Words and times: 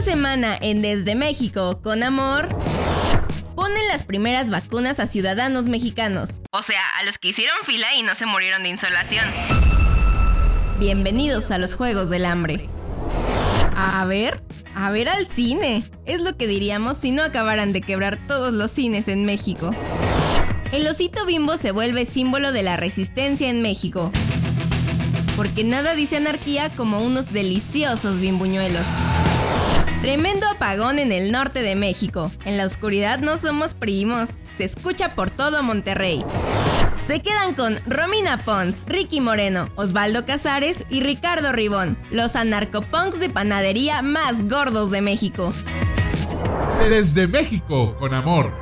Esta 0.00 0.12
semana 0.12 0.56
en 0.58 0.80
Desde 0.80 1.14
México 1.14 1.82
con 1.82 2.02
Amor 2.02 2.48
ponen 3.54 3.86
las 3.88 4.04
primeras 4.04 4.48
vacunas 4.48 4.98
a 4.98 5.06
ciudadanos 5.06 5.68
mexicanos. 5.68 6.40
O 6.52 6.62
sea, 6.62 6.80
a 6.98 7.02
los 7.02 7.18
que 7.18 7.28
hicieron 7.28 7.54
fila 7.66 7.94
y 7.94 8.02
no 8.02 8.14
se 8.14 8.24
murieron 8.24 8.62
de 8.62 8.70
insolación. 8.70 9.26
Bienvenidos 10.78 11.50
a 11.50 11.58
los 11.58 11.74
Juegos 11.74 12.08
del 12.08 12.24
Hambre. 12.24 12.70
A 13.76 14.02
ver, 14.06 14.42
a 14.74 14.90
ver 14.90 15.10
al 15.10 15.26
cine. 15.26 15.82
Es 16.06 16.22
lo 16.22 16.34
que 16.34 16.46
diríamos 16.46 16.96
si 16.96 17.10
no 17.10 17.22
acabaran 17.22 17.74
de 17.74 17.82
quebrar 17.82 18.18
todos 18.26 18.54
los 18.54 18.70
cines 18.70 19.06
en 19.06 19.26
México. 19.26 19.70
El 20.72 20.86
osito 20.86 21.26
bimbo 21.26 21.58
se 21.58 21.72
vuelve 21.72 22.06
símbolo 22.06 22.52
de 22.52 22.62
la 22.62 22.78
resistencia 22.78 23.50
en 23.50 23.60
México. 23.60 24.10
Porque 25.36 25.62
nada 25.62 25.94
dice 25.94 26.16
anarquía 26.16 26.70
como 26.70 27.00
unos 27.00 27.34
deliciosos 27.34 28.18
bimbuñuelos. 28.18 28.86
Tremendo 30.02 30.46
apagón 30.48 30.98
en 30.98 31.12
el 31.12 31.30
norte 31.30 31.60
de 31.60 31.76
México. 31.76 32.30
En 32.46 32.56
la 32.56 32.64
oscuridad 32.64 33.18
no 33.18 33.36
somos 33.36 33.74
primos. 33.74 34.30
Se 34.56 34.64
escucha 34.64 35.14
por 35.14 35.30
todo 35.30 35.62
Monterrey. 35.62 36.24
Se 37.06 37.20
quedan 37.20 37.52
con 37.52 37.78
Romina 37.86 38.42
Pons, 38.42 38.84
Ricky 38.86 39.20
Moreno, 39.20 39.68
Osvaldo 39.76 40.24
Casares 40.24 40.86
y 40.88 41.02
Ricardo 41.02 41.52
Ribón, 41.52 41.98
los 42.10 42.34
anarcopunks 42.34 43.20
de 43.20 43.28
panadería 43.28 44.00
más 44.00 44.48
gordos 44.48 44.90
de 44.90 45.02
México. 45.02 45.52
Desde 46.88 47.26
México 47.28 47.94
con 47.98 48.14
amor. 48.14 48.54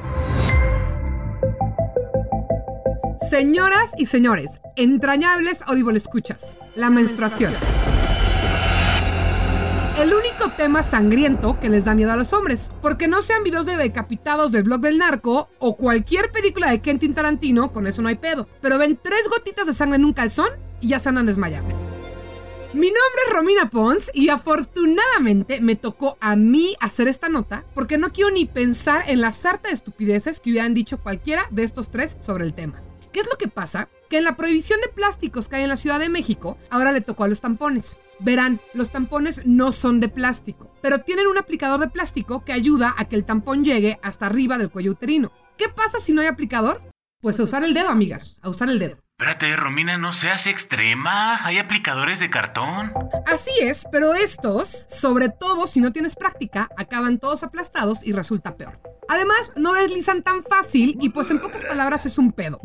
Señoras 3.30 3.92
y 3.96 4.06
señores, 4.06 4.60
entrañables 4.74 5.62
audible 5.62 5.98
escuchas, 5.98 6.58
la 6.74 6.90
menstruación. 6.90 7.54
El 9.98 10.14
único 10.14 10.52
tema 10.56 10.84
sangriento 10.84 11.58
que 11.58 11.68
les 11.68 11.84
da 11.84 11.96
miedo 11.96 12.12
a 12.12 12.16
los 12.16 12.32
hombres, 12.32 12.70
porque 12.80 13.08
no 13.08 13.20
sean 13.20 13.42
videos 13.42 13.66
de 13.66 13.76
decapitados 13.76 14.52
del 14.52 14.62
blog 14.62 14.80
del 14.80 14.96
narco 14.96 15.48
o 15.58 15.76
cualquier 15.76 16.30
película 16.30 16.70
de 16.70 16.80
Quentin 16.80 17.14
Tarantino, 17.14 17.72
con 17.72 17.84
eso 17.88 18.00
no 18.00 18.08
hay 18.08 18.14
pedo. 18.14 18.48
Pero 18.62 18.78
ven 18.78 18.96
tres 19.02 19.28
gotitas 19.28 19.66
de 19.66 19.74
sangre 19.74 19.96
en 19.96 20.04
un 20.04 20.12
calzón 20.12 20.50
y 20.80 20.90
ya 20.90 21.00
se 21.00 21.08
andan 21.08 21.26
desmayando. 21.26 21.74
Mi 22.74 22.86
nombre 22.86 23.22
es 23.26 23.32
Romina 23.32 23.70
Pons 23.70 24.12
y 24.14 24.28
afortunadamente 24.28 25.60
me 25.60 25.74
tocó 25.74 26.16
a 26.20 26.36
mí 26.36 26.76
hacer 26.78 27.08
esta 27.08 27.28
nota 27.28 27.64
porque 27.74 27.98
no 27.98 28.12
quiero 28.12 28.30
ni 28.30 28.44
pensar 28.44 29.02
en 29.08 29.20
la 29.20 29.32
sarta 29.32 29.66
de 29.66 29.74
estupideces 29.74 30.38
que 30.38 30.50
hubieran 30.50 30.74
dicho 30.74 30.98
cualquiera 30.98 31.48
de 31.50 31.64
estos 31.64 31.90
tres 31.90 32.16
sobre 32.20 32.44
el 32.44 32.54
tema. 32.54 32.80
¿Qué 33.12 33.20
es 33.20 33.28
lo 33.30 33.38
que 33.38 33.48
pasa? 33.48 33.88
Que 34.10 34.18
en 34.18 34.24
la 34.24 34.36
prohibición 34.36 34.80
de 34.80 34.88
plásticos 34.88 35.48
que 35.48 35.56
hay 35.56 35.62
en 35.62 35.68
la 35.68 35.76
Ciudad 35.76 35.98
de 35.98 36.08
México, 36.08 36.58
ahora 36.70 36.92
le 36.92 37.00
tocó 37.00 37.24
a 37.24 37.28
los 37.28 37.40
tampones. 37.40 37.98
Verán, 38.20 38.60
los 38.74 38.90
tampones 38.90 39.42
no 39.44 39.72
son 39.72 40.00
de 40.00 40.08
plástico, 40.08 40.74
pero 40.82 41.00
tienen 41.00 41.26
un 41.26 41.38
aplicador 41.38 41.80
de 41.80 41.88
plástico 41.88 42.44
que 42.44 42.52
ayuda 42.52 42.94
a 42.96 43.06
que 43.06 43.16
el 43.16 43.24
tampón 43.24 43.64
llegue 43.64 43.98
hasta 44.02 44.26
arriba 44.26 44.58
del 44.58 44.70
cuello 44.70 44.92
uterino. 44.92 45.32
¿Qué 45.56 45.68
pasa 45.68 46.00
si 46.00 46.12
no 46.12 46.20
hay 46.20 46.26
aplicador? 46.26 46.82
Pues 47.20 47.38
a 47.40 47.44
usar 47.44 47.64
el 47.64 47.74
dedo, 47.74 47.88
amigas, 47.88 48.38
a 48.42 48.48
usar 48.48 48.68
el 48.68 48.78
dedo. 48.78 48.96
Espérate, 49.20 49.56
Romina, 49.56 49.98
no 49.98 50.12
seas 50.12 50.46
extrema. 50.46 51.44
Hay 51.44 51.58
aplicadores 51.58 52.20
de 52.20 52.30
cartón. 52.30 52.94
Así 53.26 53.50
es, 53.60 53.84
pero 53.90 54.14
estos, 54.14 54.86
sobre 54.88 55.28
todo 55.28 55.66
si 55.66 55.80
no 55.80 55.90
tienes 55.90 56.14
práctica, 56.14 56.68
acaban 56.76 57.18
todos 57.18 57.42
aplastados 57.42 57.98
y 58.04 58.12
resulta 58.12 58.56
peor. 58.56 58.80
Además, 59.08 59.50
no 59.56 59.72
deslizan 59.72 60.22
tan 60.22 60.44
fácil 60.44 60.96
y 61.00 61.08
pues 61.08 61.32
en 61.32 61.40
pocas 61.40 61.64
palabras 61.64 62.06
es 62.06 62.16
un 62.16 62.30
pedo. 62.30 62.60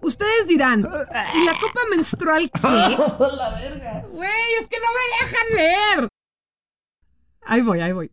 Ustedes 0.00 0.46
dirán, 0.46 0.88
¿y 1.34 1.44
la 1.44 1.58
copa 1.58 1.80
menstrual 1.90 2.48
qué? 2.52 2.60
La 3.36 3.50
verga. 3.58 4.04
Güey, 4.12 4.54
es 4.60 4.68
que 4.68 4.76
no 4.78 4.86
me 4.94 5.26
dejan 5.26 5.56
leer. 5.56 6.08
Ahí 7.46 7.62
voy, 7.62 7.80
ahí 7.80 7.90
voy. 7.90 8.12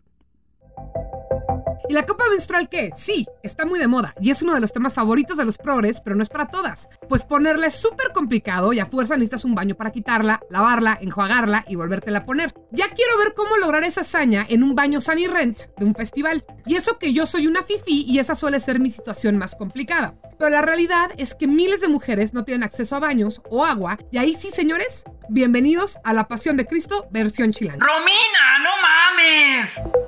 ¿Y 1.89 1.93
la 1.93 2.03
copa 2.03 2.25
menstrual 2.29 2.67
qué? 2.67 2.91
Sí, 2.95 3.25
está 3.43 3.65
muy 3.65 3.79
de 3.79 3.87
moda 3.87 4.13
y 4.19 4.31
es 4.31 4.41
uno 4.41 4.53
de 4.53 4.59
los 4.59 4.73
temas 4.73 4.93
favoritos 4.93 5.37
de 5.37 5.45
los 5.45 5.57
progres, 5.57 6.01
pero 6.01 6.17
no 6.17 6.23
es 6.23 6.29
para 6.29 6.47
todas. 6.47 6.89
Pues 7.07 7.23
ponerla 7.23 7.67
es 7.67 7.75
súper 7.75 8.11
complicado 8.13 8.73
y 8.73 8.79
a 8.79 8.85
fuerza 8.85 9.15
necesitas 9.15 9.45
un 9.45 9.55
baño 9.55 9.75
para 9.75 9.91
quitarla, 9.91 10.41
lavarla, 10.49 10.97
enjuagarla 11.01 11.63
y 11.69 11.75
volvértela 11.75 12.19
a 12.19 12.23
poner. 12.23 12.53
Ya 12.71 12.89
quiero 12.89 13.17
ver 13.17 13.33
cómo 13.35 13.55
lograr 13.57 13.85
esa 13.85 14.01
hazaña 14.01 14.45
en 14.49 14.63
un 14.63 14.75
baño 14.75 14.99
Sunny 14.99 15.27
Rent 15.27 15.61
de 15.77 15.85
un 15.85 15.95
festival. 15.95 16.45
Y 16.65 16.75
eso 16.75 16.97
que 16.97 17.13
yo 17.13 17.25
soy 17.25 17.47
una 17.47 17.63
fifi 17.63 18.03
y 18.05 18.19
esa 18.19 18.35
suele 18.35 18.59
ser 18.59 18.81
mi 18.81 18.89
situación 18.89 19.37
más 19.37 19.55
complicada. 19.55 20.15
Pero 20.37 20.49
la 20.49 20.61
realidad 20.61 21.11
es 21.17 21.35
que 21.35 21.47
miles 21.47 21.79
de 21.79 21.87
mujeres 21.87 22.33
no 22.33 22.43
tienen 22.43 22.63
acceso 22.63 22.97
a 22.97 22.99
baños 22.99 23.41
o 23.49 23.63
agua 23.63 23.97
y 24.11 24.17
ahí 24.17 24.33
sí, 24.33 24.51
señores, 24.51 25.05
bienvenidos 25.29 25.97
a 26.03 26.11
la 26.13 26.27
Pasión 26.27 26.57
de 26.57 26.65
Cristo 26.65 27.07
versión 27.11 27.53
chilena. 27.53 27.85
¡Romina, 27.85 28.59
no 28.61 28.69
mames! 28.81 30.06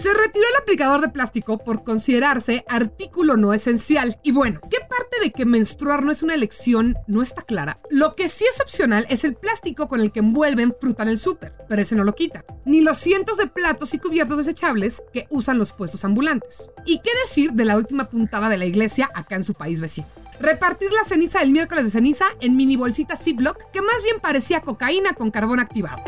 Se 0.00 0.14
retiró 0.14 0.46
el 0.48 0.62
aplicador 0.62 1.02
de 1.02 1.10
plástico 1.10 1.58
por 1.58 1.84
considerarse 1.84 2.64
artículo 2.68 3.36
no 3.36 3.52
esencial. 3.52 4.18
Y 4.22 4.32
bueno, 4.32 4.58
¿qué 4.70 4.78
parte 4.80 5.20
de 5.20 5.30
que 5.30 5.44
menstruar 5.44 6.02
no 6.02 6.10
es 6.10 6.22
una 6.22 6.32
elección 6.32 6.96
no 7.06 7.20
está 7.20 7.42
clara? 7.42 7.78
Lo 7.90 8.16
que 8.16 8.30
sí 8.30 8.46
es 8.50 8.62
opcional 8.62 9.04
es 9.10 9.24
el 9.24 9.34
plástico 9.34 9.88
con 9.88 10.00
el 10.00 10.10
que 10.10 10.20
envuelven 10.20 10.74
fruta 10.80 11.02
en 11.02 11.10
el 11.10 11.18
súper, 11.18 11.52
pero 11.68 11.82
ese 11.82 11.96
no 11.96 12.04
lo 12.04 12.14
quita. 12.14 12.46
Ni 12.64 12.80
los 12.80 12.96
cientos 12.96 13.36
de 13.36 13.48
platos 13.48 13.92
y 13.92 13.98
cubiertos 13.98 14.38
desechables 14.38 15.02
que 15.12 15.26
usan 15.28 15.58
los 15.58 15.74
puestos 15.74 16.02
ambulantes. 16.02 16.70
¿Y 16.86 17.00
qué 17.00 17.10
decir 17.26 17.52
de 17.52 17.66
la 17.66 17.76
última 17.76 18.08
puntada 18.08 18.48
de 18.48 18.56
la 18.56 18.64
iglesia 18.64 19.10
acá 19.12 19.36
en 19.36 19.44
su 19.44 19.52
país 19.52 19.82
vecino? 19.82 20.06
Repartir 20.40 20.90
la 20.92 21.04
ceniza 21.04 21.40
del 21.40 21.50
miércoles 21.50 21.84
de 21.84 21.90
ceniza 21.90 22.24
en 22.40 22.56
mini 22.56 22.76
bolsitas 22.76 23.22
Ziploc 23.22 23.70
que 23.70 23.82
más 23.82 24.02
bien 24.02 24.18
parecía 24.18 24.62
cocaína 24.62 25.12
con 25.12 25.30
carbón 25.30 25.60
activado. 25.60 26.02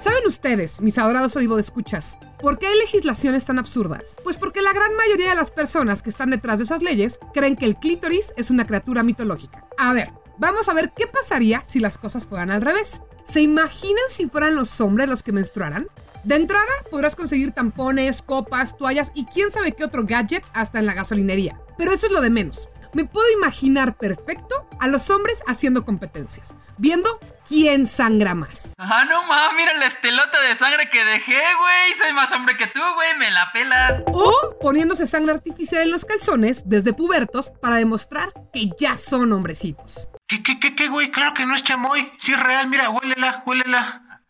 ¿Saben 0.00 0.26
ustedes, 0.26 0.80
mis 0.80 0.96
adorados 0.96 1.36
oído 1.36 1.56
de 1.56 1.60
escuchas, 1.60 2.18
por 2.40 2.58
qué 2.58 2.66
hay 2.66 2.78
legislaciones 2.78 3.44
tan 3.44 3.58
absurdas? 3.58 4.16
Pues 4.24 4.38
porque 4.38 4.62
la 4.62 4.72
gran 4.72 4.96
mayoría 4.96 5.28
de 5.28 5.34
las 5.34 5.50
personas 5.50 6.00
que 6.00 6.08
están 6.08 6.30
detrás 6.30 6.56
de 6.56 6.64
esas 6.64 6.82
leyes 6.82 7.20
creen 7.34 7.54
que 7.54 7.66
el 7.66 7.76
clítoris 7.76 8.32
es 8.38 8.50
una 8.50 8.66
criatura 8.66 9.02
mitológica. 9.02 9.66
A 9.76 9.92
ver, 9.92 10.10
vamos 10.38 10.70
a 10.70 10.72
ver 10.72 10.94
qué 10.96 11.06
pasaría 11.06 11.62
si 11.68 11.80
las 11.80 11.98
cosas 11.98 12.26
fueran 12.26 12.50
al 12.50 12.62
revés. 12.62 13.02
¿Se 13.24 13.42
imaginan 13.42 14.04
si 14.08 14.26
fueran 14.26 14.54
los 14.54 14.80
hombres 14.80 15.06
los 15.06 15.22
que 15.22 15.32
menstruaran? 15.32 15.86
De 16.24 16.36
entrada, 16.36 16.72
podrás 16.90 17.14
conseguir 17.14 17.52
tampones, 17.52 18.22
copas, 18.22 18.78
toallas 18.78 19.12
y 19.14 19.26
quién 19.26 19.50
sabe 19.50 19.72
qué 19.72 19.84
otro 19.84 20.04
gadget 20.04 20.44
hasta 20.54 20.78
en 20.78 20.86
la 20.86 20.94
gasolinería. 20.94 21.60
Pero 21.76 21.92
eso 21.92 22.06
es 22.06 22.12
lo 22.12 22.22
de 22.22 22.30
menos. 22.30 22.70
Me 22.92 23.04
puedo 23.04 23.30
imaginar 23.30 23.96
perfecto 23.96 24.68
a 24.80 24.88
los 24.88 25.10
hombres 25.10 25.42
haciendo 25.46 25.84
competencias, 25.84 26.54
viendo 26.76 27.08
quién 27.46 27.86
sangra 27.86 28.34
más. 28.34 28.72
Ah, 28.78 29.04
no 29.04 29.22
mames, 29.24 29.56
mira 29.56 29.74
la 29.74 29.86
estelota 29.86 30.40
de 30.40 30.54
sangre 30.56 30.90
que 30.90 31.04
dejé, 31.04 31.34
güey. 31.34 31.98
Soy 31.98 32.12
más 32.12 32.32
hombre 32.32 32.56
que 32.56 32.66
tú, 32.66 32.80
güey, 32.94 33.16
me 33.18 33.30
la 33.30 33.52
pelas. 33.52 34.02
O 34.06 34.56
poniéndose 34.60 35.06
sangre 35.06 35.32
artificial 35.34 35.82
en 35.82 35.90
los 35.90 36.04
calzones 36.04 36.62
desde 36.68 36.92
pubertos 36.92 37.52
para 37.62 37.76
demostrar 37.76 38.32
que 38.52 38.70
ya 38.78 38.96
son 38.96 39.32
hombrecitos. 39.32 40.08
¿Qué, 40.26 40.42
qué, 40.42 40.58
qué, 40.58 40.74
qué, 40.74 40.88
güey? 40.88 41.10
Claro 41.10 41.34
que 41.34 41.46
no 41.46 41.54
es 41.54 41.62
chamoy. 41.62 42.12
Sí 42.20 42.32
es 42.32 42.42
real, 42.42 42.66
mira, 42.68 42.90
huélela, 42.90 43.42
huélela. 43.46 44.22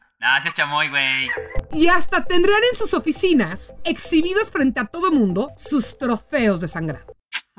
Sí 0.43 0.49
es 0.49 0.55
chamoy, 0.55 0.91
güey. 0.91 1.29
Y 1.73 1.89
hasta 1.89 2.25
tendrán 2.25 2.61
en 2.73 2.79
sus 2.79 2.93
oficinas, 2.93 3.73
exhibidos 3.85 4.51
frente 4.51 4.81
a 4.81 4.85
todo 4.85 5.11
mundo, 5.11 5.51
sus 5.56 5.97
trofeos 5.97 6.61
de 6.61 6.69
sangrado. 6.69 7.06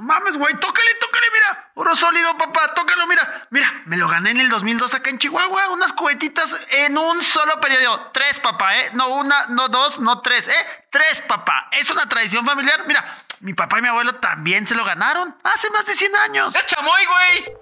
Mames, 0.02 0.36
güey, 0.36 0.52
tócale, 0.56 0.96
tócale, 1.00 1.28
mira. 1.32 1.72
Oro 1.76 1.96
sólido, 1.96 2.36
papá, 2.36 2.74
tócalo, 2.74 3.06
mira. 3.06 3.48
Mira, 3.52 3.84
me 3.86 3.98
lo 3.98 4.08
gané 4.08 4.32
en 4.32 4.40
el 4.40 4.50
2002 4.50 4.96
acá 4.96 5.12
en 5.12 5.20
Chihuahua. 5.20 5.70
Unas 5.70 5.94
cubetitas 5.94 6.60
en 6.72 6.98
un 6.98 7.22
solo 7.22 7.62
periodo. 7.62 8.10
Tres, 8.12 8.40
papá, 8.40 8.80
¿eh? 8.80 8.90
No 8.94 9.14
una, 9.14 9.46
no 9.50 9.68
dos, 9.68 10.00
no 10.00 10.22
tres, 10.22 10.48
¿eh? 10.48 10.66
Tres, 10.90 11.22
papá. 11.28 11.70
Es 11.72 11.92
una 11.92 12.10
tradición 12.10 12.44
familiar. 12.44 12.84
Mira, 12.88 13.24
mi 13.42 13.54
papá 13.54 13.78
y 13.78 13.84
mi 13.84 13.90
abuelo 13.90 14.16
también 14.16 14.66
se 14.66 14.74
lo 14.74 14.84
ganaron 14.84 15.36
hace 15.44 15.70
más 15.70 15.86
de 15.86 15.94
100 15.94 16.16
años. 16.16 16.56
¡Es 16.56 16.66
chamoy, 16.66 17.06
güey! 17.06 17.56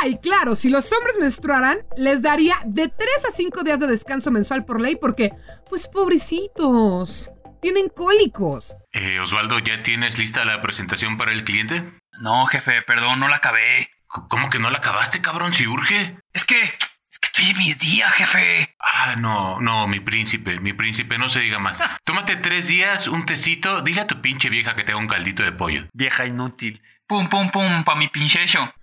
Ah, 0.00 0.08
y 0.08 0.18
claro, 0.18 0.56
si 0.56 0.70
los 0.70 0.90
hombres 0.92 1.16
menstruaran, 1.20 1.86
les 1.96 2.22
daría 2.22 2.56
de 2.64 2.88
3 2.88 3.24
a 3.28 3.30
5 3.30 3.62
días 3.62 3.78
de 3.78 3.86
descanso 3.86 4.32
mensual 4.32 4.64
por 4.64 4.80
ley 4.80 4.96
porque, 4.96 5.30
pues 5.68 5.86
pobrecitos, 5.86 7.30
tienen 7.60 7.88
cólicos. 7.88 8.74
Eh, 9.00 9.20
Osvaldo, 9.20 9.60
¿ya 9.60 9.84
tienes 9.84 10.18
lista 10.18 10.44
la 10.44 10.60
presentación 10.60 11.16
para 11.18 11.30
el 11.30 11.44
cliente? 11.44 11.84
No, 12.20 12.46
jefe, 12.46 12.82
perdón, 12.82 13.20
no 13.20 13.28
la 13.28 13.36
acabé. 13.36 13.92
¿Cómo 14.08 14.50
que 14.50 14.58
no 14.58 14.70
la 14.70 14.78
acabaste, 14.78 15.20
cabrón? 15.20 15.52
Si 15.52 15.68
urge. 15.68 16.18
Es 16.32 16.44
que. 16.44 16.60
Es 16.60 17.18
que 17.20 17.42
Oye, 17.42 17.54
mi 17.54 17.74
día, 17.74 18.10
jefe. 18.10 18.74
Ah, 18.80 19.14
no, 19.16 19.60
no, 19.60 19.86
mi 19.86 20.00
príncipe, 20.00 20.58
mi 20.58 20.72
príncipe, 20.72 21.16
no 21.16 21.28
se 21.28 21.38
diga 21.38 21.60
más. 21.60 21.80
Tómate 22.04 22.34
tres 22.36 22.66
días, 22.66 23.06
un 23.06 23.24
tecito, 23.24 23.82
dile 23.82 24.00
a 24.00 24.08
tu 24.08 24.20
pinche 24.20 24.50
vieja 24.50 24.74
que 24.74 24.82
te 24.82 24.90
haga 24.90 25.00
un 25.00 25.06
caldito 25.06 25.44
de 25.44 25.52
pollo. 25.52 25.86
Vieja 25.92 26.26
inútil. 26.26 26.82
Pum, 27.06 27.28
pum, 27.28 27.50
pum, 27.50 27.84
pa' 27.84 27.94
mi 27.94 28.08
pinche 28.08 28.44
show. 28.48 28.68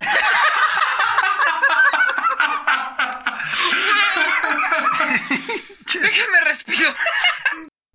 Déjeme 5.92 6.40
respiro. 6.42 6.94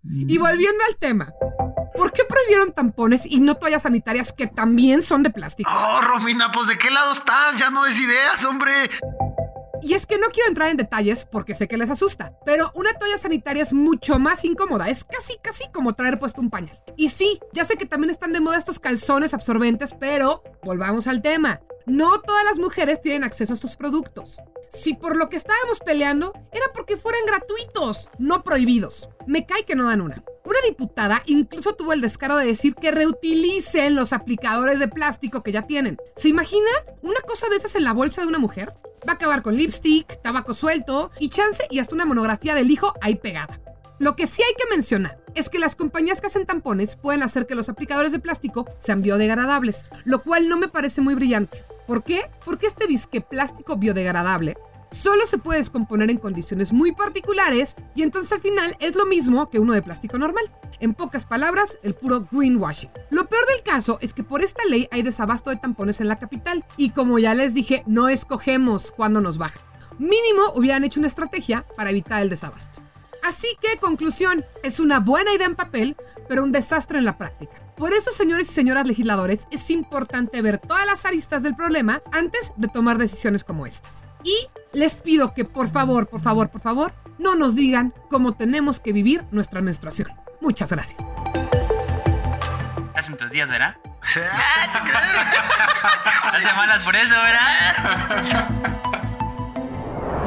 Y 0.03 0.37
volviendo 0.37 0.83
al 0.89 0.97
tema. 0.97 1.33
¿Por 1.95 2.11
qué 2.11 2.23
prohibieron 2.25 2.71
tampones 2.71 3.25
y 3.25 3.39
no 3.39 3.55
toallas 3.55 3.83
sanitarias 3.83 4.33
que 4.33 4.47
también 4.47 5.01
son 5.03 5.23
de 5.23 5.29
plástico? 5.29 5.69
Oh, 5.71 6.01
Romina, 6.01 6.51
pues 6.51 6.67
¿de 6.67 6.77
qué 6.77 6.89
lado 6.89 7.13
estás? 7.13 7.57
Ya 7.59 7.69
no 7.69 7.83
des 7.83 7.99
ideas, 7.99 8.43
hombre. 8.45 8.89
Y 9.81 9.93
es 9.93 10.05
que 10.05 10.17
no 10.17 10.27
quiero 10.27 10.49
entrar 10.49 10.69
en 10.69 10.77
detalles 10.77 11.25
porque 11.25 11.55
sé 11.55 11.67
que 11.67 11.77
les 11.77 11.89
asusta, 11.89 12.37
pero 12.45 12.71
una 12.75 12.93
toalla 12.93 13.17
sanitaria 13.17 13.63
es 13.63 13.73
mucho 13.73 14.19
más 14.19 14.45
incómoda, 14.45 14.89
es 14.89 15.03
casi 15.03 15.37
casi 15.41 15.69
como 15.71 15.93
traer 15.93 16.19
puesto 16.19 16.39
un 16.39 16.49
pañal. 16.49 16.79
Y 16.95 17.09
sí, 17.09 17.39
ya 17.53 17.65
sé 17.65 17.77
que 17.77 17.85
también 17.85 18.11
están 18.11 18.33
de 18.33 18.41
moda 18.41 18.57
estos 18.57 18.79
calzones 18.79 19.33
absorbentes, 19.33 19.95
pero 19.99 20.43
volvamos 20.63 21.07
al 21.07 21.21
tema. 21.21 21.61
No 21.85 22.21
todas 22.21 22.43
las 22.43 22.59
mujeres 22.59 23.01
tienen 23.01 23.23
acceso 23.23 23.53
a 23.53 23.55
estos 23.55 23.75
productos. 23.75 24.37
Si 24.69 24.93
por 24.93 25.17
lo 25.17 25.29
que 25.29 25.35
estábamos 25.35 25.79
peleando 25.79 26.31
era 26.51 26.65
porque 26.73 26.95
fueran 26.95 27.25
gratuitos, 27.25 28.09
no 28.19 28.43
prohibidos. 28.43 29.09
Me 29.25 29.45
cae 29.45 29.65
que 29.65 29.75
no 29.75 29.87
dan 29.87 30.01
una. 30.01 30.23
Una 30.43 30.57
diputada 30.67 31.21
incluso 31.27 31.73
tuvo 31.73 31.93
el 31.93 32.01
descaro 32.01 32.35
de 32.35 32.45
decir 32.45 32.73
que 32.73 32.91
reutilicen 32.91 33.95
los 33.95 34.11
aplicadores 34.11 34.79
de 34.79 34.87
plástico 34.87 35.43
que 35.43 35.51
ya 35.51 35.67
tienen. 35.67 35.97
¿Se 36.15 36.29
imaginan 36.29 36.73
una 37.01 37.21
cosa 37.21 37.47
de 37.49 37.57
esas 37.57 37.75
en 37.75 37.83
la 37.83 37.93
bolsa 37.93 38.21
de 38.21 38.27
una 38.27 38.39
mujer? 38.39 38.73
Va 39.07 39.13
a 39.13 39.15
acabar 39.15 39.43
con 39.43 39.55
lipstick, 39.55 40.21
tabaco 40.21 40.53
suelto 40.53 41.11
y 41.19 41.29
chance 41.29 41.63
y 41.69 41.79
hasta 41.79 41.95
una 41.95 42.05
monografía 42.05 42.55
del 42.55 42.71
hijo 42.71 42.93
ahí 43.01 43.15
pegada. 43.15 43.59
Lo 43.99 44.15
que 44.15 44.25
sí 44.25 44.41
hay 44.41 44.55
que 44.55 44.75
mencionar 44.75 45.23
es 45.35 45.49
que 45.49 45.59
las 45.59 45.75
compañías 45.75 46.21
que 46.21 46.27
hacen 46.27 46.47
tampones 46.47 46.95
pueden 46.95 47.21
hacer 47.21 47.45
que 47.45 47.53
los 47.53 47.69
aplicadores 47.69 48.11
de 48.11 48.19
plástico 48.19 48.65
sean 48.77 49.03
biodegradables, 49.03 49.91
lo 50.05 50.23
cual 50.23 50.49
no 50.49 50.57
me 50.57 50.67
parece 50.67 51.01
muy 51.01 51.13
brillante. 51.13 51.63
¿Por 51.85 52.03
qué? 52.03 52.21
Porque 52.43 52.65
este 52.65 52.87
disque 52.87 53.21
plástico 53.21 53.77
biodegradable 53.77 54.57
solo 54.91 55.25
se 55.25 55.37
puede 55.37 55.59
descomponer 55.59 56.11
en 56.11 56.17
condiciones 56.17 56.73
muy 56.73 56.91
particulares 56.91 57.75
y 57.95 58.03
entonces 58.03 58.31
al 58.33 58.41
final 58.41 58.75
es 58.79 58.95
lo 58.95 59.05
mismo 59.05 59.49
que 59.49 59.59
uno 59.59 59.73
de 59.73 59.81
plástico 59.81 60.17
normal. 60.17 60.45
En 60.79 60.93
pocas 60.93 61.25
palabras, 61.25 61.79
el 61.83 61.95
puro 61.95 62.27
greenwashing. 62.31 62.91
Lo 63.09 63.27
peor 63.27 63.45
del 63.47 63.63
caso 63.63 63.97
es 64.01 64.13
que 64.13 64.23
por 64.23 64.41
esta 64.41 64.63
ley 64.65 64.87
hay 64.91 65.01
desabasto 65.01 65.49
de 65.49 65.57
tampones 65.57 66.01
en 66.01 66.07
la 66.07 66.19
capital 66.19 66.65
y 66.77 66.91
como 66.91 67.19
ya 67.19 67.33
les 67.33 67.53
dije, 67.53 67.83
no 67.87 68.09
escogemos 68.09 68.91
cuándo 68.91 69.21
nos 69.21 69.37
baja. 69.37 69.59
Mínimo 69.97 70.43
hubieran 70.55 70.83
hecho 70.83 70.99
una 70.99 71.07
estrategia 71.07 71.65
para 71.75 71.91
evitar 71.91 72.21
el 72.21 72.29
desabasto. 72.29 72.81
Así 73.23 73.47
que, 73.61 73.77
conclusión, 73.77 74.43
es 74.63 74.79
una 74.79 74.99
buena 74.99 75.33
idea 75.33 75.45
en 75.45 75.55
papel, 75.55 75.95
pero 76.27 76.43
un 76.43 76.51
desastre 76.51 76.97
en 76.97 77.05
la 77.05 77.17
práctica. 77.17 77.53
Por 77.81 77.93
eso, 77.93 78.11
señores 78.11 78.49
y 78.51 78.53
señoras 78.53 78.85
legisladores, 78.85 79.47
es 79.49 79.71
importante 79.71 80.39
ver 80.43 80.59
todas 80.59 80.85
las 80.85 81.03
aristas 81.03 81.41
del 81.41 81.55
problema 81.55 82.03
antes 82.11 82.53
de 82.55 82.67
tomar 82.67 82.99
decisiones 82.99 83.43
como 83.43 83.65
estas. 83.65 84.05
Y 84.23 84.49
les 84.71 84.97
pido 84.97 85.33
que 85.33 85.45
por 85.45 85.67
favor, 85.67 86.07
por 86.07 86.21
favor, 86.21 86.51
por 86.51 86.61
favor, 86.61 86.93
no 87.17 87.33
nos 87.33 87.55
digan 87.55 87.91
cómo 88.07 88.33
tenemos 88.33 88.79
que 88.79 88.93
vivir 88.93 89.25
nuestra 89.31 89.61
menstruación. 89.61 90.09
Muchas 90.41 90.71
gracias. 90.71 91.01
Hacen 92.93 93.17
tus 93.17 93.31
días, 93.31 93.49
¿verdad? 93.49 93.75
Hace 96.23 96.53
malas 96.53 96.83
por 96.83 96.95
eso, 96.95 97.15
¿verdad? 97.15 98.47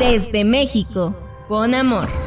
Desde 0.01 0.45
México, 0.45 1.15
con 1.47 1.73
amor. 1.73 2.24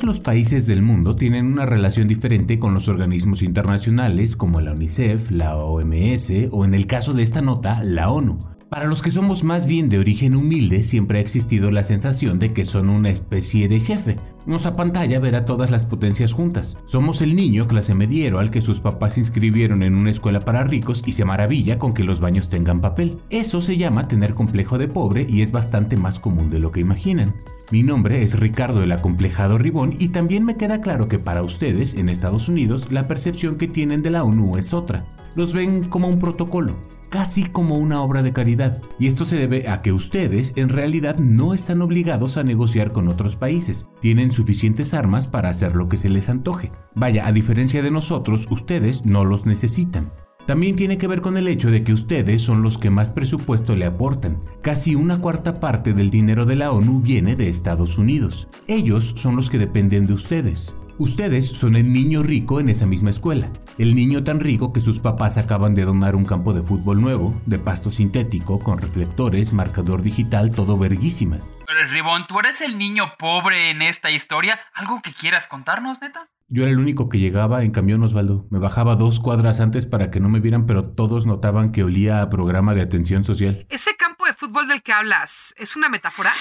Todos 0.00 0.16
los 0.16 0.20
países 0.20 0.66
del 0.66 0.80
mundo 0.80 1.14
tienen 1.14 1.44
una 1.44 1.66
relación 1.66 2.08
diferente 2.08 2.58
con 2.58 2.72
los 2.72 2.88
organismos 2.88 3.42
internacionales 3.42 4.34
como 4.34 4.62
la 4.62 4.72
UNICEF, 4.72 5.30
la 5.30 5.58
OMS 5.58 6.30
o 6.52 6.64
en 6.64 6.72
el 6.72 6.86
caso 6.86 7.12
de 7.12 7.22
esta 7.22 7.42
nota, 7.42 7.84
la 7.84 8.08
ONU. 8.08 8.38
Para 8.70 8.86
los 8.86 9.02
que 9.02 9.10
somos 9.10 9.44
más 9.44 9.66
bien 9.66 9.90
de 9.90 9.98
origen 9.98 10.36
humilde, 10.36 10.84
siempre 10.84 11.18
ha 11.18 11.20
existido 11.20 11.70
la 11.70 11.84
sensación 11.84 12.38
de 12.38 12.54
que 12.54 12.64
son 12.64 12.88
una 12.88 13.10
especie 13.10 13.68
de 13.68 13.78
jefe. 13.78 14.16
Nos 14.46 14.64
apantalla 14.64 15.20
ver 15.20 15.36
a 15.36 15.44
todas 15.44 15.70
las 15.70 15.84
potencias 15.84 16.32
juntas. 16.32 16.78
Somos 16.86 17.20
el 17.20 17.36
niño 17.36 17.68
clase 17.68 17.94
mediero 17.94 18.38
al 18.38 18.50
que 18.50 18.62
sus 18.62 18.80
papás 18.80 19.18
inscribieron 19.18 19.82
en 19.82 19.94
una 19.96 20.10
escuela 20.10 20.46
para 20.46 20.64
ricos 20.64 21.02
y 21.04 21.12
se 21.12 21.26
maravilla 21.26 21.78
con 21.78 21.92
que 21.92 22.04
los 22.04 22.20
baños 22.20 22.48
tengan 22.48 22.80
papel. 22.80 23.18
Eso 23.28 23.60
se 23.60 23.76
llama 23.76 24.08
tener 24.08 24.32
complejo 24.32 24.78
de 24.78 24.88
pobre 24.88 25.26
y 25.28 25.42
es 25.42 25.52
bastante 25.52 25.98
más 25.98 26.18
común 26.18 26.48
de 26.48 26.58
lo 26.58 26.72
que 26.72 26.80
imaginan. 26.80 27.34
Mi 27.70 27.84
nombre 27.84 28.22
es 28.22 28.38
Ricardo 28.38 28.82
el 28.82 28.90
Acomplejado 28.90 29.56
Ribón 29.56 29.94
y 29.98 30.08
también 30.08 30.44
me 30.44 30.56
queda 30.56 30.80
claro 30.80 31.08
que 31.08 31.20
para 31.20 31.42
ustedes 31.42 31.94
en 31.94 32.08
Estados 32.08 32.48
Unidos 32.48 32.90
la 32.90 33.06
percepción 33.06 33.56
que 33.56 33.68
tienen 33.68 34.02
de 34.02 34.10
la 34.10 34.24
ONU 34.24 34.56
es 34.56 34.74
otra. 34.74 35.04
Los 35.36 35.54
ven 35.54 35.84
como 35.84 36.08
un 36.08 36.18
protocolo 36.18 36.74
casi 37.10 37.44
como 37.44 37.76
una 37.76 38.00
obra 38.00 38.22
de 38.22 38.32
caridad. 38.32 38.80
Y 38.98 39.08
esto 39.08 39.24
se 39.26 39.36
debe 39.36 39.68
a 39.68 39.82
que 39.82 39.92
ustedes 39.92 40.54
en 40.56 40.70
realidad 40.70 41.18
no 41.18 41.52
están 41.52 41.82
obligados 41.82 42.36
a 42.36 42.44
negociar 42.44 42.92
con 42.92 43.08
otros 43.08 43.36
países. 43.36 43.86
Tienen 44.00 44.30
suficientes 44.30 44.94
armas 44.94 45.28
para 45.28 45.50
hacer 45.50 45.76
lo 45.76 45.88
que 45.88 45.98
se 45.98 46.08
les 46.08 46.30
antoje. 46.30 46.72
Vaya, 46.94 47.26
a 47.26 47.32
diferencia 47.32 47.82
de 47.82 47.90
nosotros, 47.90 48.46
ustedes 48.50 49.04
no 49.04 49.24
los 49.24 49.44
necesitan. 49.44 50.08
También 50.46 50.76
tiene 50.76 50.98
que 50.98 51.06
ver 51.06 51.20
con 51.20 51.36
el 51.36 51.48
hecho 51.48 51.70
de 51.70 51.84
que 51.84 51.92
ustedes 51.92 52.42
son 52.42 52.62
los 52.62 52.78
que 52.78 52.90
más 52.90 53.12
presupuesto 53.12 53.76
le 53.76 53.84
aportan. 53.84 54.42
Casi 54.62 54.94
una 54.94 55.20
cuarta 55.20 55.60
parte 55.60 55.92
del 55.92 56.10
dinero 56.10 56.44
de 56.44 56.56
la 56.56 56.72
ONU 56.72 57.00
viene 57.00 57.36
de 57.36 57.48
Estados 57.48 57.98
Unidos. 57.98 58.48
Ellos 58.66 59.14
son 59.16 59.36
los 59.36 59.48
que 59.48 59.58
dependen 59.58 60.06
de 60.06 60.14
ustedes. 60.14 60.74
Ustedes 61.00 61.48
son 61.48 61.76
el 61.76 61.90
niño 61.90 62.22
rico 62.22 62.60
en 62.60 62.68
esa 62.68 62.84
misma 62.84 63.08
escuela, 63.08 63.50
el 63.78 63.94
niño 63.94 64.22
tan 64.22 64.38
rico 64.38 64.70
que 64.70 64.80
sus 64.80 64.98
papás 64.98 65.38
acaban 65.38 65.74
de 65.74 65.86
donar 65.86 66.14
un 66.14 66.26
campo 66.26 66.52
de 66.52 66.62
fútbol 66.62 67.00
nuevo, 67.00 67.40
de 67.46 67.58
pasto 67.58 67.90
sintético, 67.90 68.58
con 68.58 68.76
reflectores, 68.76 69.54
marcador 69.54 70.02
digital, 70.02 70.50
todo 70.50 70.76
verguísimas. 70.76 71.54
Pero 71.66 71.86
Ribón, 71.88 72.26
¿tú 72.26 72.38
eres 72.38 72.60
el 72.60 72.76
niño 72.76 73.14
pobre 73.18 73.70
en 73.70 73.80
esta 73.80 74.10
historia? 74.10 74.60
¿Algo 74.74 75.00
que 75.00 75.14
quieras 75.14 75.46
contarnos, 75.46 76.02
neta? 76.02 76.28
Yo 76.52 76.62
era 76.62 76.72
el 76.72 76.80
único 76.80 77.08
que 77.08 77.20
llegaba 77.20 77.62
en 77.62 77.70
camión 77.70 78.02
Osvaldo. 78.02 78.48
Me 78.50 78.58
bajaba 78.58 78.96
dos 78.96 79.20
cuadras 79.20 79.60
antes 79.60 79.86
para 79.86 80.10
que 80.10 80.18
no 80.18 80.28
me 80.28 80.40
vieran, 80.40 80.66
pero 80.66 80.84
todos 80.84 81.24
notaban 81.24 81.70
que 81.70 81.84
olía 81.84 82.22
a 82.22 82.28
programa 82.28 82.74
de 82.74 82.82
atención 82.82 83.22
social. 83.22 83.64
¿Ese 83.68 83.94
campo 83.94 84.26
de 84.26 84.34
fútbol 84.34 84.66
del 84.66 84.82
que 84.82 84.92
hablas 84.92 85.54
es 85.56 85.76
una 85.76 85.88
metáfora? 85.88 86.32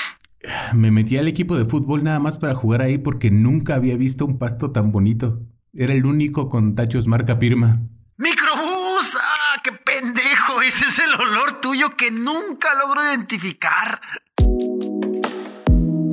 Me 0.73 0.89
metí 0.89 1.17
al 1.17 1.27
equipo 1.27 1.55
de 1.55 1.65
fútbol 1.65 2.03
nada 2.03 2.17
más 2.17 2.39
para 2.39 2.55
jugar 2.55 2.81
ahí 2.81 2.97
porque 2.97 3.29
nunca 3.29 3.75
había 3.75 3.97
visto 3.97 4.25
un 4.25 4.39
pasto 4.39 4.71
tan 4.71 4.91
bonito. 4.91 5.41
Era 5.75 5.93
el 5.93 6.03
único 6.07 6.49
con 6.49 6.73
tachos 6.73 7.05
marca 7.05 7.37
Pirma. 7.37 7.81
¡Microbús! 8.17 9.15
¡Ah, 9.21 9.61
qué 9.63 9.73
pendejo! 9.73 10.63
Ese 10.63 10.85
es 10.85 10.97
el 10.97 11.13
olor 11.13 11.61
tuyo 11.61 11.95
que 11.95 12.09
nunca 12.09 12.69
logro 12.73 13.05
identificar. 13.05 14.01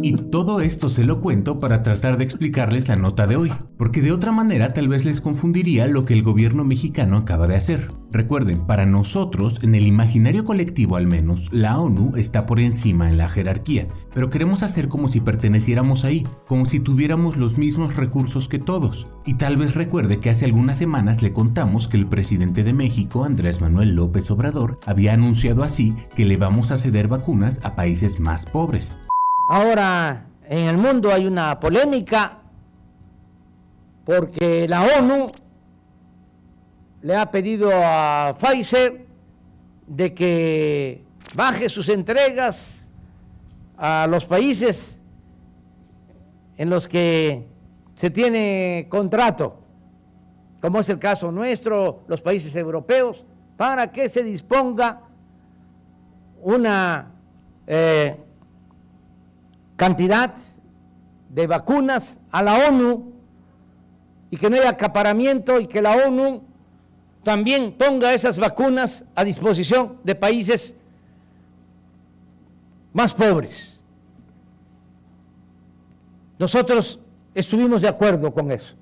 Y 0.06 0.12
todo 0.12 0.60
esto 0.60 0.88
se 0.88 1.02
lo 1.02 1.20
cuento 1.20 1.58
para 1.58 1.82
tratar 1.82 2.16
de 2.16 2.22
explicarles 2.22 2.86
la 2.86 2.94
nota 2.94 3.26
de 3.26 3.34
hoy, 3.34 3.52
porque 3.76 4.02
de 4.02 4.12
otra 4.12 4.30
manera 4.30 4.72
tal 4.72 4.86
vez 4.86 5.04
les 5.04 5.20
confundiría 5.20 5.88
lo 5.88 6.04
que 6.04 6.14
el 6.14 6.22
gobierno 6.22 6.62
mexicano 6.62 7.16
acaba 7.16 7.48
de 7.48 7.56
hacer. 7.56 7.90
Recuerden, 8.12 8.68
para 8.68 8.86
nosotros, 8.86 9.58
en 9.64 9.75
el 9.75 9.84
imaginario 9.84 10.44
colectivo 10.44 10.94
al 10.94 11.08
menos, 11.08 11.48
la 11.52 11.80
ONU 11.80 12.12
está 12.14 12.46
por 12.46 12.60
encima 12.60 13.10
en 13.10 13.18
la 13.18 13.28
jerarquía, 13.28 13.88
pero 14.14 14.30
queremos 14.30 14.62
hacer 14.62 14.86
como 14.86 15.08
si 15.08 15.18
perteneciéramos 15.18 16.04
ahí, 16.04 16.25
como 16.46 16.66
si 16.66 16.78
tuviéramos 16.78 17.36
los 17.36 17.58
mismos 17.58 17.96
recursos 17.96 18.46
que 18.46 18.60
todos. 18.60 19.08
Y 19.25 19.34
tal 19.34 19.56
vez 19.56 19.75
recuerde 19.75 20.20
que 20.20 20.30
hace 20.30 20.44
algunas 20.44 20.78
semanas 20.78 21.20
le 21.20 21.32
contamos 21.32 21.88
que 21.88 21.96
el 21.96 22.06
presidente 22.06 22.62
de 22.62 22.72
México, 22.72 23.25
Andrés 23.25 23.60
Manuel 23.60 23.96
López 23.96 24.30
Obrador, 24.30 24.78
había 24.86 25.14
anunciado 25.14 25.64
así 25.64 25.96
que 26.14 26.25
le 26.25 26.36
vamos 26.36 26.70
a 26.70 26.78
ceder 26.78 27.08
vacunas 27.08 27.60
a 27.64 27.75
países 27.75 28.20
más 28.20 28.46
pobres. 28.46 29.00
Ahora 29.48 30.26
en 30.48 30.66
el 30.66 30.76
mundo 30.76 31.12
hay 31.12 31.26
una 31.26 31.58
polémica 31.60 32.38
porque 34.04 34.66
la 34.68 34.82
ONU 34.98 35.30
le 37.02 37.16
ha 37.16 37.30
pedido 37.30 37.70
a 37.72 38.36
Pfizer 38.38 39.06
de 39.86 40.14
que 40.14 41.04
baje 41.34 41.68
sus 41.68 41.88
entregas 41.88 42.88
a 43.76 44.08
los 44.08 44.24
países 44.24 45.00
en 46.56 46.68
los 46.68 46.88
que 46.88 47.46
se 47.94 48.10
tiene 48.10 48.86
contrato, 48.88 49.60
como 50.60 50.80
es 50.80 50.88
el 50.90 50.98
caso 50.98 51.30
nuestro, 51.30 52.02
los 52.08 52.20
países 52.20 52.56
europeos, 52.56 53.24
para 53.56 53.92
que 53.92 54.08
se 54.08 54.24
disponga 54.24 55.02
una 56.42 57.12
eh, 57.66 58.25
cantidad 59.76 60.35
de 61.28 61.47
vacunas 61.47 62.18
a 62.30 62.42
la 62.42 62.68
ONU 62.68 63.12
y 64.30 64.37
que 64.37 64.50
no 64.50 64.56
haya 64.56 64.71
acaparamiento 64.71 65.61
y 65.61 65.66
que 65.66 65.83
la 65.83 65.97
ONU 66.06 66.42
también 67.23 67.76
ponga 67.76 68.14
esas 68.14 68.38
vacunas 68.38 69.04
a 69.14 69.25
disposición 69.25 69.99
de 70.04 70.14
países 70.14 70.76
más 72.92 73.12
pobres. 73.12 73.83
Nosotros 76.38 76.99
estuvimos 77.35 77.83
de 77.83 77.88
acuerdo 77.88 78.33
con 78.33 78.50
eso. 78.50 78.75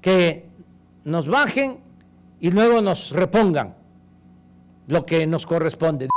Que 0.00 0.48
nos 1.04 1.26
bajen 1.26 1.78
y 2.40 2.50
luego 2.50 2.80
nos 2.82 3.10
repongan 3.10 3.74
lo 4.86 5.04
que 5.04 5.26
nos 5.26 5.46
corresponde. 5.46 6.08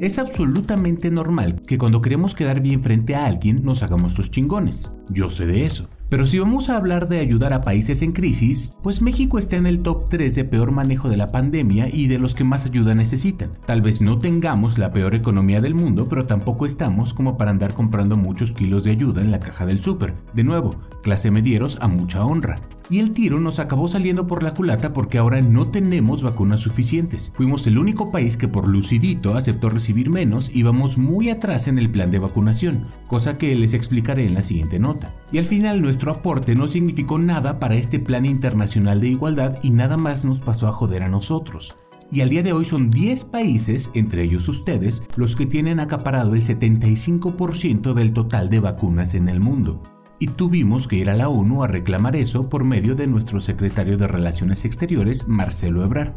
Es 0.00 0.20
absolutamente 0.20 1.10
normal 1.10 1.60
que 1.66 1.76
cuando 1.76 2.00
queremos 2.00 2.34
quedar 2.34 2.60
bien 2.60 2.80
frente 2.84 3.16
a 3.16 3.26
alguien 3.26 3.64
nos 3.64 3.82
hagamos 3.82 4.16
los 4.16 4.30
chingones. 4.30 4.92
Yo 5.08 5.28
sé 5.28 5.44
de 5.44 5.66
eso. 5.66 5.88
Pero 6.08 6.24
si 6.24 6.38
vamos 6.38 6.68
a 6.68 6.76
hablar 6.76 7.08
de 7.08 7.18
ayudar 7.18 7.52
a 7.52 7.62
países 7.62 8.00
en 8.02 8.12
crisis, 8.12 8.72
pues 8.80 9.02
México 9.02 9.40
está 9.40 9.56
en 9.56 9.66
el 9.66 9.80
top 9.80 10.08
3 10.08 10.36
de 10.36 10.44
peor 10.44 10.70
manejo 10.70 11.08
de 11.08 11.16
la 11.16 11.32
pandemia 11.32 11.88
y 11.92 12.06
de 12.06 12.18
los 12.18 12.34
que 12.34 12.44
más 12.44 12.64
ayuda 12.64 12.94
necesitan. 12.94 13.50
Tal 13.66 13.82
vez 13.82 14.00
no 14.00 14.18
tengamos 14.18 14.78
la 14.78 14.92
peor 14.92 15.16
economía 15.16 15.60
del 15.60 15.74
mundo, 15.74 16.08
pero 16.08 16.26
tampoco 16.26 16.64
estamos 16.64 17.12
como 17.12 17.36
para 17.36 17.50
andar 17.50 17.74
comprando 17.74 18.16
muchos 18.16 18.52
kilos 18.52 18.84
de 18.84 18.92
ayuda 18.92 19.20
en 19.20 19.32
la 19.32 19.40
caja 19.40 19.66
del 19.66 19.82
súper. 19.82 20.14
De 20.32 20.44
nuevo, 20.44 20.76
clase 21.02 21.32
medieros 21.32 21.76
a 21.80 21.88
mucha 21.88 22.24
honra. 22.24 22.60
Y 22.90 23.00
el 23.00 23.12
tiro 23.12 23.38
nos 23.38 23.58
acabó 23.58 23.86
saliendo 23.86 24.26
por 24.26 24.42
la 24.42 24.54
culata 24.54 24.94
porque 24.94 25.18
ahora 25.18 25.42
no 25.42 25.68
tenemos 25.68 26.22
vacunas 26.22 26.60
suficientes. 26.60 27.30
Fuimos 27.34 27.66
el 27.66 27.76
único 27.76 28.10
país 28.10 28.38
que 28.38 28.48
por 28.48 28.66
lucidito 28.66 29.34
aceptó 29.34 29.68
recibir 29.68 30.08
menos 30.08 30.50
y 30.54 30.62
vamos 30.62 30.96
muy 30.96 31.28
atrás 31.28 31.68
en 31.68 31.78
el 31.78 31.90
plan 31.90 32.10
de 32.10 32.18
vacunación, 32.18 32.86
cosa 33.06 33.36
que 33.36 33.54
les 33.54 33.74
explicaré 33.74 34.26
en 34.26 34.32
la 34.32 34.42
siguiente 34.42 34.78
nota. 34.78 35.12
Y 35.32 35.38
al 35.38 35.44
final 35.44 35.82
nuestro 35.82 36.12
aporte 36.12 36.54
no 36.54 36.66
significó 36.66 37.18
nada 37.18 37.60
para 37.60 37.74
este 37.74 37.98
plan 37.98 38.24
internacional 38.24 39.02
de 39.02 39.08
igualdad 39.08 39.58
y 39.62 39.68
nada 39.68 39.98
más 39.98 40.24
nos 40.24 40.40
pasó 40.40 40.66
a 40.66 40.72
joder 40.72 41.02
a 41.02 41.10
nosotros. 41.10 41.76
Y 42.10 42.22
al 42.22 42.30
día 42.30 42.42
de 42.42 42.54
hoy 42.54 42.64
son 42.64 42.88
10 42.88 43.26
países, 43.26 43.90
entre 43.92 44.22
ellos 44.22 44.48
ustedes, 44.48 45.02
los 45.16 45.36
que 45.36 45.44
tienen 45.44 45.78
acaparado 45.78 46.34
el 46.34 46.42
75% 46.42 47.92
del 47.92 48.14
total 48.14 48.48
de 48.48 48.60
vacunas 48.60 49.12
en 49.12 49.28
el 49.28 49.40
mundo 49.40 49.82
y 50.18 50.26
tuvimos 50.28 50.88
que 50.88 50.96
ir 50.96 51.10
a 51.10 51.14
la 51.14 51.28
ONU 51.28 51.62
a 51.62 51.68
reclamar 51.68 52.16
eso 52.16 52.48
por 52.48 52.64
medio 52.64 52.94
de 52.94 53.06
nuestro 53.06 53.40
secretario 53.40 53.96
de 53.96 54.08
Relaciones 54.08 54.64
Exteriores, 54.64 55.28
Marcelo 55.28 55.84
Ebrard. 55.84 56.12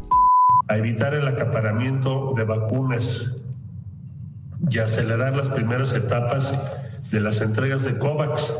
A 0.68 0.76
evitar 0.76 1.14
el 1.14 1.26
acaparamiento 1.26 2.34
de 2.36 2.44
vacunas 2.44 3.32
y 4.68 4.78
acelerar 4.78 5.36
las 5.36 5.48
primeras 5.48 5.92
etapas 5.92 6.52
de 7.10 7.20
las 7.20 7.40
entregas 7.40 7.84
de 7.84 7.98
COVAX, 7.98 8.52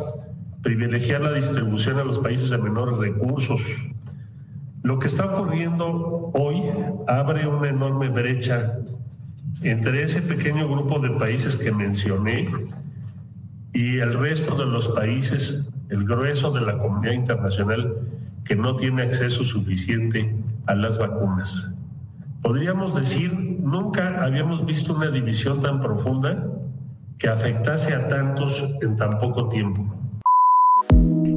privilegiar 0.63 1.23
la 1.23 1.33
distribución 1.33 1.99
a 1.99 2.05
los 2.05 2.19
países 2.19 2.51
de 2.51 2.59
menores 2.59 2.99
recursos. 2.99 3.61
Lo 4.83 4.99
que 4.99 5.07
está 5.07 5.27
ocurriendo 5.27 6.31
hoy 6.35 6.63
abre 7.09 7.47
una 7.47 7.69
enorme 7.69 8.09
brecha 8.09 8.79
entre 9.63 10.05
ese 10.05 10.23
pequeño 10.23 10.69
grupo 10.69 10.99
de 10.99 11.11
países 11.11 11.57
que 11.57 11.73
mencioné 11.73 12.49
y 13.75 13.99
el 13.99 14.19
resto 14.19 14.55
de 14.57 14.67
los 14.67 14.89
países, 14.89 15.59
el 15.89 16.05
grueso 16.05 16.51
de 16.53 16.61
la 16.61 16.79
comunidad 16.79 17.15
internacional 17.15 17.95
que 18.45 18.57
no 18.57 18.77
tiene 18.77 19.03
acceso 19.03 19.45
suficiente 19.45 20.35
a 20.67 20.75
las 20.75 20.99
vacunas. 20.99 21.71
Podríamos 22.43 22.95
decir, 22.95 23.33
nunca 23.33 24.23
habíamos 24.23 24.67
visto 24.67 24.95
una 24.95 25.11
división 25.11 25.63
tan 25.63 25.81
profunda 25.81 26.47
que 27.19 27.29
afectase 27.29 27.95
a 27.95 28.09
tantos 28.09 28.65
en 28.83 28.97
tan 28.97 29.19
poco 29.19 29.49
tiempo. 29.49 29.85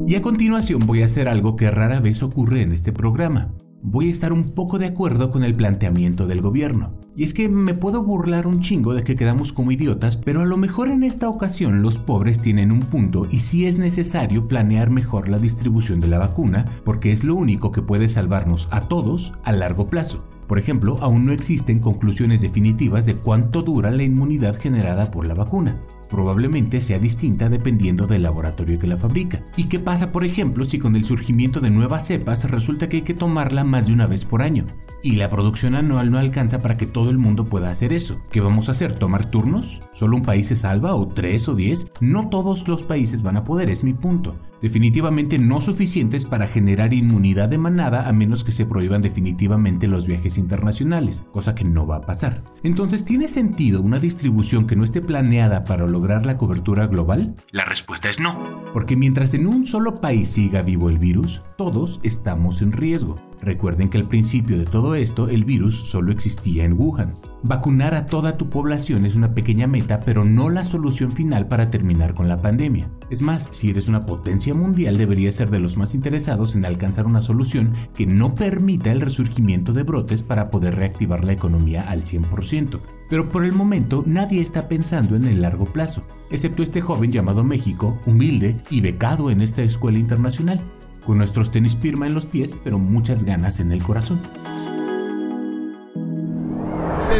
Y 0.07 0.15
a 0.15 0.21
continuación 0.21 0.85
voy 0.85 1.01
a 1.01 1.05
hacer 1.05 1.27
algo 1.27 1.55
que 1.55 1.69
rara 1.71 1.99
vez 1.99 2.23
ocurre 2.23 2.61
en 2.61 2.71
este 2.71 2.91
programa. 2.91 3.53
Voy 3.81 4.07
a 4.07 4.11
estar 4.11 4.33
un 4.33 4.55
poco 4.55 4.79
de 4.79 4.87
acuerdo 4.87 5.29
con 5.29 5.43
el 5.43 5.55
planteamiento 5.55 6.25
del 6.25 6.41
gobierno. 6.41 7.04
Y 7.17 7.24
es 7.24 7.34
que 7.34 7.48
me 7.48 7.74
puedo 7.74 8.03
burlar 8.03 8.45
un 8.45 8.60
chingo 8.60 8.93
de 8.93 9.03
que 9.03 9.15
quedamos 9.15 9.53
como 9.53 9.72
idiotas, 9.72 10.17
pero 10.17 10.41
a 10.41 10.45
lo 10.45 10.57
mejor 10.57 10.89
en 10.89 11.03
esta 11.03 11.29
ocasión 11.29 11.81
los 11.81 11.98
pobres 11.98 12.41
tienen 12.41 12.74
un 12.74 12.81
punto 12.81 13.25
y 13.31 13.39
sí 13.39 13.65
es 13.65 13.79
necesario 13.79 14.50
planear 14.50 14.89
mejor 14.89 15.29
la 15.29 15.39
distribución 15.39 16.01
de 16.01 16.07
la 16.07 16.19
vacuna, 16.19 16.65
porque 16.84 17.13
es 17.13 17.24
lo 17.24 17.36
único 17.36 17.72
que 17.72 17.81
puede 17.81 18.10
salvarnos 18.10 18.67
a 18.72 18.81
todos 18.89 19.34
a 19.43 19.53
largo 19.53 19.89
plazo. 19.89 20.25
Por 20.45 20.60
ejemplo, 20.60 20.98
aún 21.01 21.25
no 21.25 21.31
existen 21.31 21.79
conclusiones 21.79 22.41
definitivas 22.41 23.05
de 23.05 23.15
cuánto 23.15 23.62
dura 23.62 23.91
la 23.91 24.03
inmunidad 24.03 24.57
generada 24.57 25.10
por 25.10 25.25
la 25.25 25.34
vacuna 25.34 25.79
probablemente 26.10 26.81
sea 26.81 27.00
distinta 27.00 27.50
dependiendo 27.50 28.07
del 28.07 28.24
laboratorio 28.24 28.79
que 28.79 28.88
la 28.88 28.98
fabrica. 28.98 29.41
¿Y 29.57 29.65
qué 29.65 29.79
pasa, 29.79 30.12
por 30.12 30.24
ejemplo, 30.24 30.63
si 30.63 30.79
con 30.79 30.95
el 30.95 31.03
surgimiento 31.03 31.60
de 31.60 31.72
nuevas 31.72 32.07
cepas 32.07 32.50
resulta 32.50 32.88
que 32.88 32.98
hay 32.98 33.01
que 33.01 33.13
tomarla 33.13 33.63
más 33.63 33.88
de 33.88 33.93
una 33.93 34.07
vez 34.07 34.24
por 34.24 34.41
año? 34.41 34.65
Y 35.05 35.17
la 35.17 35.29
producción 35.29 35.75
anual 35.75 36.09
no 36.09 36.17
alcanza 36.17 36.63
para 36.63 36.77
que 36.77 36.88
todo 36.88 37.12
el 37.12 37.19
mundo 37.19 37.45
pueda 37.45 37.69
hacer 37.69 37.93
eso. 37.93 38.19
¿Qué 38.31 38.41
vamos 38.41 38.69
a 38.69 38.71
hacer? 38.71 38.93
¿Tomar 38.93 39.29
turnos? 39.29 39.83
¿Solo 39.91 40.17
un 40.17 40.24
país 40.24 40.47
se 40.47 40.55
salva? 40.55 40.95
¿O 40.95 41.07
tres 41.07 41.47
o 41.47 41.53
diez? 41.53 41.91
No 42.00 42.29
todos 42.29 42.67
los 42.67 42.81
países 42.81 43.21
van 43.21 43.38
a 43.38 43.43
poder, 43.43 43.69
es 43.69 43.83
mi 43.83 43.93
punto. 43.93 44.35
Definitivamente 44.63 45.38
no 45.38 45.62
suficientes 45.62 46.25
para 46.25 46.47
generar 46.47 46.91
inmunidad 46.91 47.50
de 47.50 47.59
manada 47.59 48.09
a 48.09 48.13
menos 48.13 48.43
que 48.43 48.51
se 48.51 48.65
prohíban 48.65 49.03
definitivamente 49.03 49.88
los 49.88 50.07
viajes 50.07 50.39
internacionales, 50.39 51.24
cosa 51.31 51.53
que 51.53 51.65
no 51.65 51.85
va 51.85 51.97
a 51.97 52.05
pasar. 52.07 52.43
Entonces, 52.63 53.05
¿tiene 53.05 53.27
sentido 53.27 53.81
una 53.81 54.00
distribución 54.00 54.65
que 54.65 54.75
no 54.75 54.83
esté 54.83 55.01
planeada 55.01 55.65
para 55.65 55.85
lograr 55.85 56.25
la 56.25 56.38
cobertura 56.38 56.88
global? 56.88 57.35
La 57.51 57.65
respuesta 57.65 58.09
es 58.09 58.19
no. 58.19 58.65
Porque 58.74 58.95
mientras 58.95 59.35
en 59.35 59.45
un 59.45 59.67
solo 59.67 60.01
país 60.01 60.29
siga 60.29 60.63
vivo 60.63 60.89
el 60.89 60.97
virus, 60.97 61.43
todos 61.59 62.00
estamos 62.01 62.63
en 62.63 62.71
riesgo. 62.71 63.17
Recuerden 63.45 63.89
que 63.89 63.99
al 63.99 64.07
principio 64.07 64.57
de 64.57 64.65
todo 64.65 64.95
esto 64.95 65.29
el 65.29 65.45
virus 65.45 65.79
solo 65.79 66.11
existía 66.11 66.65
en 66.65 66.73
Wuhan. 66.73 67.13
Vacunar 67.43 67.93
a 67.93 68.07
toda 68.07 68.37
tu 68.37 68.49
población 68.49 69.05
es 69.05 69.13
una 69.13 69.35
pequeña 69.35 69.67
meta, 69.67 69.99
pero 69.99 70.25
no 70.25 70.49
la 70.49 70.63
solución 70.63 71.11
final 71.11 71.47
para 71.47 71.69
terminar 71.69 72.15
con 72.15 72.27
la 72.27 72.41
pandemia. 72.41 72.89
Es 73.11 73.21
más, 73.21 73.47
si 73.51 73.69
eres 73.69 73.87
una 73.87 74.07
potencia 74.07 74.55
mundial 74.55 74.97
deberías 74.97 75.35
ser 75.35 75.51
de 75.51 75.59
los 75.59 75.77
más 75.77 75.93
interesados 75.93 76.55
en 76.55 76.65
alcanzar 76.65 77.05
una 77.05 77.21
solución 77.21 77.69
que 77.93 78.07
no 78.07 78.33
permita 78.33 78.91
el 78.91 79.01
resurgimiento 79.01 79.73
de 79.73 79.83
brotes 79.83 80.23
para 80.23 80.49
poder 80.49 80.73
reactivar 80.75 81.23
la 81.23 81.33
economía 81.33 81.87
al 81.87 82.03
100%. 82.03 82.79
Pero 83.11 83.29
por 83.29 83.45
el 83.45 83.51
momento 83.51 84.03
nadie 84.07 84.41
está 84.41 84.67
pensando 84.67 85.15
en 85.15 85.25
el 85.25 85.43
largo 85.43 85.65
plazo, 85.65 86.01
excepto 86.31 86.63
este 86.63 86.81
joven 86.81 87.11
llamado 87.11 87.43
México, 87.43 87.99
humilde 88.07 88.57
y 88.71 88.81
becado 88.81 89.29
en 89.29 89.41
esta 89.41 89.61
escuela 89.61 89.99
internacional 89.99 90.59
con 91.05 91.17
nuestros 91.17 91.51
tenis 91.51 91.75
Pirma 91.75 92.07
en 92.07 92.13
los 92.13 92.25
pies, 92.25 92.57
pero 92.63 92.79
muchas 92.79 93.24
ganas 93.24 93.59
en 93.59 93.71
el 93.71 93.83
corazón. 93.83 94.19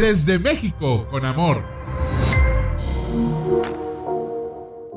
Desde 0.00 0.38
México, 0.38 1.06
con 1.10 1.24
amor. 1.24 1.62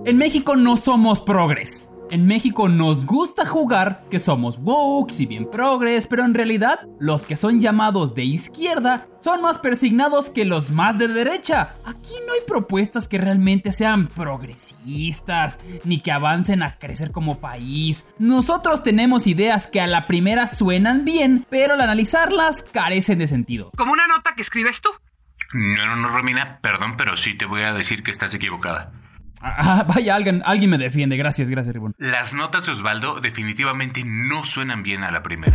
En 0.06 0.18
México 0.18 0.56
no 0.56 0.76
somos 0.76 1.22
progres. 1.22 1.92
En 2.12 2.26
México 2.26 2.70
nos 2.70 3.06
gusta 3.06 3.46
jugar 3.46 4.04
que 4.10 4.20
somos 4.20 4.58
woke 4.58 5.14
y 5.20 5.28
bien 5.28 5.48
progres, 5.48 6.08
pero 6.08 6.26
en 6.26 6.34
realidad 6.34 6.88
los 7.00 7.28
que 7.28 7.36
son 7.36 7.60
llamados 7.60 8.16
de 8.16 8.24
izquierda 8.24 9.06
son 9.20 9.44
más 9.44 9.60
persignados 9.60 10.32
que 10.32 10.44
los 10.44 10.72
más 10.72 10.98
de 10.98 11.08
derecha. 11.08 11.76
Aquí 11.86 12.14
no 12.26 12.34
hay 12.34 12.40
propuestas 12.48 13.08
que 13.08 13.20
realmente 13.20 13.72
sean 13.72 14.08
progresistas, 14.08 15.60
ni 15.84 16.00
que 16.00 16.12
avancen 16.12 16.64
a 16.64 16.80
crecer 16.80 17.12
como 17.12 17.40
país. 17.40 18.08
Nosotros 18.18 18.82
tenemos 18.82 19.28
ideas 19.28 19.68
que 19.68 19.80
a 19.80 19.86
la 19.86 20.08
primera 20.08 20.48
suenan 20.48 21.06
bien, 21.06 21.46
pero 21.48 21.76
al 21.76 21.82
analizarlas 21.82 22.64
carecen 22.64 23.20
de 23.20 23.28
sentido. 23.28 23.70
Como 23.78 23.94
una 23.94 24.08
nota 24.08 24.34
que 24.36 24.42
escribes 24.42 24.82
tú. 24.82 24.90
No, 25.54 25.86
no, 25.86 25.96
no, 25.96 26.10
Romina, 26.10 26.58
perdón, 26.62 26.98
pero 26.98 27.18
sí 27.18 27.36
te 27.36 27.46
voy 27.46 27.62
a 27.62 27.74
decir 27.74 28.02
que 28.02 28.10
estás 28.10 28.34
equivocada. 28.34 28.94
Ah, 29.42 29.86
vaya, 29.96 30.16
alguien, 30.16 30.42
alguien 30.46 30.70
me 30.70 30.78
defiende. 30.78 31.18
Gracias, 31.18 31.50
gracias, 31.50 31.74
Ribón. 31.74 31.96
Las 31.98 32.34
notas 32.34 32.66
de 32.66 32.74
Osvaldo 32.74 33.20
definitivamente 33.20 34.04
no 34.06 34.46
suenan 34.46 34.84
bien 34.84 35.04
a 35.04 35.12
la 35.12 35.24
primera. 35.24 35.54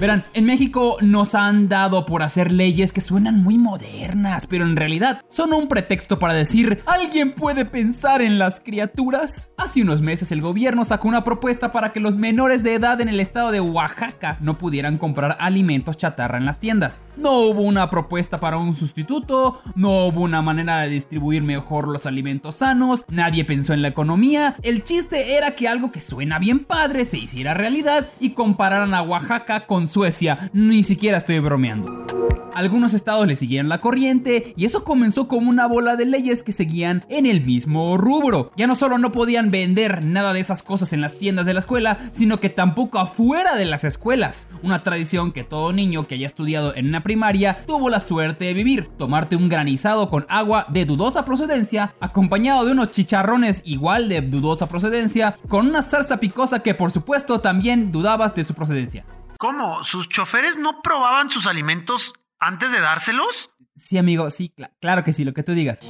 Verán, 0.00 0.24
en 0.34 0.46
México 0.46 0.96
nos 1.00 1.36
han 1.36 1.68
dado 1.68 2.06
por 2.06 2.24
hacer 2.24 2.50
leyes 2.50 2.92
que 2.92 3.00
suenan 3.00 3.40
muy 3.44 3.56
modernas, 3.56 4.46
pero 4.48 4.64
en 4.64 4.74
realidad 4.74 5.22
son 5.28 5.52
un 5.52 5.68
pretexto 5.68 6.18
para 6.18 6.34
decir, 6.34 6.82
¿alguien 6.86 7.32
puede 7.32 7.64
pensar 7.64 8.20
en 8.20 8.36
las 8.36 8.58
criaturas? 8.58 9.52
Hace 9.56 9.82
unos 9.82 10.02
meses 10.02 10.32
el 10.32 10.40
gobierno 10.40 10.82
sacó 10.82 11.06
una 11.06 11.22
propuesta 11.22 11.70
para 11.70 11.92
que 11.92 12.00
los 12.00 12.16
menores 12.16 12.64
de 12.64 12.74
edad 12.74 13.00
en 13.00 13.08
el 13.08 13.20
estado 13.20 13.52
de 13.52 13.60
Oaxaca 13.60 14.38
no 14.40 14.58
pudieran 14.58 14.98
comprar 14.98 15.36
alimentos 15.38 15.96
chatarra 15.96 16.38
en 16.38 16.46
las 16.46 16.58
tiendas. 16.58 17.04
No 17.16 17.38
hubo 17.38 17.60
una 17.60 17.88
propuesta 17.88 18.40
para 18.40 18.56
un 18.56 18.74
sustituto, 18.74 19.62
no 19.76 20.06
hubo 20.06 20.22
una 20.22 20.42
manera 20.42 20.80
de 20.80 20.88
distribuir 20.88 21.44
mejor 21.44 21.86
los 21.86 22.06
alimentos 22.06 22.56
sanos, 22.56 23.04
nadie 23.12 23.44
pensó 23.44 23.74
en 23.74 23.82
la 23.82 23.88
economía, 23.88 24.56
el 24.62 24.82
chiste 24.82 25.36
era 25.36 25.52
que 25.52 25.68
algo 25.68 25.92
que 25.92 26.00
suena 26.00 26.38
bien 26.38 26.64
padre 26.64 27.04
se 27.04 27.18
hiciera 27.18 27.54
realidad 27.54 28.08
y 28.18 28.30
compararan 28.30 28.94
a 28.94 29.02
Oaxaca 29.02 29.66
con 29.66 29.86
Suecia, 29.86 30.50
ni 30.52 30.82
siquiera 30.82 31.18
estoy 31.18 31.38
bromeando. 31.38 32.06
Algunos 32.54 32.92
estados 32.92 33.26
le 33.26 33.34
siguieron 33.34 33.70
la 33.70 33.80
corriente 33.80 34.52
y 34.56 34.66
eso 34.66 34.84
comenzó 34.84 35.26
como 35.26 35.48
una 35.48 35.66
bola 35.66 35.96
de 35.96 36.04
leyes 36.04 36.42
que 36.42 36.52
seguían 36.52 37.02
en 37.08 37.24
el 37.24 37.40
mismo 37.40 37.96
rubro. 37.96 38.50
Ya 38.56 38.66
no 38.66 38.74
solo 38.74 38.98
no 38.98 39.10
podían 39.10 39.50
vender 39.50 40.04
nada 40.04 40.34
de 40.34 40.40
esas 40.40 40.62
cosas 40.62 40.92
en 40.92 41.00
las 41.00 41.16
tiendas 41.16 41.46
de 41.46 41.54
la 41.54 41.60
escuela, 41.60 41.98
sino 42.12 42.40
que 42.40 42.50
tampoco 42.50 42.98
afuera 42.98 43.54
de 43.54 43.64
las 43.64 43.84
escuelas. 43.84 44.48
Una 44.62 44.82
tradición 44.82 45.32
que 45.32 45.44
todo 45.44 45.72
niño 45.72 46.04
que 46.04 46.16
haya 46.16 46.26
estudiado 46.26 46.74
en 46.74 46.88
una 46.88 47.02
primaria 47.02 47.64
tuvo 47.66 47.88
la 47.88 48.00
suerte 48.00 48.44
de 48.44 48.54
vivir. 48.54 48.90
Tomarte 48.98 49.36
un 49.36 49.48
granizado 49.48 50.10
con 50.10 50.26
agua 50.28 50.66
de 50.68 50.84
dudosa 50.84 51.24
procedencia, 51.24 51.94
acompañado 52.00 52.66
de 52.66 52.72
unos 52.72 52.91
chicharrones 52.92 53.62
igual 53.64 54.08
de 54.08 54.20
dudosa 54.20 54.68
procedencia, 54.68 55.36
con 55.48 55.66
una 55.66 55.82
salsa 55.82 56.20
picosa 56.20 56.62
que 56.62 56.74
por 56.76 56.92
supuesto 56.92 57.40
también 57.40 57.90
dudabas 57.90 58.34
de 58.36 58.44
su 58.44 58.54
procedencia. 58.54 59.04
¿Cómo? 59.38 59.82
¿Sus 59.82 60.08
choferes 60.08 60.56
no 60.56 60.80
probaban 60.82 61.28
sus 61.28 61.48
alimentos 61.48 62.12
antes 62.38 62.70
de 62.70 62.80
dárselos? 62.80 63.50
Sí, 63.74 63.98
amigo, 63.98 64.30
sí, 64.30 64.52
cl- 64.56 64.70
claro 64.80 65.02
que 65.02 65.12
sí, 65.12 65.24
lo 65.24 65.32
que 65.32 65.42
tú 65.42 65.52
digas. 65.54 65.80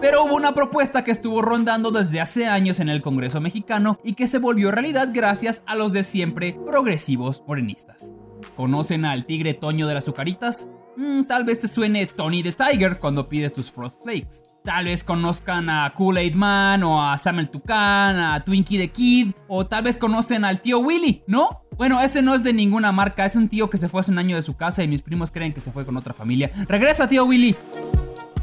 Pero 0.00 0.24
hubo 0.24 0.34
una 0.36 0.52
propuesta 0.54 1.02
que 1.04 1.10
estuvo 1.10 1.42
rondando 1.42 1.90
desde 1.90 2.20
hace 2.20 2.46
años 2.46 2.80
en 2.80 2.88
el 2.88 3.02
Congreso 3.02 3.40
mexicano 3.40 3.98
y 4.04 4.14
que 4.14 4.26
se 4.26 4.38
volvió 4.38 4.70
realidad 4.70 5.08
gracias 5.12 5.62
a 5.66 5.74
los 5.74 5.92
de 5.92 6.02
siempre 6.02 6.56
progresivos 6.66 7.42
morenistas. 7.46 8.14
¿Conocen 8.56 9.04
al 9.04 9.24
tigre 9.26 9.54
Toño 9.54 9.86
de 9.86 9.94
las 9.94 10.04
Azucaritas? 10.04 10.68
Mm, 10.96 11.22
tal 11.24 11.44
vez 11.44 11.60
te 11.60 11.68
suene 11.68 12.06
Tony 12.06 12.42
the 12.42 12.52
Tiger 12.52 12.98
cuando 12.98 13.28
pides 13.28 13.54
tus 13.54 13.70
Frost 13.70 14.02
Flakes. 14.02 14.42
Tal 14.64 14.84
vez 14.84 15.02
conozcan 15.02 15.68
a 15.70 15.92
Kool-Aid 15.94 16.34
Man 16.34 16.82
o 16.82 17.02
a 17.02 17.16
Samuel 17.18 17.50
Tucán, 17.50 18.18
a 18.18 18.44
Twinkie 18.44 18.78
the 18.78 18.88
Kid, 18.88 19.32
o 19.48 19.66
tal 19.66 19.84
vez 19.84 19.96
conocen 19.96 20.44
al 20.44 20.60
tío 20.60 20.78
Willy, 20.78 21.22
¿no? 21.26 21.62
Bueno, 21.76 22.00
ese 22.00 22.22
no 22.22 22.34
es 22.34 22.42
de 22.42 22.52
ninguna 22.52 22.92
marca, 22.92 23.24
es 23.24 23.36
un 23.36 23.48
tío 23.48 23.70
que 23.70 23.78
se 23.78 23.88
fue 23.88 24.00
hace 24.00 24.12
un 24.12 24.18
año 24.18 24.36
de 24.36 24.42
su 24.42 24.56
casa 24.56 24.82
y 24.82 24.88
mis 24.88 25.02
primos 25.02 25.30
creen 25.30 25.52
que 25.52 25.60
se 25.60 25.72
fue 25.72 25.84
con 25.84 25.96
otra 25.96 26.12
familia. 26.12 26.50
¡Regresa, 26.68 27.08
tío 27.08 27.24
Willy! 27.24 27.56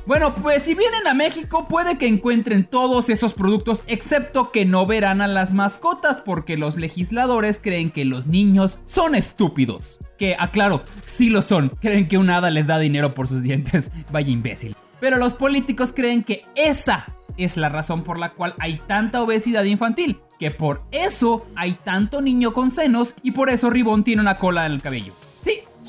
Bueno, 0.10 0.34
pues 0.34 0.64
si 0.64 0.74
vienen 0.74 1.06
a 1.06 1.14
México 1.14 1.68
puede 1.68 2.00
que 2.00 2.08
encuentren 2.08 2.66
todos 2.66 3.12
esos 3.12 3.36
productos, 3.36 3.84
excepto 3.86 4.52
que 4.52 4.66
no 4.66 4.88
verán 4.88 5.22
a 5.22 5.28
las 5.28 5.54
mascotas 5.54 6.20
porque 6.20 6.58
los 6.58 6.78
legisladores 6.78 7.60
creen 7.62 7.92
que 7.92 8.06
los 8.06 8.26
niños 8.26 8.80
son 8.86 9.14
estúpidos. 9.14 10.00
Que, 10.18 10.36
aclaro, 10.40 10.82
sí 11.04 11.30
lo 11.30 11.44
son, 11.44 11.70
creen 11.80 12.08
que 12.08 12.18
un 12.18 12.32
hada 12.32 12.50
les 12.50 12.66
da 12.66 12.80
dinero 12.80 13.14
por 13.14 13.28
sus 13.28 13.44
dientes, 13.44 13.92
vaya 14.12 14.32
imbécil. 14.32 14.76
Pero 15.00 15.18
los 15.18 15.36
políticos 15.36 15.94
creen 15.96 16.24
que 16.24 16.42
esa 16.56 17.06
es 17.38 17.56
la 17.56 17.70
razón 17.70 18.04
por 18.04 18.18
la 18.18 18.32
cual 18.32 18.56
hay 18.58 18.82
tanta 18.88 19.22
obesidad 19.22 19.66
infantil, 19.66 20.20
que 20.40 20.50
por 20.50 20.82
eso 20.90 21.46
hay 21.56 21.74
tanto 21.74 22.20
niño 22.20 22.52
con 22.52 22.72
senos 22.72 23.14
y 23.22 23.30
por 23.30 23.52
eso 23.52 23.70
Ribón 23.70 24.04
tiene 24.04 24.24
una 24.24 24.40
cola 24.40 24.66
en 24.66 24.72
el 24.72 24.82
cabello. 24.82 25.14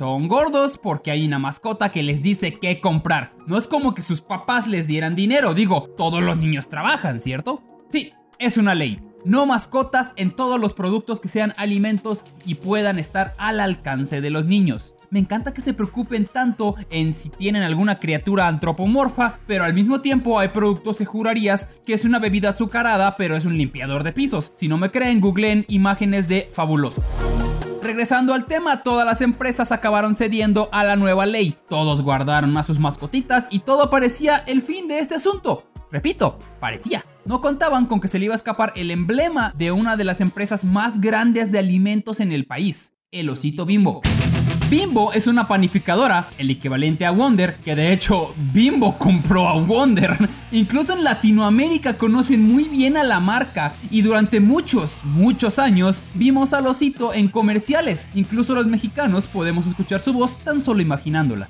Son 0.00 0.28
gordos 0.28 0.78
porque 0.78 1.10
hay 1.10 1.26
una 1.26 1.38
mascota 1.38 1.92
que 1.92 2.02
les 2.02 2.22
dice 2.22 2.54
qué 2.54 2.80
comprar. 2.80 3.34
No 3.46 3.58
es 3.58 3.68
como 3.68 3.92
que 3.94 4.00
sus 4.00 4.22
papás 4.22 4.66
les 4.66 4.86
dieran 4.86 5.14
dinero, 5.14 5.52
digo, 5.52 5.90
todos 5.94 6.22
los 6.22 6.38
niños 6.38 6.70
trabajan, 6.70 7.20
¿cierto? 7.20 7.62
Sí, 7.90 8.14
es 8.38 8.56
una 8.56 8.74
ley. 8.74 8.98
No 9.26 9.44
mascotas 9.44 10.14
en 10.16 10.30
todos 10.30 10.58
los 10.58 10.72
productos 10.72 11.20
que 11.20 11.28
sean 11.28 11.52
alimentos 11.58 12.24
y 12.46 12.54
puedan 12.54 12.98
estar 12.98 13.34
al 13.36 13.60
alcance 13.60 14.22
de 14.22 14.30
los 14.30 14.46
niños. 14.46 14.94
Me 15.10 15.18
encanta 15.18 15.52
que 15.52 15.60
se 15.60 15.74
preocupen 15.74 16.24
tanto 16.24 16.76
en 16.88 17.12
si 17.12 17.28
tienen 17.28 17.62
alguna 17.62 17.98
criatura 17.98 18.48
antropomorfa, 18.48 19.38
pero 19.46 19.64
al 19.64 19.74
mismo 19.74 20.00
tiempo 20.00 20.38
hay 20.38 20.48
productos 20.48 20.96
que 20.96 21.04
jurarías 21.04 21.68
que 21.84 21.92
es 21.92 22.06
una 22.06 22.20
bebida 22.20 22.48
azucarada, 22.48 23.16
pero 23.18 23.36
es 23.36 23.44
un 23.44 23.58
limpiador 23.58 24.02
de 24.02 24.14
pisos. 24.14 24.52
Si 24.56 24.66
no 24.66 24.78
me 24.78 24.90
creen, 24.90 25.20
googleen 25.20 25.66
imágenes 25.68 26.26
de 26.26 26.48
fabuloso. 26.54 27.04
Regresando 27.82 28.34
al 28.34 28.44
tema, 28.44 28.82
todas 28.82 29.06
las 29.06 29.22
empresas 29.22 29.72
acabaron 29.72 30.14
cediendo 30.14 30.68
a 30.70 30.84
la 30.84 30.96
nueva 30.96 31.24
ley. 31.24 31.56
Todos 31.68 32.02
guardaron 32.02 32.56
a 32.56 32.62
sus 32.62 32.78
mascotitas 32.78 33.46
y 33.50 33.60
todo 33.60 33.88
parecía 33.88 34.44
el 34.46 34.60
fin 34.60 34.86
de 34.86 34.98
este 34.98 35.14
asunto. 35.14 35.64
Repito, 35.90 36.38
parecía. 36.60 37.04
No 37.24 37.40
contaban 37.40 37.86
con 37.86 38.00
que 38.00 38.08
se 38.08 38.18
le 38.18 38.26
iba 38.26 38.34
a 38.34 38.36
escapar 38.36 38.72
el 38.76 38.90
emblema 38.90 39.52
de 39.56 39.72
una 39.72 39.96
de 39.96 40.04
las 40.04 40.20
empresas 40.20 40.62
más 40.62 41.00
grandes 41.00 41.52
de 41.52 41.58
alimentos 41.58 42.20
en 42.20 42.32
el 42.32 42.46
país, 42.46 42.92
el 43.10 43.30
osito 43.30 43.64
bimbo. 43.64 44.02
Bimbo 44.70 45.12
es 45.12 45.26
una 45.26 45.48
panificadora, 45.48 46.28
el 46.38 46.48
equivalente 46.48 47.04
a 47.04 47.10
Wonder, 47.10 47.56
que 47.56 47.74
de 47.74 47.92
hecho 47.92 48.32
Bimbo 48.52 48.96
compró 48.98 49.48
a 49.48 49.60
Wonder. 49.60 50.16
Incluso 50.52 50.92
en 50.92 51.02
Latinoamérica 51.02 51.98
conocen 51.98 52.44
muy 52.44 52.68
bien 52.68 52.96
a 52.96 53.02
la 53.02 53.18
marca 53.18 53.74
y 53.90 54.02
durante 54.02 54.38
muchos, 54.38 55.04
muchos 55.04 55.58
años 55.58 56.04
vimos 56.14 56.52
al 56.52 56.68
osito 56.68 57.12
en 57.12 57.26
comerciales. 57.26 58.08
Incluso 58.14 58.54
los 58.54 58.68
mexicanos 58.68 59.26
podemos 59.26 59.66
escuchar 59.66 59.98
su 59.98 60.12
voz 60.12 60.38
tan 60.38 60.62
solo 60.62 60.80
imaginándola. 60.80 61.48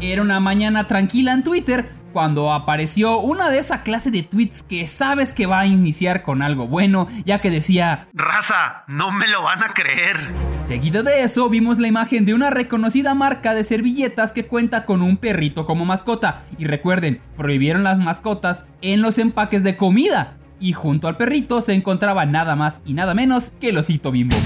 Era 0.00 0.22
una 0.22 0.40
mañana 0.40 0.88
tranquila 0.88 1.34
en 1.34 1.44
Twitter 1.44 1.95
cuando 2.16 2.50
apareció 2.50 3.18
una 3.18 3.50
de 3.50 3.58
esa 3.58 3.82
clase 3.82 4.10
de 4.10 4.22
tweets 4.22 4.62
que 4.62 4.86
sabes 4.86 5.34
que 5.34 5.44
va 5.44 5.60
a 5.60 5.66
iniciar 5.66 6.22
con 6.22 6.40
algo 6.40 6.66
bueno, 6.66 7.08
ya 7.26 7.42
que 7.42 7.50
decía, 7.50 8.08
Raza, 8.14 8.84
no 8.88 9.12
me 9.12 9.28
lo 9.28 9.42
van 9.42 9.62
a 9.62 9.74
creer. 9.74 10.32
Seguido 10.62 11.02
de 11.02 11.24
eso, 11.24 11.50
vimos 11.50 11.78
la 11.78 11.88
imagen 11.88 12.24
de 12.24 12.32
una 12.32 12.48
reconocida 12.48 13.14
marca 13.14 13.52
de 13.52 13.64
servilletas 13.64 14.32
que 14.32 14.46
cuenta 14.46 14.86
con 14.86 15.02
un 15.02 15.18
perrito 15.18 15.66
como 15.66 15.84
mascota. 15.84 16.42
Y 16.56 16.64
recuerden, 16.64 17.20
prohibieron 17.36 17.84
las 17.84 17.98
mascotas 17.98 18.64
en 18.80 19.02
los 19.02 19.18
empaques 19.18 19.62
de 19.62 19.76
comida. 19.76 20.38
Y 20.58 20.72
junto 20.72 21.08
al 21.08 21.18
perrito 21.18 21.60
se 21.60 21.74
encontraba 21.74 22.24
nada 22.24 22.56
más 22.56 22.80
y 22.86 22.94
nada 22.94 23.12
menos 23.12 23.52
que 23.60 23.68
el 23.68 23.76
osito 23.76 24.10
bimbo. 24.10 24.38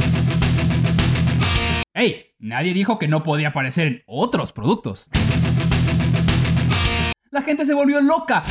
¡Ey! 1.94 2.30
Nadie 2.40 2.72
dijo 2.72 2.98
que 2.98 3.06
no 3.06 3.22
podía 3.22 3.48
aparecer 3.48 3.87
en 3.87 4.02
otros 4.06 4.52
productos. 4.52 5.11
La 7.32 7.42
gente 7.42 7.64
se 7.64 7.74
volvió 7.74 8.00
loca. 8.00 8.42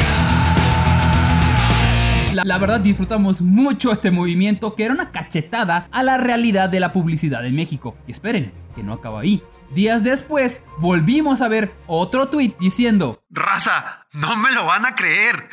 La, 2.34 2.44
la, 2.46 2.58
verdad 2.58 2.80
disfrutamos 2.80 3.42
mucho 3.42 3.92
este 3.92 4.10
movimiento 4.10 4.74
que 4.74 4.86
era 4.86 4.94
una 4.94 5.12
cachetada 5.12 5.90
a 5.92 6.02
la 6.02 6.18
realidad 6.18 6.70
de 6.70 6.80
la 6.80 6.94
publicidad 6.94 7.46
en 7.46 7.58
México. 7.58 7.98
Y 8.08 8.12
esperen, 8.12 8.54
que 8.76 8.84
no 8.84 8.94
acaba 8.94 9.20
ahí. 9.20 9.44
Días 9.76 10.06
después 10.06 10.64
volvimos 10.78 11.42
a 11.42 11.50
ver 11.50 11.74
otro 11.88 12.30
tweet 12.30 12.56
diciendo 12.58 13.22
Raza, 13.30 14.06
no 14.14 14.38
me 14.38 14.54
lo 14.54 14.66
van 14.66 14.86
a 14.86 14.96
creer. 14.96 15.50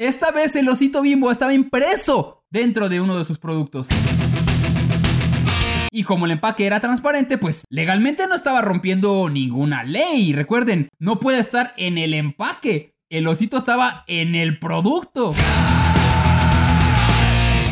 Esta 0.00 0.32
vez 0.32 0.56
el 0.56 0.68
osito 0.68 1.02
bimbo 1.02 1.30
estaba 1.30 1.54
impreso 1.54 2.44
dentro 2.50 2.88
de 2.88 3.00
uno 3.00 3.16
de 3.16 3.24
sus 3.24 3.38
productos. 3.38 3.90
Y 5.96 6.02
como 6.02 6.26
el 6.26 6.32
empaque 6.32 6.66
era 6.66 6.78
transparente, 6.78 7.38
pues 7.38 7.64
legalmente 7.70 8.26
no 8.26 8.34
estaba 8.34 8.60
rompiendo 8.60 9.30
ninguna 9.30 9.82
ley. 9.82 10.34
Recuerden, 10.34 10.90
no 10.98 11.18
puede 11.18 11.38
estar 11.38 11.72
en 11.78 11.96
el 11.96 12.12
empaque. 12.12 12.92
El 13.08 13.26
osito 13.26 13.56
estaba 13.56 14.04
en 14.06 14.34
el 14.34 14.58
producto. 14.58 15.32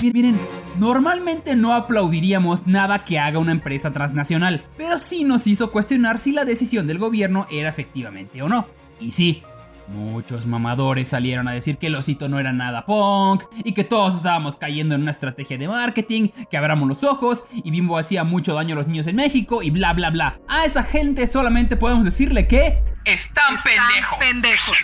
Miren, 0.00 0.40
normalmente 0.78 1.54
no 1.54 1.74
aplaudiríamos 1.74 2.66
nada 2.66 3.04
que 3.04 3.18
haga 3.18 3.38
una 3.38 3.52
empresa 3.52 3.90
transnacional, 3.90 4.64
pero 4.78 4.96
sí 4.96 5.22
nos 5.24 5.46
hizo 5.46 5.70
cuestionar 5.70 6.18
si 6.18 6.32
la 6.32 6.46
decisión 6.46 6.86
del 6.86 6.96
gobierno 6.96 7.46
era 7.50 7.68
efectivamente 7.68 8.40
o 8.40 8.48
no. 8.48 8.66
Y 9.00 9.10
sí, 9.10 9.42
Muchos 9.88 10.46
mamadores 10.46 11.08
salieron 11.08 11.48
a 11.48 11.52
decir 11.52 11.78
que 11.78 11.88
el 11.88 11.94
osito 11.94 12.28
no 12.28 12.38
era 12.38 12.52
nada 12.52 12.86
punk 12.86 13.44
y 13.64 13.72
que 13.72 13.84
todos 13.84 14.14
estábamos 14.16 14.56
cayendo 14.56 14.94
en 14.94 15.02
una 15.02 15.10
estrategia 15.10 15.58
de 15.58 15.68
marketing, 15.68 16.28
que 16.50 16.56
abramos 16.56 16.88
los 16.88 17.04
ojos 17.04 17.44
y 17.52 17.70
Bimbo 17.70 17.98
hacía 17.98 18.24
mucho 18.24 18.54
daño 18.54 18.74
a 18.74 18.76
los 18.76 18.86
niños 18.86 19.06
en 19.06 19.16
México 19.16 19.62
y 19.62 19.70
bla 19.70 19.92
bla 19.92 20.10
bla. 20.10 20.38
A 20.48 20.64
esa 20.64 20.82
gente 20.82 21.26
solamente 21.26 21.76
podemos 21.76 22.04
decirle 22.04 22.48
que 22.48 22.82
están, 23.04 23.56
pendejos. 23.62 24.18
pendejos. 24.18 24.76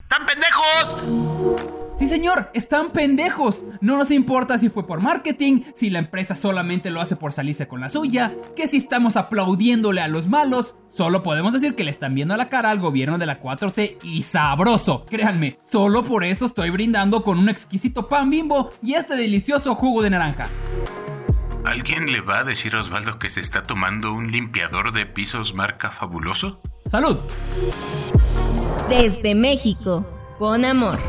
¡Están 0.00 0.26
pendejos! 0.26 1.77
Sí, 1.98 2.06
señor, 2.06 2.48
están 2.54 2.92
pendejos. 2.92 3.64
No 3.80 3.96
nos 3.96 4.12
importa 4.12 4.56
si 4.56 4.68
fue 4.68 4.86
por 4.86 5.00
marketing, 5.00 5.62
si 5.74 5.90
la 5.90 5.98
empresa 5.98 6.36
solamente 6.36 6.92
lo 6.92 7.00
hace 7.00 7.16
por 7.16 7.32
salirse 7.32 7.66
con 7.66 7.80
la 7.80 7.88
suya, 7.88 8.32
que 8.54 8.68
si 8.68 8.76
estamos 8.76 9.16
aplaudiéndole 9.16 10.00
a 10.00 10.06
los 10.06 10.28
malos, 10.28 10.76
solo 10.86 11.24
podemos 11.24 11.52
decir 11.52 11.74
que 11.74 11.82
le 11.82 11.90
están 11.90 12.14
viendo 12.14 12.34
a 12.34 12.36
la 12.36 12.48
cara 12.48 12.70
al 12.70 12.78
gobierno 12.78 13.18
de 13.18 13.26
la 13.26 13.40
4T 13.40 13.96
y 14.04 14.22
sabroso. 14.22 15.06
Créanme, 15.06 15.58
solo 15.60 16.04
por 16.04 16.22
eso 16.22 16.46
estoy 16.46 16.70
brindando 16.70 17.24
con 17.24 17.36
un 17.36 17.48
exquisito 17.48 18.06
pan 18.06 18.30
bimbo 18.30 18.70
y 18.80 18.94
este 18.94 19.16
delicioso 19.16 19.74
jugo 19.74 20.00
de 20.00 20.10
naranja. 20.10 20.44
¿Alguien 21.64 22.12
le 22.12 22.20
va 22.20 22.38
a 22.38 22.44
decir 22.44 22.76
a 22.76 22.82
Osvaldo 22.82 23.18
que 23.18 23.28
se 23.28 23.40
está 23.40 23.64
tomando 23.64 24.12
un 24.12 24.28
limpiador 24.28 24.92
de 24.92 25.04
pisos 25.04 25.52
marca 25.52 25.90
fabuloso? 25.90 26.60
¡Salud! 26.86 27.16
Desde 28.88 29.34
México, 29.34 30.06
con 30.38 30.64
amor. 30.64 31.00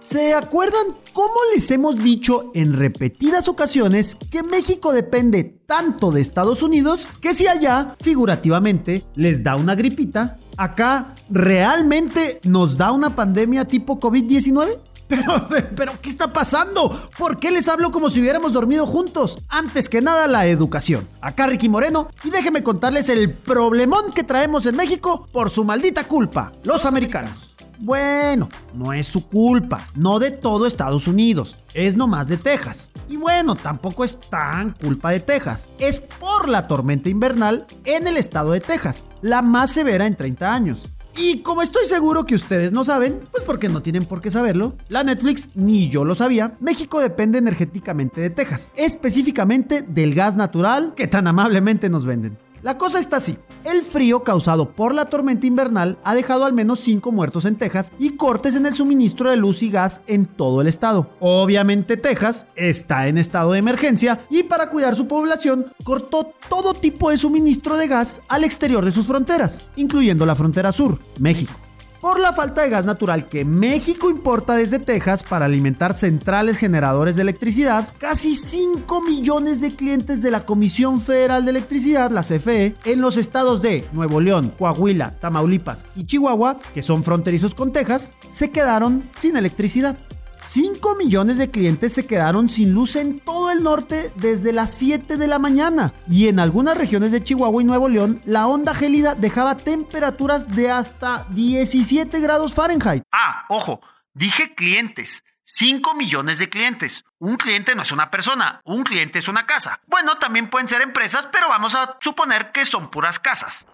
¿Se 0.00 0.32
acuerdan 0.32 0.96
cómo 1.12 1.34
les 1.52 1.70
hemos 1.70 1.96
dicho 1.96 2.50
en 2.54 2.72
repetidas 2.72 3.48
ocasiones 3.48 4.16
que 4.30 4.42
México 4.42 4.94
depende 4.94 5.44
tanto 5.44 6.10
de 6.10 6.22
Estados 6.22 6.62
Unidos 6.62 7.06
que 7.20 7.34
si 7.34 7.46
allá, 7.46 7.96
figurativamente, 8.00 9.04
les 9.14 9.44
da 9.44 9.56
una 9.56 9.74
gripita, 9.74 10.38
acá 10.56 11.14
realmente 11.28 12.40
nos 12.44 12.78
da 12.78 12.92
una 12.92 13.14
pandemia 13.14 13.66
tipo 13.66 14.00
COVID-19? 14.00 14.78
Pero, 15.06 15.48
pero, 15.76 15.92
¿qué 16.00 16.08
está 16.08 16.32
pasando? 16.32 17.10
¿Por 17.18 17.38
qué 17.38 17.50
les 17.50 17.68
hablo 17.68 17.92
como 17.92 18.08
si 18.08 18.20
hubiéramos 18.20 18.54
dormido 18.54 18.86
juntos? 18.86 19.38
Antes 19.50 19.90
que 19.90 20.00
nada, 20.00 20.26
la 20.28 20.46
educación. 20.46 21.06
Acá 21.20 21.46
Ricky 21.46 21.68
Moreno, 21.68 22.08
y 22.24 22.30
déjenme 22.30 22.62
contarles 22.62 23.10
el 23.10 23.34
problemón 23.34 24.12
que 24.12 24.24
traemos 24.24 24.64
en 24.64 24.76
México 24.76 25.28
por 25.30 25.50
su 25.50 25.62
maldita 25.62 26.04
culpa, 26.04 26.52
los 26.62 26.86
americanos. 26.86 27.49
Bueno, 27.82 28.50
no 28.74 28.92
es 28.92 29.06
su 29.06 29.26
culpa, 29.26 29.88
no 29.94 30.18
de 30.18 30.32
todo 30.32 30.66
Estados 30.66 31.08
Unidos, 31.08 31.56
es 31.72 31.96
nomás 31.96 32.28
de 32.28 32.36
Texas. 32.36 32.90
Y 33.08 33.16
bueno, 33.16 33.56
tampoco 33.56 34.04
es 34.04 34.20
tan 34.20 34.72
culpa 34.72 35.12
de 35.12 35.20
Texas, 35.20 35.70
es 35.78 36.02
por 36.02 36.46
la 36.46 36.68
tormenta 36.68 37.08
invernal 37.08 37.66
en 37.86 38.06
el 38.06 38.18
estado 38.18 38.52
de 38.52 38.60
Texas, 38.60 39.06
la 39.22 39.40
más 39.40 39.70
severa 39.70 40.06
en 40.06 40.14
30 40.14 40.52
años. 40.52 40.92
Y 41.16 41.38
como 41.38 41.62
estoy 41.62 41.86
seguro 41.86 42.26
que 42.26 42.34
ustedes 42.34 42.70
no 42.70 42.84
saben, 42.84 43.20
pues 43.30 43.44
porque 43.44 43.70
no 43.70 43.80
tienen 43.80 44.04
por 44.04 44.20
qué 44.20 44.30
saberlo, 44.30 44.74
la 44.90 45.02
Netflix 45.02 45.48
ni 45.54 45.88
yo 45.88 46.04
lo 46.04 46.14
sabía, 46.14 46.58
México 46.60 47.00
depende 47.00 47.38
energéticamente 47.38 48.20
de 48.20 48.28
Texas, 48.28 48.72
específicamente 48.76 49.80
del 49.80 50.14
gas 50.14 50.36
natural 50.36 50.92
que 50.94 51.06
tan 51.06 51.26
amablemente 51.26 51.88
nos 51.88 52.04
venden. 52.04 52.36
La 52.62 52.76
cosa 52.76 52.98
está 52.98 53.16
así. 53.16 53.38
El 53.64 53.82
frío 53.82 54.22
causado 54.22 54.70
por 54.72 54.94
la 54.94 55.06
tormenta 55.06 55.46
invernal 55.46 55.98
ha 56.04 56.14
dejado 56.14 56.44
al 56.44 56.52
menos 56.52 56.80
5 56.80 57.10
muertos 57.12 57.44
en 57.44 57.56
Texas 57.56 57.92
y 57.98 58.16
cortes 58.16 58.54
en 58.54 58.66
el 58.66 58.74
suministro 58.74 59.30
de 59.30 59.36
luz 59.36 59.62
y 59.62 59.70
gas 59.70 60.02
en 60.06 60.26
todo 60.26 60.60
el 60.60 60.66
estado. 60.66 61.10
Obviamente 61.20 61.96
Texas 61.96 62.46
está 62.56 63.08
en 63.08 63.18
estado 63.18 63.52
de 63.52 63.58
emergencia 63.58 64.20
y 64.28 64.42
para 64.42 64.68
cuidar 64.68 64.94
su 64.94 65.06
población 65.06 65.72
cortó 65.84 66.32
todo 66.48 66.74
tipo 66.74 67.10
de 67.10 67.18
suministro 67.18 67.76
de 67.76 67.88
gas 67.88 68.20
al 68.28 68.44
exterior 68.44 68.84
de 68.84 68.92
sus 68.92 69.06
fronteras, 69.06 69.62
incluyendo 69.76 70.26
la 70.26 70.34
frontera 70.34 70.72
sur, 70.72 70.98
México 71.18 71.54
por 72.00 72.18
la 72.18 72.32
falta 72.32 72.62
de 72.62 72.70
gas 72.70 72.84
natural 72.84 73.28
que 73.28 73.44
México 73.44 74.10
importa 74.10 74.54
desde 74.54 74.78
Texas 74.78 75.22
para 75.22 75.44
alimentar 75.44 75.94
centrales 75.94 76.56
generadores 76.56 77.16
de 77.16 77.22
electricidad, 77.22 77.88
casi 77.98 78.34
5 78.34 79.02
millones 79.02 79.60
de 79.60 79.74
clientes 79.74 80.22
de 80.22 80.30
la 80.30 80.44
Comisión 80.44 81.00
Federal 81.00 81.44
de 81.44 81.50
Electricidad, 81.50 82.10
la 82.10 82.22
CFE, 82.22 82.74
en 82.84 83.00
los 83.00 83.16
estados 83.16 83.60
de 83.62 83.86
Nuevo 83.92 84.20
León, 84.20 84.52
Coahuila, 84.58 85.14
Tamaulipas 85.20 85.86
y 85.94 86.04
Chihuahua, 86.04 86.58
que 86.74 86.82
son 86.82 87.04
fronterizos 87.04 87.54
con 87.54 87.72
Texas, 87.72 88.12
se 88.28 88.50
quedaron 88.50 89.04
sin 89.16 89.36
electricidad. 89.36 89.96
5 90.42 90.94
millones 90.94 91.36
de 91.36 91.50
clientes 91.50 91.92
se 91.92 92.06
quedaron 92.06 92.48
sin 92.48 92.72
luz 92.72 92.96
en 92.96 93.20
todo 93.20 93.50
el 93.50 93.62
norte 93.62 94.10
desde 94.16 94.52
las 94.52 94.72
7 94.72 95.16
de 95.16 95.26
la 95.26 95.38
mañana. 95.38 95.92
Y 96.08 96.28
en 96.28 96.40
algunas 96.40 96.76
regiones 96.78 97.12
de 97.12 97.22
Chihuahua 97.22 97.62
y 97.62 97.66
Nuevo 97.66 97.88
León, 97.88 98.22
la 98.24 98.46
onda 98.46 98.74
gélida 98.74 99.14
dejaba 99.14 99.56
temperaturas 99.56 100.54
de 100.54 100.70
hasta 100.70 101.26
17 101.30 102.20
grados 102.20 102.54
Fahrenheit. 102.54 103.02
Ah, 103.12 103.44
ojo, 103.48 103.80
dije 104.14 104.54
clientes. 104.54 105.24
5 105.44 105.94
millones 105.94 106.38
de 106.38 106.48
clientes. 106.48 107.04
Un 107.18 107.36
cliente 107.36 107.74
no 107.74 107.82
es 107.82 107.92
una 107.92 108.10
persona, 108.10 108.62
un 108.64 108.84
cliente 108.84 109.18
es 109.18 109.28
una 109.28 109.46
casa. 109.46 109.80
Bueno, 109.88 110.16
también 110.18 110.48
pueden 110.48 110.68
ser 110.68 110.80
empresas, 110.80 111.28
pero 111.32 111.48
vamos 111.48 111.74
a 111.74 111.98
suponer 112.00 112.52
que 112.52 112.64
son 112.64 112.88
puras 112.90 113.18
casas. 113.18 113.66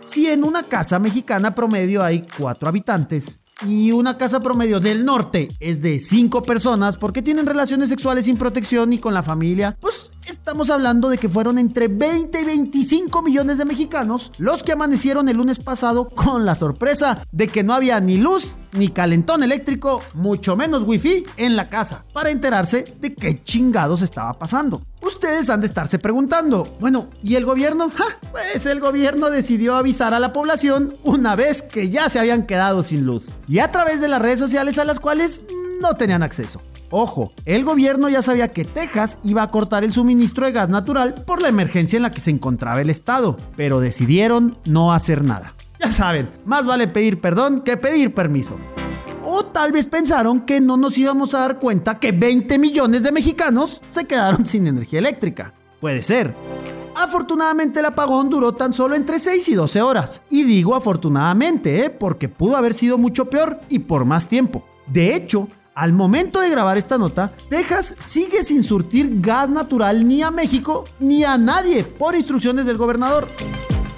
Si 0.00 0.28
en 0.30 0.44
una 0.44 0.62
casa 0.64 0.98
mexicana 0.98 1.54
promedio 1.54 2.02
hay 2.02 2.26
4 2.38 2.68
habitantes, 2.68 3.40
y 3.62 3.92
una 3.92 4.18
casa 4.18 4.40
promedio 4.40 4.80
del 4.80 5.04
norte 5.04 5.48
es 5.60 5.80
de 5.82 5.98
5 5.98 6.42
personas 6.42 6.96
porque 6.96 7.22
tienen 7.22 7.46
relaciones 7.46 7.88
sexuales 7.88 8.24
sin 8.24 8.36
protección 8.36 8.92
y 8.92 8.98
con 8.98 9.14
la 9.14 9.22
familia, 9.22 9.76
pues 9.80 10.10
estamos 10.26 10.70
hablando 10.70 11.08
de 11.08 11.18
que 11.18 11.28
fueron 11.28 11.58
entre 11.58 11.88
20 11.88 12.40
y 12.40 12.44
25 12.44 13.22
millones 13.22 13.58
de 13.58 13.64
mexicanos 13.64 14.32
los 14.38 14.62
que 14.62 14.72
amanecieron 14.72 15.28
el 15.28 15.36
lunes 15.36 15.58
pasado 15.58 16.08
con 16.08 16.44
la 16.44 16.54
sorpresa 16.54 17.26
de 17.32 17.48
que 17.48 17.62
no 17.62 17.74
había 17.74 18.00
ni 18.00 18.18
luz 18.18 18.56
ni 18.72 18.88
calentón 18.88 19.42
eléctrico, 19.42 20.02
mucho 20.14 20.56
menos 20.56 20.82
wifi 20.82 21.24
en 21.36 21.56
la 21.56 21.68
casa, 21.68 22.04
para 22.12 22.30
enterarse 22.30 22.84
de 23.00 23.14
qué 23.14 23.42
chingados 23.44 24.02
estaba 24.02 24.36
pasando. 24.38 24.82
Ustedes 25.00 25.48
han 25.48 25.60
de 25.60 25.66
estarse 25.66 25.98
preguntando, 25.98 26.66
bueno, 26.80 27.08
¿y 27.22 27.36
el 27.36 27.44
gobierno? 27.44 27.90
Pues 28.32 28.66
el 28.66 28.80
gobierno 28.80 29.30
decidió 29.30 29.76
avisar 29.76 30.12
a 30.12 30.18
la 30.18 30.32
población 30.32 30.94
una 31.04 31.36
vez 31.36 31.62
que 31.62 31.88
ya 31.88 32.08
se 32.08 32.18
habían 32.18 32.46
quedado 32.46 32.82
sin 32.82 33.06
luz, 33.06 33.32
y 33.46 33.60
a 33.60 33.70
través 33.70 34.00
de 34.00 34.08
las 34.08 34.20
redes 34.20 34.40
sociales 34.40 34.78
a 34.78 34.84
las 34.84 34.98
cuales 34.98 35.44
no 35.80 35.94
tenían 35.94 36.24
acceso. 36.24 36.60
Ojo, 36.90 37.32
el 37.44 37.64
gobierno 37.64 38.08
ya 38.08 38.22
sabía 38.22 38.52
que 38.52 38.64
Texas 38.64 39.18
iba 39.24 39.42
a 39.42 39.50
cortar 39.50 39.84
el 39.84 39.92
suministro 40.14 40.46
de 40.46 40.52
gas 40.52 40.68
natural 40.68 41.24
por 41.26 41.42
la 41.42 41.48
emergencia 41.48 41.96
en 41.96 42.04
la 42.04 42.12
que 42.12 42.20
se 42.20 42.30
encontraba 42.30 42.80
el 42.80 42.88
estado, 42.88 43.36
pero 43.56 43.80
decidieron 43.80 44.56
no 44.64 44.92
hacer 44.92 45.24
nada. 45.24 45.54
Ya 45.80 45.90
saben, 45.90 46.30
más 46.44 46.66
vale 46.66 46.86
pedir 46.86 47.20
perdón 47.20 47.62
que 47.62 47.76
pedir 47.76 48.14
permiso. 48.14 48.54
O 49.24 49.44
tal 49.44 49.72
vez 49.72 49.86
pensaron 49.86 50.42
que 50.42 50.60
no 50.60 50.76
nos 50.76 50.96
íbamos 50.96 51.34
a 51.34 51.40
dar 51.40 51.58
cuenta 51.58 51.98
que 51.98 52.12
20 52.12 52.58
millones 52.60 53.02
de 53.02 53.10
mexicanos 53.10 53.82
se 53.88 54.04
quedaron 54.04 54.46
sin 54.46 54.68
energía 54.68 55.00
eléctrica. 55.00 55.52
Puede 55.80 56.00
ser. 56.02 56.32
Afortunadamente 56.94 57.80
el 57.80 57.86
apagón 57.86 58.30
duró 58.30 58.52
tan 58.52 58.72
solo 58.72 58.94
entre 58.94 59.18
6 59.18 59.48
y 59.48 59.54
12 59.56 59.82
horas. 59.82 60.22
Y 60.30 60.44
digo 60.44 60.76
afortunadamente, 60.76 61.84
¿eh? 61.84 61.90
porque 61.90 62.28
pudo 62.28 62.56
haber 62.56 62.72
sido 62.72 62.98
mucho 62.98 63.28
peor 63.28 63.60
y 63.68 63.80
por 63.80 64.04
más 64.04 64.28
tiempo. 64.28 64.64
De 64.86 65.16
hecho, 65.16 65.48
al 65.74 65.92
momento 65.92 66.40
de 66.40 66.50
grabar 66.50 66.78
esta 66.78 66.98
nota, 66.98 67.32
Texas 67.48 67.94
sigue 67.98 68.44
sin 68.44 68.62
surtir 68.62 69.20
gas 69.20 69.50
natural 69.50 70.06
ni 70.06 70.22
a 70.22 70.30
México 70.30 70.84
ni 71.00 71.24
a 71.24 71.36
nadie 71.36 71.84
por 71.84 72.14
instrucciones 72.14 72.66
del 72.66 72.76
gobernador. 72.76 73.28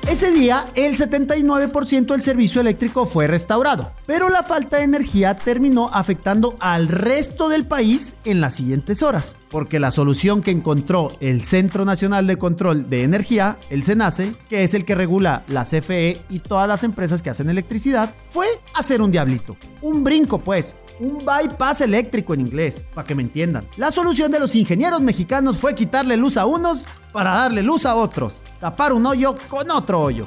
Ese 0.08 0.30
día, 0.30 0.66
el 0.76 0.96
79% 0.96 2.06
del 2.06 2.22
servicio 2.22 2.60
eléctrico 2.60 3.06
fue 3.06 3.26
restaurado, 3.26 3.90
pero 4.06 4.28
la 4.28 4.44
falta 4.44 4.76
de 4.76 4.84
energía 4.84 5.34
terminó 5.34 5.90
afectando 5.92 6.56
al 6.60 6.86
resto 6.86 7.48
del 7.48 7.66
país 7.66 8.14
en 8.24 8.40
las 8.40 8.54
siguientes 8.54 9.02
horas, 9.02 9.34
porque 9.50 9.80
la 9.80 9.90
solución 9.90 10.42
que 10.42 10.52
encontró 10.52 11.10
el 11.18 11.42
Centro 11.42 11.84
Nacional 11.84 12.28
de 12.28 12.38
Control 12.38 12.88
de 12.88 13.02
Energía, 13.02 13.58
el 13.68 13.82
CENACE, 13.82 14.36
que 14.48 14.62
es 14.62 14.74
el 14.74 14.84
que 14.84 14.94
regula 14.94 15.42
la 15.48 15.64
CFE 15.64 16.20
y 16.30 16.38
todas 16.38 16.68
las 16.68 16.84
empresas 16.84 17.20
que 17.20 17.30
hacen 17.30 17.50
electricidad, 17.50 18.14
fue 18.28 18.46
hacer 18.74 19.02
un 19.02 19.10
diablito. 19.10 19.56
Un 19.82 20.04
brinco, 20.04 20.38
pues, 20.38 20.72
un 21.00 21.18
bypass 21.18 21.80
eléctrico 21.80 22.34
en 22.34 22.40
inglés, 22.40 22.84
para 22.94 23.06
que 23.06 23.14
me 23.14 23.22
entiendan. 23.22 23.66
La 23.76 23.90
solución 23.90 24.30
de 24.30 24.40
los 24.40 24.54
ingenieros 24.54 25.00
mexicanos 25.00 25.58
fue 25.58 25.74
quitarle 25.74 26.16
luz 26.16 26.36
a 26.36 26.46
unos 26.46 26.86
para 27.12 27.34
darle 27.34 27.62
luz 27.62 27.86
a 27.86 27.96
otros, 27.96 28.42
tapar 28.60 28.92
un 28.92 29.06
hoyo 29.06 29.34
con 29.48 29.70
otro 29.70 30.00
hoyo. 30.00 30.26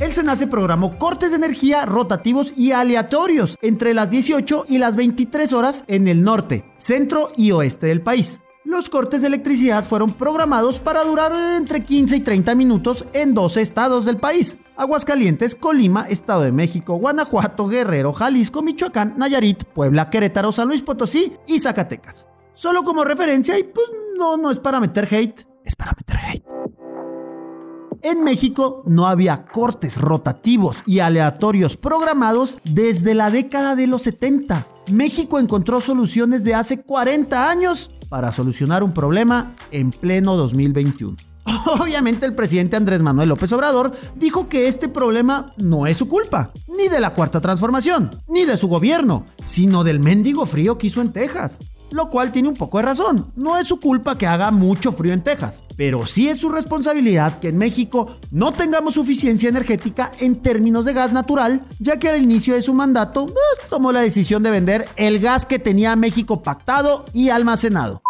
El 0.00 0.12
SENACE 0.12 0.48
programó 0.48 0.98
cortes 0.98 1.30
de 1.30 1.36
energía 1.36 1.86
rotativos 1.86 2.52
y 2.56 2.72
aleatorios 2.72 3.56
entre 3.62 3.94
las 3.94 4.10
18 4.10 4.64
y 4.68 4.78
las 4.78 4.96
23 4.96 5.52
horas 5.52 5.84
en 5.86 6.08
el 6.08 6.24
norte, 6.24 6.64
centro 6.76 7.30
y 7.36 7.52
oeste 7.52 7.86
del 7.86 8.02
país. 8.02 8.42
Los 8.64 8.88
cortes 8.88 9.22
de 9.22 9.26
electricidad 9.26 9.84
fueron 9.84 10.12
programados 10.12 10.78
para 10.78 11.02
durar 11.02 11.32
entre 11.56 11.84
15 11.84 12.16
y 12.16 12.20
30 12.20 12.54
minutos 12.54 13.04
en 13.12 13.34
12 13.34 13.60
estados 13.60 14.04
del 14.04 14.18
país. 14.18 14.58
Aguascalientes, 14.76 15.56
Colima, 15.56 16.08
Estado 16.08 16.42
de 16.42 16.52
México, 16.52 16.94
Guanajuato, 16.94 17.66
Guerrero, 17.66 18.12
Jalisco, 18.12 18.62
Michoacán, 18.62 19.14
Nayarit, 19.16 19.64
Puebla, 19.64 20.10
Querétaro, 20.10 20.52
San 20.52 20.68
Luis 20.68 20.82
Potosí 20.82 21.32
y 21.48 21.58
Zacatecas. 21.58 22.28
Solo 22.54 22.84
como 22.84 23.04
referencia 23.04 23.58
y 23.58 23.64
pues 23.64 23.86
no, 24.16 24.36
no 24.36 24.50
es 24.50 24.60
para 24.60 24.78
meter 24.78 25.08
hate, 25.12 25.44
es 25.64 25.74
para 25.74 25.92
meter 25.96 26.16
hate. 26.16 26.61
En 28.04 28.24
México 28.24 28.82
no 28.84 29.06
había 29.06 29.44
cortes 29.44 30.00
rotativos 30.00 30.82
y 30.86 30.98
aleatorios 30.98 31.76
programados 31.76 32.58
desde 32.64 33.14
la 33.14 33.30
década 33.30 33.76
de 33.76 33.86
los 33.86 34.02
70. 34.02 34.66
México 34.90 35.38
encontró 35.38 35.80
soluciones 35.80 36.42
de 36.42 36.54
hace 36.54 36.82
40 36.82 37.48
años 37.48 37.92
para 38.08 38.32
solucionar 38.32 38.82
un 38.82 38.92
problema 38.92 39.54
en 39.70 39.92
pleno 39.92 40.36
2021. 40.36 41.16
Obviamente 41.80 42.26
el 42.26 42.34
presidente 42.34 42.74
Andrés 42.74 43.02
Manuel 43.02 43.28
López 43.28 43.52
Obrador 43.52 43.92
dijo 44.16 44.48
que 44.48 44.66
este 44.66 44.88
problema 44.88 45.52
no 45.56 45.86
es 45.86 45.96
su 45.96 46.08
culpa, 46.08 46.50
ni 46.76 46.88
de 46.88 46.98
la 46.98 47.14
cuarta 47.14 47.40
transformación, 47.40 48.10
ni 48.26 48.44
de 48.44 48.56
su 48.56 48.66
gobierno, 48.66 49.26
sino 49.44 49.84
del 49.84 50.00
mendigo 50.00 50.44
frío 50.44 50.76
que 50.76 50.88
hizo 50.88 51.00
en 51.02 51.12
Texas 51.12 51.60
lo 51.92 52.10
cual 52.10 52.32
tiene 52.32 52.48
un 52.48 52.56
poco 52.56 52.78
de 52.78 52.84
razón. 52.84 53.32
No 53.36 53.56
es 53.56 53.68
su 53.68 53.78
culpa 53.78 54.16
que 54.16 54.26
haga 54.26 54.50
mucho 54.50 54.92
frío 54.92 55.12
en 55.12 55.22
Texas, 55.22 55.64
pero 55.76 56.06
sí 56.06 56.28
es 56.28 56.38
su 56.38 56.48
responsabilidad 56.48 57.38
que 57.38 57.48
en 57.48 57.58
México 57.58 58.16
no 58.30 58.52
tengamos 58.52 58.94
suficiencia 58.94 59.48
energética 59.48 60.12
en 60.20 60.42
términos 60.42 60.84
de 60.84 60.92
gas 60.92 61.12
natural, 61.12 61.66
ya 61.78 61.98
que 61.98 62.08
al 62.08 62.22
inicio 62.22 62.54
de 62.54 62.62
su 62.62 62.74
mandato 62.74 63.26
pues, 63.26 63.68
tomó 63.68 63.92
la 63.92 64.00
decisión 64.00 64.42
de 64.42 64.50
vender 64.50 64.88
el 64.96 65.18
gas 65.20 65.46
que 65.46 65.58
tenía 65.58 65.96
México 65.96 66.42
pactado 66.42 67.04
y 67.12 67.30
almacenado. 67.30 68.02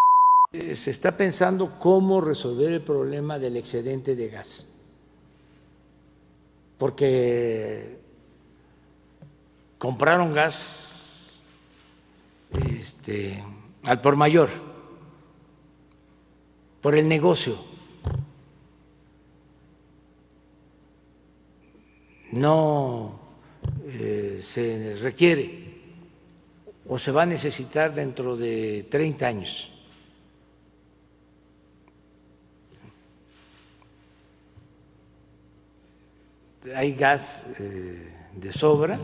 Eh, 0.52 0.74
se 0.74 0.90
está 0.90 1.16
pensando 1.16 1.78
cómo 1.78 2.20
resolver 2.20 2.72
el 2.72 2.82
problema 2.82 3.38
del 3.38 3.56
excedente 3.56 4.14
de 4.14 4.28
gas, 4.28 4.74
porque 6.76 7.98
compraron 9.78 10.34
gas 10.34 11.44
este, 12.78 13.42
al 13.84 14.00
por 14.00 14.16
mayor, 14.16 14.48
por 16.80 16.96
el 16.96 17.08
negocio. 17.08 17.56
No 22.32 23.20
eh, 23.86 24.40
se 24.42 24.94
requiere 25.00 25.72
o 26.88 26.98
se 26.98 27.12
va 27.12 27.22
a 27.22 27.26
necesitar 27.26 27.94
dentro 27.94 28.36
de 28.36 28.86
30 28.88 29.26
años. 29.26 29.68
Hay 36.74 36.94
gas 36.94 37.48
eh, 37.58 38.12
de 38.34 38.52
sobra. 38.52 39.00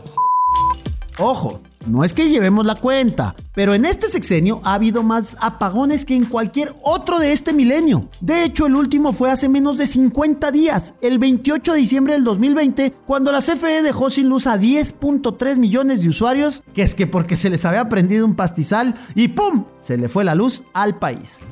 Ojo, 1.21 1.61
no 1.85 2.05
es 2.05 2.13
que 2.13 2.29
llevemos 2.29 2.65
la 2.65 2.75
cuenta, 2.75 3.35
pero 3.53 3.73
en 3.73 3.83
este 3.83 4.07
sexenio 4.07 4.61
ha 4.63 4.75
habido 4.75 5.03
más 5.03 5.35
apagones 5.41 6.05
que 6.05 6.15
en 6.15 6.23
cualquier 6.23 6.73
otro 6.81 7.19
de 7.19 7.33
este 7.33 7.51
milenio. 7.51 8.09
De 8.21 8.45
hecho, 8.45 8.67
el 8.67 8.75
último 8.75 9.11
fue 9.11 9.29
hace 9.29 9.49
menos 9.49 9.77
de 9.77 9.85
50 9.85 10.49
días, 10.51 10.93
el 11.01 11.19
28 11.19 11.73
de 11.73 11.77
diciembre 11.77 12.13
del 12.13 12.23
2020, 12.23 12.93
cuando 13.05 13.33
la 13.33 13.41
CFE 13.41 13.81
dejó 13.81 14.09
sin 14.09 14.29
luz 14.29 14.47
a 14.47 14.57
10.3 14.57 15.57
millones 15.57 16.01
de 16.01 16.07
usuarios, 16.07 16.63
que 16.73 16.83
es 16.83 16.95
que 16.95 17.05
porque 17.05 17.35
se 17.35 17.49
les 17.49 17.65
había 17.65 17.89
prendido 17.89 18.25
un 18.25 18.35
pastizal 18.35 18.95
y 19.13 19.27
¡pum! 19.27 19.65
se 19.81 19.97
le 19.97 20.07
fue 20.07 20.23
la 20.23 20.35
luz 20.35 20.63
al 20.73 20.99
país. 20.99 21.43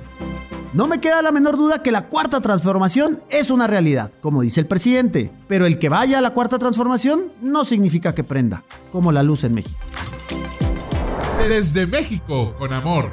No 0.77 0.85
me 0.85 0.99
queda 0.99 1.23
la 1.23 1.31
menor 1.31 1.57
duda 1.57 1.81
que 1.81 1.91
la 1.91 2.03
cuarta 2.03 2.39
transformación 2.39 3.23
es 3.31 3.49
una 3.49 3.65
realidad, 3.65 4.11
como 4.21 4.43
dice 4.43 4.59
el 4.59 4.67
presidente, 4.67 5.31
pero 5.47 5.65
el 5.65 5.79
que 5.79 5.89
vaya 5.89 6.19
a 6.19 6.21
la 6.21 6.33
cuarta 6.33 6.59
transformación 6.59 7.31
no 7.41 7.65
significa 7.65 8.13
que 8.13 8.23
prenda, 8.23 8.61
como 8.91 9.11
la 9.11 9.23
luz 9.23 9.43
en 9.43 9.55
México. 9.55 9.79
Desde 11.49 11.87
México, 11.87 12.53
con 12.59 12.73
amor. 12.73 13.09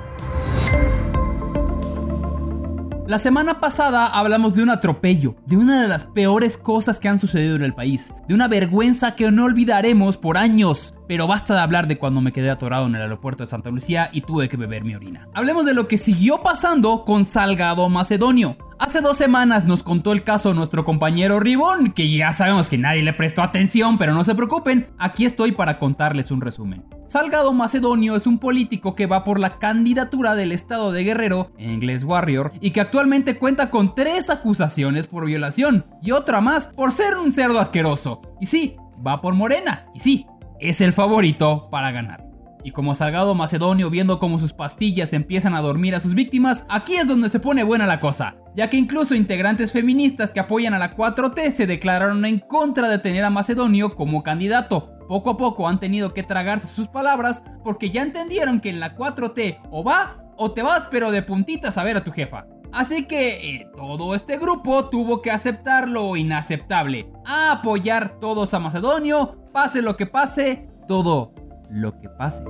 La 3.06 3.18
semana 3.18 3.60
pasada 3.60 4.06
hablamos 4.06 4.54
de 4.54 4.62
un 4.62 4.70
atropello, 4.70 5.34
de 5.44 5.58
una 5.58 5.82
de 5.82 5.88
las 5.88 6.06
peores 6.06 6.56
cosas 6.56 7.00
que 7.00 7.08
han 7.08 7.18
sucedido 7.18 7.54
en 7.54 7.62
el 7.62 7.74
país, 7.74 8.14
de 8.26 8.34
una 8.34 8.48
vergüenza 8.48 9.14
que 9.14 9.30
no 9.30 9.44
olvidaremos 9.44 10.16
por 10.16 10.38
años. 10.38 10.94
Pero 11.06 11.26
basta 11.26 11.54
de 11.54 11.60
hablar 11.60 11.86
de 11.86 11.98
cuando 11.98 12.20
me 12.20 12.32
quedé 12.32 12.50
atorado 12.50 12.86
en 12.86 12.94
el 12.94 13.02
aeropuerto 13.02 13.42
de 13.42 13.48
Santa 13.48 13.70
Lucía 13.70 14.10
y 14.12 14.22
tuve 14.22 14.48
que 14.48 14.56
beber 14.56 14.84
mi 14.84 14.94
orina. 14.94 15.28
Hablemos 15.34 15.64
de 15.66 15.74
lo 15.74 15.88
que 15.88 15.96
siguió 15.96 16.42
pasando 16.42 17.04
con 17.04 17.24
Salgado 17.24 17.88
Macedonio. 17.88 18.56
Hace 18.78 19.00
dos 19.00 19.16
semanas 19.16 19.64
nos 19.64 19.82
contó 19.82 20.12
el 20.12 20.24
caso 20.24 20.52
nuestro 20.52 20.84
compañero 20.84 21.38
Ribón, 21.40 21.92
que 21.92 22.10
ya 22.10 22.32
sabemos 22.32 22.68
que 22.68 22.76
nadie 22.76 23.02
le 23.02 23.12
prestó 23.12 23.42
atención, 23.42 23.98
pero 23.98 24.14
no 24.14 24.24
se 24.24 24.34
preocupen, 24.34 24.88
aquí 24.98 25.24
estoy 25.24 25.52
para 25.52 25.78
contarles 25.78 26.30
un 26.30 26.40
resumen. 26.40 26.84
Salgado 27.06 27.52
Macedonio 27.52 28.16
es 28.16 28.26
un 28.26 28.38
político 28.38 28.94
que 28.94 29.06
va 29.06 29.24
por 29.24 29.38
la 29.38 29.58
candidatura 29.58 30.34
del 30.34 30.52
estado 30.52 30.90
de 30.90 31.04
Guerrero, 31.04 31.52
en 31.56 31.70
inglés 31.70 32.02
Warrior, 32.02 32.52
y 32.60 32.72
que 32.72 32.80
actualmente 32.80 33.38
cuenta 33.38 33.70
con 33.70 33.94
tres 33.94 34.28
acusaciones 34.28 35.06
por 35.06 35.24
violación 35.24 35.86
y 36.02 36.10
otra 36.10 36.40
más 36.40 36.68
por 36.68 36.92
ser 36.92 37.16
un 37.16 37.30
cerdo 37.30 37.60
asqueroso. 37.60 38.22
Y 38.40 38.46
sí, 38.46 38.76
va 39.06 39.20
por 39.20 39.34
Morena, 39.34 39.86
y 39.94 40.00
sí, 40.00 40.26
es 40.60 40.80
el 40.80 40.92
favorito 40.92 41.68
para 41.70 41.90
ganar. 41.90 42.24
Y 42.64 42.70
como 42.70 42.94
Salgado 42.94 43.34
Macedonio 43.34 43.90
viendo 43.90 44.18
cómo 44.18 44.40
sus 44.40 44.54
pastillas 44.54 45.12
empiezan 45.12 45.54
a 45.54 45.60
dormir 45.60 45.94
a 45.94 46.00
sus 46.00 46.14
víctimas, 46.14 46.64
aquí 46.70 46.94
es 46.94 47.06
donde 47.06 47.28
se 47.28 47.38
pone 47.38 47.62
buena 47.62 47.86
la 47.86 48.00
cosa, 48.00 48.36
ya 48.56 48.70
que 48.70 48.78
incluso 48.78 49.14
integrantes 49.14 49.70
feministas 49.70 50.32
que 50.32 50.40
apoyan 50.40 50.72
a 50.72 50.78
la 50.78 50.96
4T 50.96 51.50
se 51.50 51.66
declararon 51.66 52.24
en 52.24 52.38
contra 52.38 52.88
de 52.88 52.98
tener 52.98 53.22
a 53.22 53.28
Macedonio 53.30 53.94
como 53.94 54.22
candidato. 54.22 54.96
Poco 55.06 55.30
a 55.30 55.36
poco 55.36 55.68
han 55.68 55.78
tenido 55.78 56.14
que 56.14 56.22
tragarse 56.22 56.68
sus 56.68 56.88
palabras 56.88 57.44
porque 57.62 57.90
ya 57.90 58.00
entendieron 58.00 58.60
que 58.60 58.70
en 58.70 58.80
la 58.80 58.96
4T 58.96 59.60
o 59.70 59.84
va 59.84 60.24
o 60.38 60.52
te 60.52 60.62
vas 60.62 60.88
pero 60.90 61.10
de 61.10 61.22
puntitas 61.22 61.76
a 61.76 61.84
ver 61.84 61.98
a 61.98 62.04
tu 62.04 62.12
jefa. 62.12 62.46
Así 62.72 63.04
que 63.06 63.56
eh, 63.56 63.68
todo 63.76 64.14
este 64.14 64.38
grupo 64.38 64.88
tuvo 64.88 65.20
que 65.20 65.30
aceptar 65.30 65.88
lo 65.88 66.16
inaceptable, 66.16 67.08
a 67.24 67.52
apoyar 67.52 68.18
todos 68.18 68.52
a 68.54 68.58
Macedonio, 68.58 69.43
pase 69.54 69.82
lo 69.82 69.96
que 69.96 70.04
pase, 70.04 70.68
todo 70.88 71.32
lo 71.70 71.96
que 72.00 72.08
pase. 72.08 72.44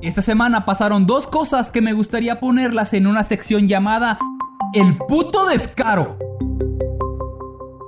Esta 0.00 0.22
semana 0.22 0.64
pasaron 0.64 1.04
dos 1.04 1.26
cosas 1.26 1.72
que 1.72 1.80
me 1.80 1.92
gustaría 1.92 2.38
ponerlas 2.38 2.94
en 2.94 3.08
una 3.08 3.24
sección 3.24 3.66
llamada 3.66 4.16
El 4.72 4.96
puto 4.96 5.46
descaro. 5.46 6.16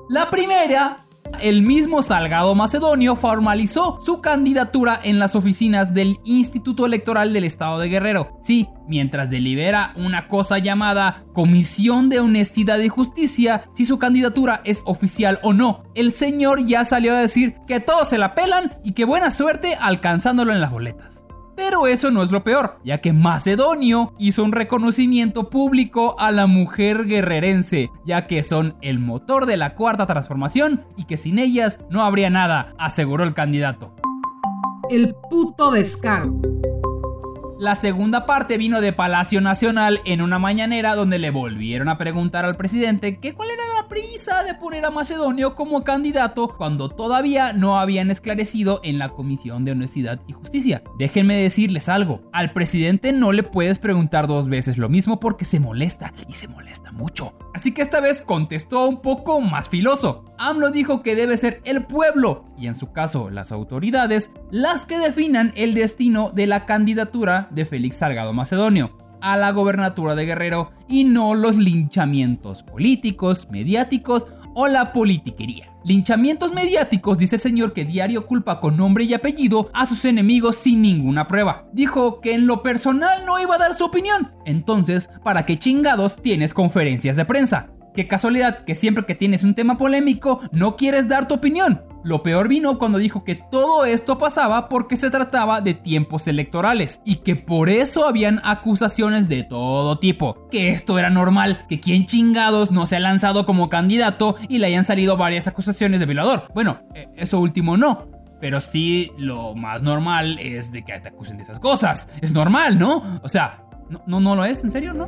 La 0.08 0.28
primera 0.30 0.96
el 1.42 1.62
mismo 1.62 2.02
Salgado 2.02 2.54
Macedonio 2.54 3.16
formalizó 3.16 3.98
su 3.98 4.20
candidatura 4.20 4.98
en 5.02 5.18
las 5.18 5.34
oficinas 5.34 5.92
del 5.92 6.18
Instituto 6.24 6.86
Electoral 6.86 7.32
del 7.32 7.44
Estado 7.44 7.78
de 7.78 7.88
Guerrero. 7.88 8.38
Sí, 8.40 8.68
mientras 8.86 9.28
delibera 9.28 9.92
una 9.96 10.28
cosa 10.28 10.58
llamada 10.58 11.24
Comisión 11.32 12.08
de 12.08 12.20
Honestidad 12.20 12.78
y 12.78 12.88
Justicia 12.88 13.64
si 13.72 13.84
su 13.84 13.98
candidatura 13.98 14.60
es 14.64 14.82
oficial 14.86 15.40
o 15.42 15.52
no. 15.52 15.82
El 15.94 16.12
señor 16.12 16.64
ya 16.64 16.84
salió 16.84 17.12
a 17.12 17.20
decir 17.20 17.56
que 17.66 17.80
todos 17.80 18.08
se 18.08 18.18
la 18.18 18.34
pelan 18.34 18.76
y 18.84 18.92
que 18.92 19.04
buena 19.04 19.30
suerte 19.30 19.76
alcanzándolo 19.80 20.52
en 20.52 20.60
las 20.60 20.70
boletas. 20.70 21.24
Pero 21.56 21.86
eso 21.86 22.10
no 22.10 22.22
es 22.22 22.32
lo 22.32 22.44
peor, 22.44 22.78
ya 22.84 22.98
que 22.98 23.12
Macedonio 23.12 24.12
hizo 24.18 24.42
un 24.44 24.52
reconocimiento 24.52 25.50
público 25.50 26.16
a 26.18 26.30
la 26.30 26.46
mujer 26.46 27.06
guerrerense, 27.06 27.90
ya 28.06 28.26
que 28.26 28.42
son 28.42 28.76
el 28.80 28.98
motor 28.98 29.46
de 29.46 29.56
la 29.56 29.74
cuarta 29.74 30.06
transformación 30.06 30.84
y 30.96 31.04
que 31.04 31.16
sin 31.16 31.38
ellas 31.38 31.80
no 31.90 32.02
habría 32.02 32.30
nada, 32.30 32.74
aseguró 32.78 33.24
el 33.24 33.34
candidato. 33.34 33.94
El 34.90 35.14
puto 35.30 35.70
descaro. 35.70 36.40
La 37.62 37.76
segunda 37.76 38.26
parte 38.26 38.58
vino 38.58 38.80
de 38.80 38.92
Palacio 38.92 39.40
Nacional 39.40 40.00
en 40.04 40.20
una 40.20 40.40
mañanera 40.40 40.96
donde 40.96 41.20
le 41.20 41.30
volvieron 41.30 41.88
a 41.88 41.96
preguntar 41.96 42.44
al 42.44 42.56
presidente 42.56 43.18
que 43.18 43.34
cuál 43.34 43.50
era 43.52 43.62
la 43.80 43.81
prisa 43.92 44.42
de 44.42 44.54
poner 44.54 44.86
a 44.86 44.90
Macedonio 44.90 45.54
como 45.54 45.84
candidato 45.84 46.56
cuando 46.56 46.88
todavía 46.88 47.52
no 47.52 47.78
habían 47.78 48.10
esclarecido 48.10 48.80
en 48.84 48.98
la 48.98 49.10
Comisión 49.10 49.66
de 49.66 49.72
Honestidad 49.72 50.18
y 50.26 50.32
Justicia. 50.32 50.82
Déjenme 50.98 51.36
decirles 51.36 51.90
algo, 51.90 52.22
al 52.32 52.54
presidente 52.54 53.12
no 53.12 53.32
le 53.32 53.42
puedes 53.42 53.78
preguntar 53.78 54.28
dos 54.28 54.48
veces 54.48 54.78
lo 54.78 54.88
mismo 54.88 55.20
porque 55.20 55.44
se 55.44 55.60
molesta 55.60 56.10
y 56.26 56.32
se 56.32 56.48
molesta 56.48 56.90
mucho. 56.90 57.34
Así 57.52 57.74
que 57.74 57.82
esta 57.82 58.00
vez 58.00 58.22
contestó 58.22 58.88
un 58.88 59.02
poco 59.02 59.42
más 59.42 59.68
filoso. 59.68 60.24
AMLO 60.38 60.70
dijo 60.70 61.02
que 61.02 61.14
debe 61.14 61.36
ser 61.36 61.60
el 61.66 61.84
pueblo, 61.84 62.46
y 62.56 62.68
en 62.68 62.74
su 62.74 62.92
caso 62.92 63.28
las 63.28 63.52
autoridades, 63.52 64.30
las 64.50 64.86
que 64.86 64.98
definan 64.98 65.52
el 65.54 65.74
destino 65.74 66.30
de 66.30 66.46
la 66.46 66.64
candidatura 66.64 67.48
de 67.50 67.66
Félix 67.66 67.96
Salgado 67.96 68.32
Macedonio 68.32 69.01
a 69.22 69.36
la 69.36 69.52
gobernatura 69.52 70.14
de 70.14 70.26
Guerrero 70.26 70.72
y 70.88 71.04
no 71.04 71.34
los 71.34 71.56
linchamientos 71.56 72.62
políticos, 72.62 73.48
mediáticos 73.50 74.26
o 74.54 74.68
la 74.68 74.92
politiquería. 74.92 75.70
Linchamientos 75.84 76.52
mediáticos, 76.52 77.18
dice 77.18 77.36
el 77.36 77.40
señor 77.40 77.72
que 77.72 77.84
diario 77.84 78.26
culpa 78.26 78.60
con 78.60 78.76
nombre 78.76 79.04
y 79.04 79.14
apellido 79.14 79.70
a 79.72 79.86
sus 79.86 80.04
enemigos 80.04 80.56
sin 80.56 80.82
ninguna 80.82 81.26
prueba. 81.26 81.66
Dijo 81.72 82.20
que 82.20 82.34
en 82.34 82.46
lo 82.46 82.62
personal 82.62 83.24
no 83.26 83.40
iba 83.40 83.56
a 83.56 83.58
dar 83.58 83.74
su 83.74 83.84
opinión. 83.84 84.32
Entonces, 84.44 85.10
¿para 85.24 85.44
qué 85.46 85.58
chingados 85.58 86.20
tienes 86.20 86.54
conferencias 86.54 87.16
de 87.16 87.24
prensa? 87.24 87.70
Qué 87.94 88.08
casualidad 88.08 88.64
que 88.64 88.74
siempre 88.74 89.04
que 89.04 89.14
tienes 89.14 89.44
un 89.44 89.54
tema 89.54 89.76
polémico 89.76 90.40
no 90.50 90.76
quieres 90.76 91.08
dar 91.08 91.28
tu 91.28 91.34
opinión. 91.34 91.82
Lo 92.04 92.22
peor 92.22 92.48
vino 92.48 92.78
cuando 92.78 92.98
dijo 92.98 93.22
que 93.22 93.36
todo 93.36 93.84
esto 93.84 94.18
pasaba 94.18 94.68
porque 94.68 94.96
se 94.96 95.10
trataba 95.10 95.60
de 95.60 95.74
tiempos 95.74 96.26
electorales 96.26 97.00
y 97.04 97.16
que 97.16 97.36
por 97.36 97.68
eso 97.68 98.06
habían 98.06 98.40
acusaciones 98.44 99.28
de 99.28 99.44
todo 99.44 99.98
tipo. 99.98 100.48
Que 100.50 100.70
esto 100.70 100.98
era 100.98 101.10
normal, 101.10 101.66
que 101.68 101.80
quien 101.80 102.06
chingados 102.06 102.70
no 102.70 102.86
se 102.86 102.96
ha 102.96 103.00
lanzado 103.00 103.46
como 103.46 103.68
candidato 103.68 104.36
y 104.48 104.58
le 104.58 104.66
hayan 104.66 104.84
salido 104.84 105.16
varias 105.16 105.46
acusaciones 105.46 106.00
de 106.00 106.06
violador. 106.06 106.48
Bueno, 106.54 106.80
e, 106.94 107.08
eso 107.16 107.38
último 107.38 107.76
no. 107.76 108.08
Pero 108.40 108.60
sí, 108.60 109.12
lo 109.18 109.54
más 109.54 109.82
normal 109.82 110.38
es 110.40 110.72
de 110.72 110.82
que 110.82 110.98
te 110.98 111.10
acusen 111.10 111.36
de 111.36 111.44
esas 111.44 111.60
cosas. 111.60 112.08
Es 112.20 112.32
normal, 112.32 112.78
¿no? 112.78 113.20
O 113.22 113.28
sea, 113.28 113.62
no, 113.88 114.02
no, 114.06 114.18
no 114.18 114.34
lo 114.34 114.44
es, 114.44 114.64
¿en 114.64 114.72
serio? 114.72 114.92
¿No? 114.92 115.06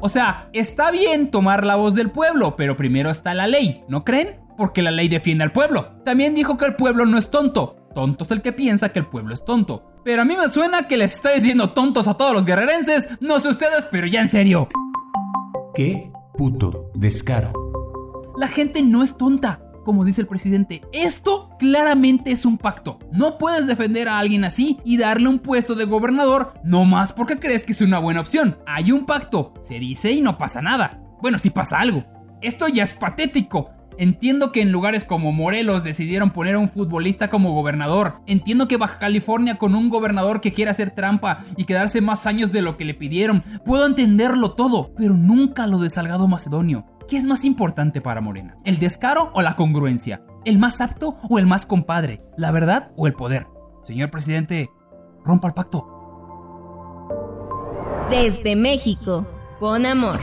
O 0.00 0.08
sea, 0.08 0.48
está 0.52 0.90
bien 0.90 1.30
tomar 1.30 1.66
la 1.66 1.76
voz 1.76 1.94
del 1.94 2.10
pueblo, 2.10 2.56
pero 2.56 2.76
primero 2.76 3.10
está 3.10 3.34
la 3.34 3.46
ley, 3.46 3.84
¿no 3.88 4.04
creen? 4.04 4.40
Porque 4.56 4.82
la 4.82 4.90
ley 4.90 5.08
defiende 5.08 5.44
al 5.44 5.52
pueblo. 5.52 6.00
También 6.04 6.34
dijo 6.34 6.56
que 6.56 6.66
el 6.66 6.76
pueblo 6.76 7.06
no 7.06 7.18
es 7.18 7.30
tonto. 7.30 7.76
Tonto 7.94 8.24
es 8.24 8.30
el 8.30 8.42
que 8.42 8.52
piensa 8.52 8.90
que 8.90 9.00
el 9.00 9.06
pueblo 9.06 9.34
es 9.34 9.44
tonto. 9.44 9.92
Pero 10.04 10.22
a 10.22 10.24
mí 10.24 10.36
me 10.36 10.48
suena 10.48 10.86
que 10.86 10.96
les 10.96 11.14
está 11.14 11.32
diciendo 11.32 11.70
tontos 11.70 12.06
a 12.08 12.14
todos 12.14 12.32
los 12.32 12.46
guerrerenses. 12.46 13.08
No 13.20 13.40
sé 13.40 13.48
ustedes, 13.48 13.86
pero 13.90 14.06
ya 14.06 14.20
en 14.20 14.28
serio. 14.28 14.68
¿Qué 15.74 16.10
puto 16.36 16.90
descaro? 16.94 17.52
La 18.36 18.46
gente 18.46 18.82
no 18.82 19.02
es 19.02 19.16
tonta 19.16 19.67
como 19.88 20.04
dice 20.04 20.20
el 20.20 20.26
presidente. 20.26 20.82
Esto 20.92 21.48
claramente 21.58 22.30
es 22.30 22.44
un 22.44 22.58
pacto. 22.58 22.98
No 23.10 23.38
puedes 23.38 23.66
defender 23.66 24.06
a 24.06 24.18
alguien 24.18 24.44
así 24.44 24.78
y 24.84 24.98
darle 24.98 25.28
un 25.28 25.38
puesto 25.38 25.74
de 25.74 25.86
gobernador 25.86 26.52
no 26.62 26.84
más 26.84 27.14
porque 27.14 27.38
crees 27.38 27.64
que 27.64 27.72
es 27.72 27.80
una 27.80 27.98
buena 27.98 28.20
opción. 28.20 28.58
Hay 28.66 28.92
un 28.92 29.06
pacto, 29.06 29.54
se 29.62 29.78
dice 29.78 30.12
y 30.12 30.20
no 30.20 30.36
pasa 30.36 30.60
nada. 30.60 31.00
Bueno, 31.22 31.38
si 31.38 31.48
pasa 31.48 31.80
algo. 31.80 32.04
Esto 32.42 32.68
ya 32.68 32.82
es 32.82 32.92
patético. 32.92 33.70
Entiendo 33.96 34.52
que 34.52 34.60
en 34.60 34.72
lugares 34.72 35.04
como 35.04 35.32
Morelos 35.32 35.82
decidieron 35.82 36.32
poner 36.32 36.56
a 36.56 36.58
un 36.58 36.68
futbolista 36.68 37.30
como 37.30 37.54
gobernador. 37.54 38.20
Entiendo 38.26 38.68
que 38.68 38.76
Baja 38.76 38.98
California 38.98 39.54
con 39.54 39.74
un 39.74 39.88
gobernador 39.88 40.42
que 40.42 40.52
quiere 40.52 40.70
hacer 40.70 40.90
trampa 40.90 41.38
y 41.56 41.64
quedarse 41.64 42.02
más 42.02 42.26
años 42.26 42.52
de 42.52 42.60
lo 42.60 42.76
que 42.76 42.84
le 42.84 42.92
pidieron. 42.92 43.42
Puedo 43.64 43.86
entenderlo 43.86 44.50
todo, 44.50 44.92
pero 44.98 45.14
nunca 45.14 45.66
lo 45.66 45.78
de 45.78 45.88
Salgado 45.88 46.28
Macedonio. 46.28 46.84
¿Qué 47.08 47.16
es 47.16 47.24
más 47.24 47.46
importante 47.46 48.02
para 48.02 48.20
Morena? 48.20 48.58
¿El 48.66 48.78
descaro 48.78 49.30
o 49.32 49.40
la 49.40 49.56
congruencia? 49.56 50.22
¿El 50.44 50.58
más 50.58 50.82
apto 50.82 51.16
o 51.30 51.38
el 51.38 51.46
más 51.46 51.64
compadre? 51.64 52.20
¿La 52.36 52.52
verdad 52.52 52.92
o 52.98 53.06
el 53.06 53.14
poder? 53.14 53.46
Señor 53.82 54.10
presidente, 54.10 54.68
rompa 55.24 55.48
el 55.48 55.54
pacto. 55.54 55.88
Desde 58.10 58.56
México, 58.56 59.26
con 59.58 59.86
amor. 59.86 60.20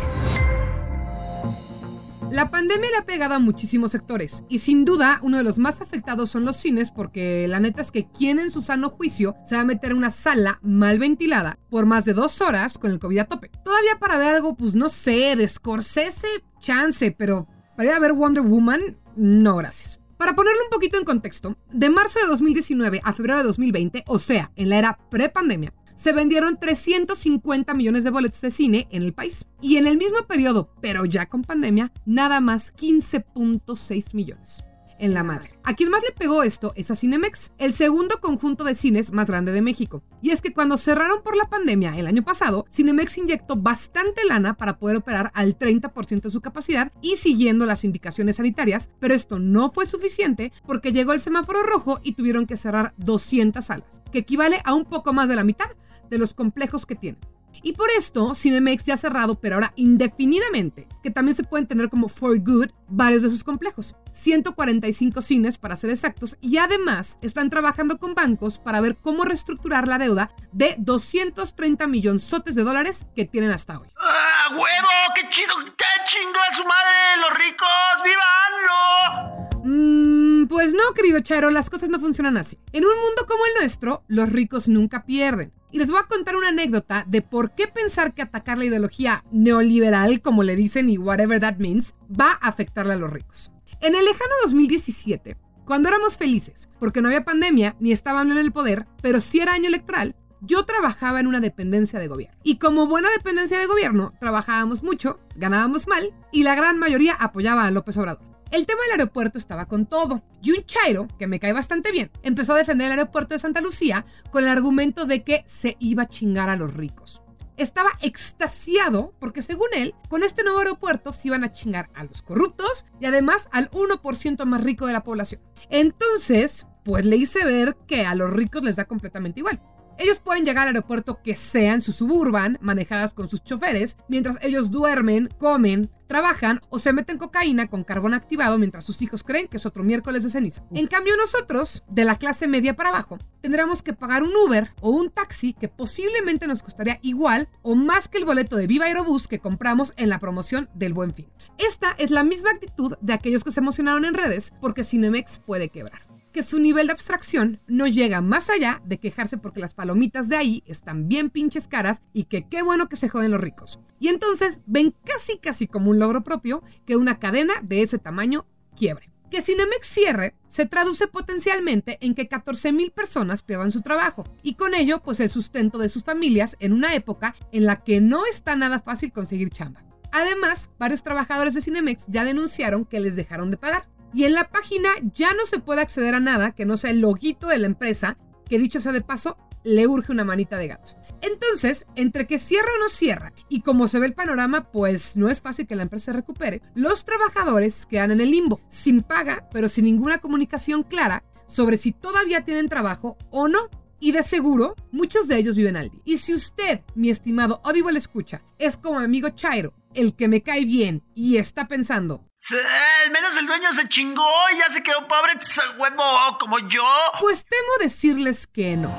La 2.30 2.52
pandemia 2.52 2.90
le 2.92 2.98
ha 2.98 3.06
pegado 3.06 3.34
a 3.34 3.40
muchísimos 3.40 3.92
sectores 3.92 4.44
y 4.50 4.60
sin 4.60 4.84
duda 4.84 5.20
uno 5.24 5.38
de 5.38 5.44
los 5.44 5.58
más 5.58 5.82
afectados 5.82 6.30
son 6.30 6.44
los 6.44 6.58
cines 6.58 6.92
porque 6.92 7.48
la 7.48 7.60
neta 7.60 7.82
es 7.82 7.92
que 7.92 8.10
quien 8.10 8.40
en 8.40 8.52
su 8.52 8.62
sano 8.62 8.90
juicio 8.90 9.36
se 9.46 9.56
va 9.56 9.62
a 9.62 9.66
meter 9.66 9.92
en 9.92 9.98
una 9.98 10.12
sala 10.12 10.60
mal 10.62 11.00
ventilada 11.00 11.58
por 11.70 11.86
más 11.86 12.04
de 12.04 12.14
dos 12.14 12.42
horas 12.42 12.78
con 12.78 12.92
el 12.92 13.00
COVID 13.00 13.20
a 13.20 13.26
tope. 13.26 13.52
Todavía 13.64 13.98
para 14.00 14.18
ver 14.18 14.36
algo, 14.36 14.56
pues 14.56 14.76
no 14.76 14.90
sé, 14.90 15.36
de 15.36 15.48
Scorsese, 15.48 16.28
chance, 16.66 17.12
pero 17.12 17.48
para 17.78 17.90
ir 17.90 17.96
a 17.96 18.00
ver 18.00 18.14
Wonder 18.14 18.44
Woman, 18.44 18.98
no 19.16 19.56
gracias. 19.58 20.00
Para 20.18 20.36
ponerlo 20.36 20.64
un 20.64 20.70
poquito 20.72 20.98
en 20.98 21.06
contexto, 21.06 21.58
de 21.72 21.90
marzo 21.90 22.20
de 22.20 22.28
2019 22.28 23.02
a 23.04 23.14
febrero 23.14 23.38
de 23.38 23.44
2020, 23.44 24.04
o 24.08 24.18
sea, 24.18 24.52
en 24.56 24.70
la 24.70 24.80
era 24.80 25.00
pre-pandemia, 25.12 25.74
se 25.96 26.12
vendieron 26.12 26.58
350 26.58 27.74
millones 27.74 28.04
de 28.04 28.10
boletos 28.10 28.42
de 28.42 28.50
cine 28.50 28.88
en 28.92 29.04
el 29.04 29.14
país. 29.14 29.46
Y 29.62 29.78
en 29.78 29.88
el 29.88 29.98
mismo 29.98 30.26
periodo, 30.28 30.70
pero 30.82 31.06
ya 31.06 31.28
con 31.28 31.44
pandemia, 31.44 31.92
nada 32.06 32.42
más 32.42 32.74
15.6 32.74 34.16
millones 34.16 34.65
en 35.00 35.14
la 35.14 35.24
madre. 35.24 35.52
A 35.64 35.74
quien 35.74 35.90
más 35.90 36.04
le 36.04 36.12
pegó 36.12 36.44
esto 36.44 36.74
es 36.76 36.92
a 36.92 36.96
Cinemex, 36.96 37.52
el 37.58 37.74
segundo 37.74 38.20
conjunto 38.22 38.64
de 38.64 38.76
cines 38.76 39.12
más 39.12 39.28
grande 39.28 39.52
de 39.52 39.62
México. 39.62 40.04
Y 40.22 40.32
es 40.32 40.42
que 40.42 40.54
cuando 40.54 40.78
cerraron 40.78 41.22
por 41.24 41.36
la 41.36 41.50
pandemia 41.50 41.98
el 41.98 42.08
año 42.08 42.24
pasado, 42.24 42.66
Cinemex 42.72 43.18
inyectó 43.18 43.56
bastante 43.56 44.26
lana 44.26 44.56
para 44.56 44.78
poder 44.78 44.98
operar 44.98 45.32
al 45.34 45.58
30% 45.58 46.22
de 46.22 46.32
su 46.32 46.42
capacidad 46.42 46.92
y 47.02 47.16
siguiendo 47.16 47.66
las 47.66 47.84
indicaciones 47.84 48.38
sanitarias, 48.38 48.90
pero 49.00 49.14
esto 49.14 49.40
no 49.40 49.72
fue 49.72 49.86
suficiente 49.86 50.52
porque 50.66 50.92
llegó 50.92 51.14
el 51.14 51.20
semáforo 51.20 51.64
rojo 51.64 52.00
y 52.04 52.14
tuvieron 52.14 52.46
que 52.46 52.58
cerrar 52.58 52.94
200 52.98 53.66
salas, 53.66 54.02
que 54.12 54.20
equivale 54.20 54.62
a 54.64 54.74
un 54.74 54.86
poco 54.86 55.14
más 55.14 55.30
de 55.30 55.36
la 55.36 55.44
mitad 55.44 55.70
de 56.10 56.18
los 56.18 56.34
complejos 56.34 56.86
que 56.86 56.96
tienen. 56.96 57.20
Y 57.64 57.74
por 57.74 57.88
esto, 57.98 58.36
Cinemex 58.36 58.86
ya 58.86 58.96
ha 58.96 58.98
cerrado, 58.98 59.40
pero 59.40 59.56
ahora 59.56 59.74
indefinidamente, 59.76 60.88
que 61.02 61.12
también 61.12 61.36
se 61.36 61.44
pueden 61.44 61.68
tener 61.68 61.90
como 61.90 62.10
for 62.10 62.38
good 62.40 62.70
varios 62.90 63.22
de 63.22 63.30
sus 63.30 63.44
complejos. 63.44 63.96
145 64.16 65.22
cines 65.22 65.58
para 65.58 65.76
ser 65.76 65.90
exactos, 65.90 66.38
y 66.42 66.58
además 66.58 67.20
están 67.22 67.50
trabajando 67.50 67.98
con 67.98 68.16
bancos 68.16 68.60
para 68.60 68.82
ver 68.82 68.96
cómo 68.96 69.26
reestructurar 69.26 69.88
la 69.88 69.98
deuda 69.98 70.32
de 70.52 70.76
230 70.80 71.86
millonzotes 71.88 72.56
de 72.56 72.64
dólares 72.64 73.06
que 73.16 73.26
tienen 73.26 73.52
hasta 73.52 73.80
hoy. 73.80 73.88
¡Ah, 74.00 74.50
huevo! 74.52 75.14
¡Qué 75.16 75.30
chido! 75.30 75.54
¡Qué 75.78 75.86
chingo 76.06 76.40
a 76.40 76.56
su 76.56 76.64
madre! 76.64 76.96
¡Los 77.22 77.38
ricos! 77.38 77.68
¡Vivanlo! 78.04 79.46
Mmm, 79.66 80.48
pues 80.48 80.74
no, 80.74 80.94
querido 80.94 81.20
Charo, 81.22 81.50
las 81.50 81.70
cosas 81.70 81.90
no 81.90 82.00
funcionan 82.00 82.38
así. 82.38 82.58
En 82.72 82.86
un 82.86 82.96
mundo 83.02 83.26
como 83.28 83.46
el 83.46 83.54
nuestro, 83.60 84.04
los 84.08 84.32
ricos 84.32 84.68
nunca 84.70 85.06
pierden. 85.06 85.52
Y 85.72 85.80
les 85.80 85.92
voy 85.92 86.00
a 86.00 86.08
contar 86.08 86.36
una 86.36 86.50
anécdota 86.50 87.04
de 87.08 87.22
por 87.22 87.54
qué 87.54 87.68
pensar 87.68 88.14
que 88.14 88.22
atacar 88.22 88.58
la 88.58 88.66
ideología 88.66 89.26
neoliberal, 89.32 90.22
como 90.22 90.44
le 90.44 90.56
dicen 90.56 90.90
y 90.90 90.98
whatever 90.98 91.40
that 91.40 91.58
means, 91.58 91.96
va 92.10 92.32
a 92.40 92.48
afectarle 92.48 92.94
a 92.94 92.98
los 92.98 93.12
ricos. 93.12 93.52
En 93.86 93.94
el 93.94 94.04
lejano 94.04 94.34
2017, 94.42 95.38
cuando 95.64 95.90
éramos 95.90 96.18
felices, 96.18 96.72
porque 96.80 97.02
no 97.04 97.08
había 97.08 97.24
pandemia 97.24 97.76
ni 97.80 97.92
estaban 97.92 98.32
en 98.32 98.40
el 98.40 98.52
poder, 98.52 98.88
pero 99.04 99.22
sí 99.22 99.42
era 99.42 99.54
año 99.54 99.68
electoral, 99.68 100.16
yo 100.42 100.66
trabajaba 100.66 101.20
en 101.20 101.28
una 101.28 101.40
dependencia 101.40 102.00
de 102.00 102.08
gobierno. 102.08 102.36
Y 102.42 102.58
como 102.58 102.88
buena 102.88 103.12
dependencia 103.12 103.60
de 103.60 103.68
gobierno, 103.68 104.12
trabajábamos 104.20 104.82
mucho, 104.82 105.20
ganábamos 105.36 105.88
mal 105.88 106.16
y 106.32 106.42
la 106.42 106.56
gran 106.56 106.80
mayoría 106.80 107.14
apoyaba 107.14 107.64
a 107.64 107.70
López 107.70 107.96
Obrador. 107.98 108.26
El 108.50 108.66
tema 108.66 108.82
del 108.82 109.02
aeropuerto 109.02 109.38
estaba 109.38 109.68
con 109.68 109.86
todo. 109.86 110.24
Y 110.42 110.50
un 110.50 110.66
Chairo, 110.66 111.08
que 111.20 111.28
me 111.28 111.40
cae 111.40 111.54
bastante 111.54 111.92
bien, 111.92 112.10
empezó 112.24 112.54
a 112.54 112.58
defender 112.58 112.88
el 112.88 112.94
aeropuerto 112.98 113.36
de 113.36 113.40
Santa 113.40 113.62
Lucía 113.62 114.04
con 114.32 114.46
el 114.46 114.50
argumento 114.50 115.06
de 115.06 115.24
que 115.24 115.44
se 115.46 115.78
iba 115.80 116.02
a 116.02 116.10
chingar 116.10 116.50
a 116.50 116.56
los 116.56 116.74
ricos. 116.74 117.22
Estaba 117.58 117.92
extasiado 118.02 119.14
porque 119.20 119.42
según 119.42 119.68
él, 119.74 119.96
con 120.10 120.24
este 120.24 120.44
nuevo 120.44 120.60
aeropuerto 120.60 121.14
se 121.14 121.30
iban 121.30 121.44
a 121.44 121.52
chingar 121.52 121.90
a 121.94 122.04
los 122.04 122.22
corruptos 122.22 122.86
y 123.00 123.06
además 123.06 123.48
al 123.52 123.70
1% 123.72 124.46
más 124.46 124.64
rico 124.64 124.88
de 124.88 124.94
la 124.94 125.04
población. 125.04 125.42
Entonces, 125.70 126.68
pues 126.84 127.06
le 127.06 127.16
hice 127.16 127.44
ver 127.46 127.78
que 127.88 128.06
a 128.06 128.16
los 128.16 128.32
ricos 128.32 128.64
les 128.64 128.76
da 128.76 128.86
completamente 128.86 129.40
igual. 129.40 129.62
Ellos 129.98 130.20
pueden 130.20 130.44
llegar 130.44 130.68
al 130.68 130.76
aeropuerto 130.76 131.22
que 131.24 131.34
sea 131.34 131.74
en 131.74 131.82
su 131.82 131.94
suburban, 131.94 132.58
manejadas 132.62 133.14
con 133.14 133.30
sus 133.30 133.44
choferes, 133.44 133.98
mientras 134.10 134.38
ellos 134.42 134.70
duermen, 134.70 135.30
comen, 135.38 135.90
trabajan 136.08 136.62
o 136.70 136.80
se 136.80 136.94
meten 136.94 137.18
cocaína 137.18 137.68
con 137.68 137.84
carbón 137.84 138.14
activado 138.14 138.58
mientras 138.58 138.84
sus 138.84 139.02
hijos 139.02 139.24
creen 139.24 139.48
que 139.48 139.58
es 139.58 139.66
otro 139.66 139.84
miércoles 139.84 140.24
de 140.24 140.30
ceniza. 140.30 140.64
En 140.74 140.88
cambio 140.88 141.16
nosotros, 141.18 141.84
de 141.90 142.06
la 142.06 142.18
clase 142.18 142.48
media 142.48 142.76
para 142.76 142.90
abajo, 142.90 143.18
tendremos 143.42 143.84
que 143.84 143.94
pagar 143.94 144.24
un 144.24 144.36
Uber 144.36 144.74
o 144.82 144.90
un 144.90 145.10
taxi 145.10 145.54
que 145.54 145.68
posiblemente 145.68 146.48
nos 146.48 146.64
costaría 146.64 147.00
igual 147.02 147.50
o 147.62 147.76
más 147.76 148.08
que 148.08 148.18
el 148.18 148.26
boleto 148.26 148.56
de 148.56 148.68
Viva 148.68 148.86
Aerobús 148.86 149.28
que 149.28 149.40
compramos 149.40 149.94
en 149.98 150.10
la 150.10 150.20
promoción 150.20 150.70
del 150.74 150.94
Buen 150.94 151.14
Fin. 151.14 151.28
Esta 151.58 151.96
es 151.98 152.12
la 152.12 152.24
misma 152.24 152.52
actitud 152.52 152.96
de 153.02 153.14
aquellos 153.14 153.44
que 153.44 153.52
se 153.52 153.60
emocionaron 153.60 154.06
en 154.06 154.14
redes 154.14 154.54
porque 154.62 154.84
Cinemex 154.84 155.40
puede 155.40 155.70
quebrar 155.70 156.15
que 156.36 156.44
su 156.44 156.60
nivel 156.60 156.88
de 156.88 156.92
abstracción 156.92 157.62
no 157.66 157.88
llega 157.88 158.20
más 158.20 158.50
allá 158.50 158.82
de 158.84 159.00
quejarse 159.00 159.38
porque 159.38 159.62
las 159.62 159.74
palomitas 159.74 160.28
de 160.28 160.36
ahí 160.36 160.64
están 160.68 161.08
bien 161.08 161.30
pinches 161.30 161.70
caras 161.70 162.02
y 162.12 162.26
que 162.26 162.46
qué 162.50 162.62
bueno 162.62 162.90
que 162.90 162.98
se 162.98 163.08
joden 163.08 163.32
los 163.32 163.40
ricos. 163.40 163.80
Y 164.02 164.10
entonces 164.10 164.60
ven 164.66 164.94
casi 165.06 165.38
casi 165.38 165.66
como 165.66 165.92
un 165.92 165.98
logro 165.98 166.26
propio 166.26 166.62
que 166.86 166.98
una 166.98 167.20
cadena 167.20 167.54
de 167.64 167.84
ese 167.84 168.00
tamaño 168.00 168.46
quiebre. 168.76 169.10
Que 169.32 169.42
Cinemex 169.42 169.88
cierre 169.88 170.36
se 170.50 170.66
traduce 170.66 171.08
potencialmente 171.08 172.00
en 172.02 172.14
que 172.14 172.28
14 172.28 172.74
mil 172.74 172.92
personas 172.92 173.42
pierdan 173.42 173.72
su 173.72 173.80
trabajo 173.80 174.26
y 174.44 174.56
con 174.56 174.76
ello 174.76 175.02
pues 175.02 175.22
el 175.22 175.30
sustento 175.30 175.78
de 175.78 175.88
sus 175.88 176.04
familias 176.04 176.58
en 176.60 176.74
una 176.74 176.96
época 176.96 177.34
en 177.54 177.66
la 177.66 177.82
que 177.82 178.02
no 178.02 178.26
está 178.26 178.58
nada 178.58 178.82
fácil 178.82 179.14
conseguir 179.14 179.52
chamba. 179.52 179.86
Además, 180.12 180.70
varios 180.78 181.02
trabajadores 181.02 181.54
de 181.54 181.62
Cinemex 181.62 182.06
ya 182.08 182.26
denunciaron 182.26 182.84
que 182.84 183.00
les 183.00 183.16
dejaron 183.16 183.52
de 183.52 183.58
pagar. 183.58 183.88
Y 184.16 184.24
en 184.24 184.34
la 184.34 184.48
página 184.48 184.90
ya 185.14 185.34
no 185.34 185.46
se 185.46 185.60
puede 185.60 185.82
acceder 185.82 186.16
a 186.16 186.22
nada 186.22 186.56
que 186.56 186.66
no 186.66 186.78
sea 186.78 186.92
el 186.92 187.02
loguito 187.02 187.48
de 187.48 187.60
la 187.60 187.68
empresa, 187.68 188.18
que 188.48 188.58
dicho 188.58 188.80
sea 188.80 188.94
de 188.94 189.02
paso, 189.02 189.38
le 189.66 189.88
urge 189.88 190.14
una 190.14 190.24
manita 190.24 190.58
de 190.58 190.70
gato. 190.70 190.94
Entonces, 191.22 191.86
entre 191.96 192.26
que 192.26 192.40
cierra 192.40 192.70
o 192.78 192.80
no 192.82 192.88
cierra, 192.88 193.34
y 193.50 193.60
como 193.60 193.90
se 193.90 194.00
ve 194.00 194.06
el 194.06 194.14
panorama, 194.14 194.72
pues 194.72 195.18
no 195.18 195.28
es 195.28 195.42
fácil 195.42 195.68
que 195.68 195.76
la 195.76 195.84
empresa 195.84 196.06
se 196.06 196.14
recupere, 196.14 196.62
los 196.76 197.04
trabajadores 197.04 197.86
quedan 197.86 198.12
en 198.12 198.22
el 198.22 198.32
limbo, 198.32 198.62
sin 198.70 199.04
paga, 199.04 199.50
pero 199.52 199.68
sin 199.68 199.84
ninguna 199.84 200.20
comunicación 200.20 200.84
clara 200.84 201.26
sobre 201.46 201.76
si 201.76 201.92
todavía 201.92 202.46
tienen 202.46 202.70
trabajo 202.70 203.18
o 203.32 203.50
no. 203.50 203.70
Y 204.00 204.14
de 204.14 204.24
seguro, 204.24 204.76
muchos 204.94 205.28
de 205.28 205.38
ellos 205.38 205.58
viven 205.58 205.76
al 205.76 205.90
día. 205.90 206.02
Y 206.06 206.18
si 206.18 206.34
usted, 206.34 206.82
mi 206.96 207.10
estimado 207.10 207.60
Audible 207.66 207.98
escucha, 207.98 208.44
es 208.60 208.78
como 208.78 209.00
mi 209.00 209.06
amigo 209.06 209.30
Chairo, 209.32 209.74
el 209.94 210.16
que 210.16 210.30
me 210.30 210.42
cae 210.42 210.64
bien 210.64 211.04
y 211.16 211.38
está 211.38 211.68
pensando, 211.68 212.24
al 212.52 213.12
menos 213.12 213.36
el 213.38 213.48
dueño 213.48 213.74
se 213.74 213.88
chingó 213.90 214.30
y 214.54 214.58
ya 214.60 214.72
se 214.72 214.84
quedó 214.84 215.08
pobre, 215.08 215.34
huevo, 215.80 216.38
como 216.40 216.60
yo. 216.60 216.84
Pues 217.20 217.46
temo 217.46 217.72
decirles 217.82 218.46
que 218.48 218.78
no. 218.78 218.96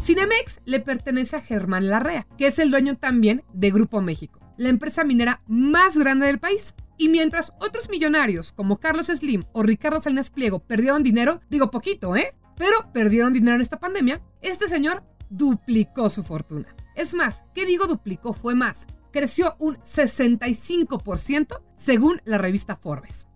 Cinemex 0.00 0.60
le 0.64 0.80
pertenece 0.80 1.36
a 1.36 1.40
Germán 1.40 1.88
Larrea, 1.88 2.26
que 2.38 2.46
es 2.46 2.58
el 2.58 2.70
dueño 2.70 2.96
también 2.96 3.42
de 3.52 3.70
Grupo 3.72 4.00
México, 4.00 4.40
la 4.56 4.68
empresa 4.68 5.02
minera 5.04 5.42
más 5.48 5.98
grande 5.98 6.26
del 6.26 6.38
país. 6.38 6.74
Y 6.98 7.08
mientras 7.08 7.52
otros 7.60 7.90
millonarios 7.90 8.52
como 8.52 8.78
Carlos 8.78 9.06
Slim 9.06 9.44
o 9.52 9.62
Ricardo 9.62 10.00
Salinas 10.00 10.30
Pliego 10.30 10.60
perdieron 10.60 11.02
dinero, 11.02 11.40
digo 11.50 11.70
poquito, 11.70 12.16
¿eh? 12.16 12.34
Pero 12.56 12.90
perdieron 12.92 13.32
dinero 13.32 13.56
en 13.56 13.62
esta 13.62 13.78
pandemia, 13.78 14.22
este 14.40 14.68
señor 14.68 15.02
duplicó 15.28 16.08
su 16.08 16.22
fortuna. 16.22 16.74
Es 16.94 17.12
más, 17.12 17.42
¿qué 17.54 17.66
digo 17.66 17.86
duplicó? 17.86 18.32
Fue 18.32 18.54
más 18.54 18.86
creció 19.12 19.56
un 19.58 19.76
65% 19.78 21.62
según 21.74 22.20
la 22.24 22.38
revista 22.38 22.76
Forbes. 22.76 23.28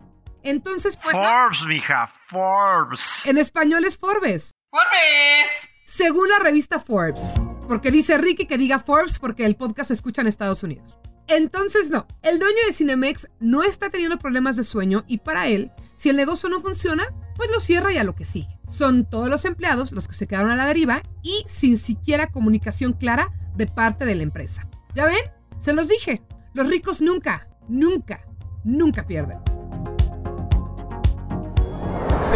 Entonces, 0.42 0.98
pues. 1.02 1.16
Forbes, 1.16 1.62
mija, 1.66 2.10
Forbes. 2.28 3.26
En 3.26 3.38
español 3.38 3.84
es 3.84 3.98
Forbes. 3.98 4.52
¡Forbes! 4.70 5.50
Según 5.84 6.28
la 6.28 6.38
revista 6.38 6.78
Forbes. 6.78 7.40
Porque 7.68 7.90
dice 7.90 8.18
Ricky 8.18 8.46
que 8.46 8.58
diga 8.58 8.78
Forbes 8.78 9.18
porque 9.18 9.44
el 9.44 9.56
podcast 9.56 9.88
se 9.88 9.94
escucha 9.94 10.22
en 10.22 10.28
Estados 10.28 10.62
Unidos. 10.62 10.98
Entonces, 11.28 11.90
no. 11.90 12.08
El 12.22 12.40
dueño 12.40 12.56
de 12.66 12.72
Cinemex 12.72 13.28
no 13.38 13.62
está 13.62 13.88
teniendo 13.88 14.18
problemas 14.18 14.56
de 14.56 14.64
sueño 14.64 15.04
y 15.06 15.18
para 15.18 15.46
él, 15.46 15.70
si 15.94 16.08
el 16.08 16.16
negocio 16.16 16.48
no 16.48 16.60
funciona, 16.60 17.04
pues 17.36 17.50
lo 17.52 17.60
cierra 17.60 17.92
y 17.92 17.98
a 17.98 18.04
lo 18.04 18.16
que 18.16 18.24
sigue. 18.24 18.58
Son 18.68 19.08
todos 19.08 19.28
los 19.28 19.44
empleados 19.44 19.92
los 19.92 20.08
que 20.08 20.14
se 20.14 20.26
quedaron 20.26 20.50
a 20.50 20.56
la 20.56 20.66
deriva 20.66 21.02
y 21.22 21.44
sin 21.48 21.76
siquiera 21.76 22.32
comunicación 22.32 22.94
clara 22.94 23.32
de 23.54 23.66
parte 23.66 24.04
de 24.04 24.16
la 24.16 24.24
empresa. 24.24 24.68
¿Ya 24.94 25.06
ven? 25.06 25.39
Se 25.60 25.74
los 25.74 25.88
dije, 25.88 26.22
los 26.54 26.68
ricos 26.68 27.02
nunca, 27.02 27.46
nunca, 27.68 28.22
nunca 28.64 29.06
pierden. 29.06 29.40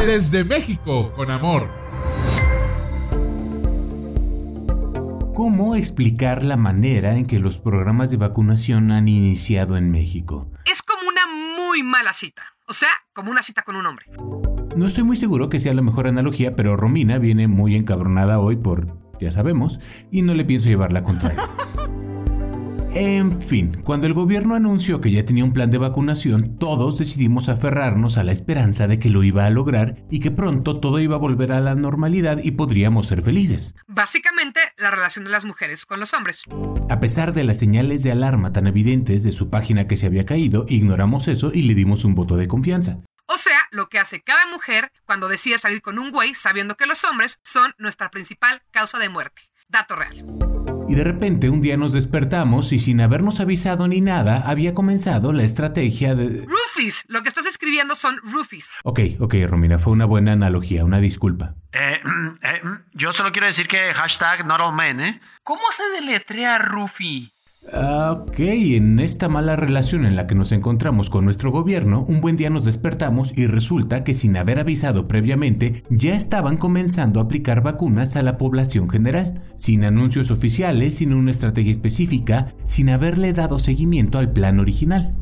Desde 0.05 0.45
México, 0.45 1.11
con 1.16 1.31
amor. 1.31 1.70
¿Cómo 5.35 5.75
explicar 5.75 6.45
la 6.45 6.59
manera 6.59 7.16
en 7.16 7.25
que 7.25 7.41
los 7.41 7.57
programas 7.57 8.11
de 8.11 8.18
vacunación 8.18 8.93
han 8.93 9.09
iniciado 9.09 9.79
en 9.79 9.91
México? 9.91 10.51
Es 10.70 10.83
como 10.83 11.09
una 11.09 11.27
muy 11.57 11.83
mala 11.83 12.12
cita. 12.12 12.43
O 12.68 12.75
sea, 12.75 12.91
como 13.14 13.31
una 13.31 13.43
cita 13.43 13.62
con 13.62 13.77
un 13.77 13.87
hombre. 13.87 14.05
No 14.77 14.87
estoy 14.87 15.03
muy 15.03 15.16
seguro 15.16 15.49
que 15.49 15.61
sea 15.61 15.72
la 15.72 15.81
mejor 15.81 16.09
analogía, 16.09 16.55
pero 16.55 16.77
Romina 16.77 17.16
viene 17.16 17.49
muy 17.49 17.75
encabronada 17.75 18.39
hoy 18.39 18.57
por 18.57 19.03
ya 19.18 19.31
sabemos, 19.31 19.81
y 20.11 20.20
no 20.20 20.35
le 20.35 20.45
pienso 20.45 20.68
llevar 20.68 20.93
la 20.93 21.05
contraria. 21.05 21.49
En 22.97 23.43
fin, 23.43 23.83
cuando 23.83 24.07
el 24.07 24.15
gobierno 24.15 24.55
anunció 24.55 25.01
que 25.01 25.11
ya 25.11 25.27
tenía 25.27 25.43
un 25.43 25.53
plan 25.53 25.69
de 25.69 25.79
vacunación, 25.79 26.61
todos 26.61 26.97
decidimos 26.97 27.49
aferrarnos 27.49 28.19
a 28.19 28.23
la 28.23 28.31
esperanza 28.31 28.87
de 28.87 29.01
que 29.01 29.11
lo 29.11 29.25
iba 29.25 29.47
a 29.47 29.51
lograr 29.51 29.97
y 30.13 30.21
que 30.21 30.31
pronto 30.31 30.79
todo 30.79 31.01
iba 31.01 31.17
a 31.17 31.19
volver 31.19 31.51
a 31.51 31.61
la 31.61 31.75
normalidad 31.75 32.39
y 32.41 32.53
podríamos 32.53 33.07
ser 33.07 33.23
felices. 33.23 33.75
Básicamente, 33.89 34.61
la 34.77 34.93
relación 34.93 35.25
de 35.25 35.33
las 35.33 35.45
mujeres 35.45 35.87
con 35.87 35.99
los 35.99 36.15
hombres. 36.15 36.43
A 36.89 37.01
pesar 37.01 37.33
de 37.33 37.43
las 37.43 37.59
señales 37.59 38.05
de 38.05 38.13
alarma 38.13 38.53
tan 38.53 38.69
evidentes 38.69 39.25
de 39.25 39.33
su 39.33 39.51
página 39.51 39.89
que 39.89 39.97
se 39.97 40.07
había 40.07 40.25
caído, 40.25 40.65
ignoramos 40.69 41.27
eso 41.27 41.51
y 41.53 41.63
le 41.63 41.75
dimos 41.75 42.05
un 42.05 42.15
voto 42.15 42.37
de 42.37 42.47
confianza. 42.47 42.99
O 43.27 43.39
sea, 43.39 43.59
lo 43.73 43.89
que 43.89 43.99
hace 43.99 44.23
cada 44.23 44.47
mujer 44.53 44.93
cuando 45.05 45.27
decide 45.27 45.59
salir 45.59 45.83
con 45.83 45.99
un 45.99 46.13
güey 46.13 46.35
sabiendo 46.35 46.77
que 46.77 46.87
los 46.87 47.03
hombres 47.03 47.41
son 47.43 47.75
nuestra 47.77 48.13
principal 48.13 48.63
causa 48.71 48.99
de 48.99 49.09
muerte. 49.09 49.43
Dato 49.69 49.97
real. 49.97 50.54
Y 50.87 50.97
de 50.97 51.05
repente 51.05 51.49
un 51.49 51.62
día 51.62 51.76
nos 51.78 51.93
despertamos 51.93 52.72
y 52.72 52.78
sin 52.78 53.01
habernos 53.01 53.41
avisado 53.41 53.89
ni 53.89 54.03
nada 54.03 54.43
había 54.47 54.74
comenzado 54.74 55.32
la 55.32 55.43
estrategia 55.43 56.14
de... 56.14 56.47
Roofies. 56.47 57.05
Lo 57.09 57.22
que 57.22 57.28
estás 57.28 57.47
escribiendo 57.47 57.95
son 57.95 58.18
roofies. 58.22 58.68
Ok, 58.85 59.01
ok, 59.18 59.35
Romina, 59.47 59.78
fue 59.78 59.95
una 59.95 60.05
buena 60.05 60.32
analogía, 60.32 60.85
una 60.85 61.01
disculpa. 61.01 61.55
Eh, 61.72 62.01
eh, 62.43 62.62
yo 62.93 63.12
solo 63.12 63.32
quiero 63.32 63.47
decir 63.47 63.66
que 63.66 63.95
hashtag 63.95 64.47
not 64.47 64.61
all 64.61 64.74
men, 64.74 65.01
¿eh? 65.01 65.20
¿Cómo 65.43 65.62
se 65.72 65.85
deletrea 66.01 66.59
Rufi? 66.59 67.34
Ah, 67.73 68.05
Ok, 68.35 68.41
en 68.41 68.99
esta 69.01 69.29
mala 69.29 69.57
relación 69.57 70.05
en 70.05 70.17
la 70.17 70.27
que 70.27 70.35
nos 70.35 70.53
encontramos 70.53 71.09
con 71.09 71.25
nuestro 71.25 71.51
gobierno, 71.51 72.05
un 72.09 72.21
buen 72.21 72.37
día 72.37 72.51
nos 72.51 72.65
despertamos 72.65 73.33
y 73.37 73.47
resulta 73.47 74.03
que 74.03 74.12
sin 74.12 74.37
haber 74.37 74.59
avisado 74.59 75.09
previamente, 75.09 75.85
ya 75.89 76.17
estaban 76.17 76.57
comenzando 76.57 77.21
a 77.21 77.25
aplicar 77.25 77.62
vacunas 77.62 78.17
a 78.17 78.23
la 78.23 78.39
población 78.39 78.91
general, 78.91 79.43
sin 79.55 79.85
anuncios 79.85 80.31
oficiales, 80.31 80.95
sin 80.95 81.15
una 81.15 81.31
estrategia 81.31 81.73
específica, 81.73 82.49
sin 82.67 82.91
haberle 82.91 83.33
dado 83.33 83.59
seguimiento 83.59 84.19
al 84.19 84.33
plan 84.33 84.59
original. 84.59 85.15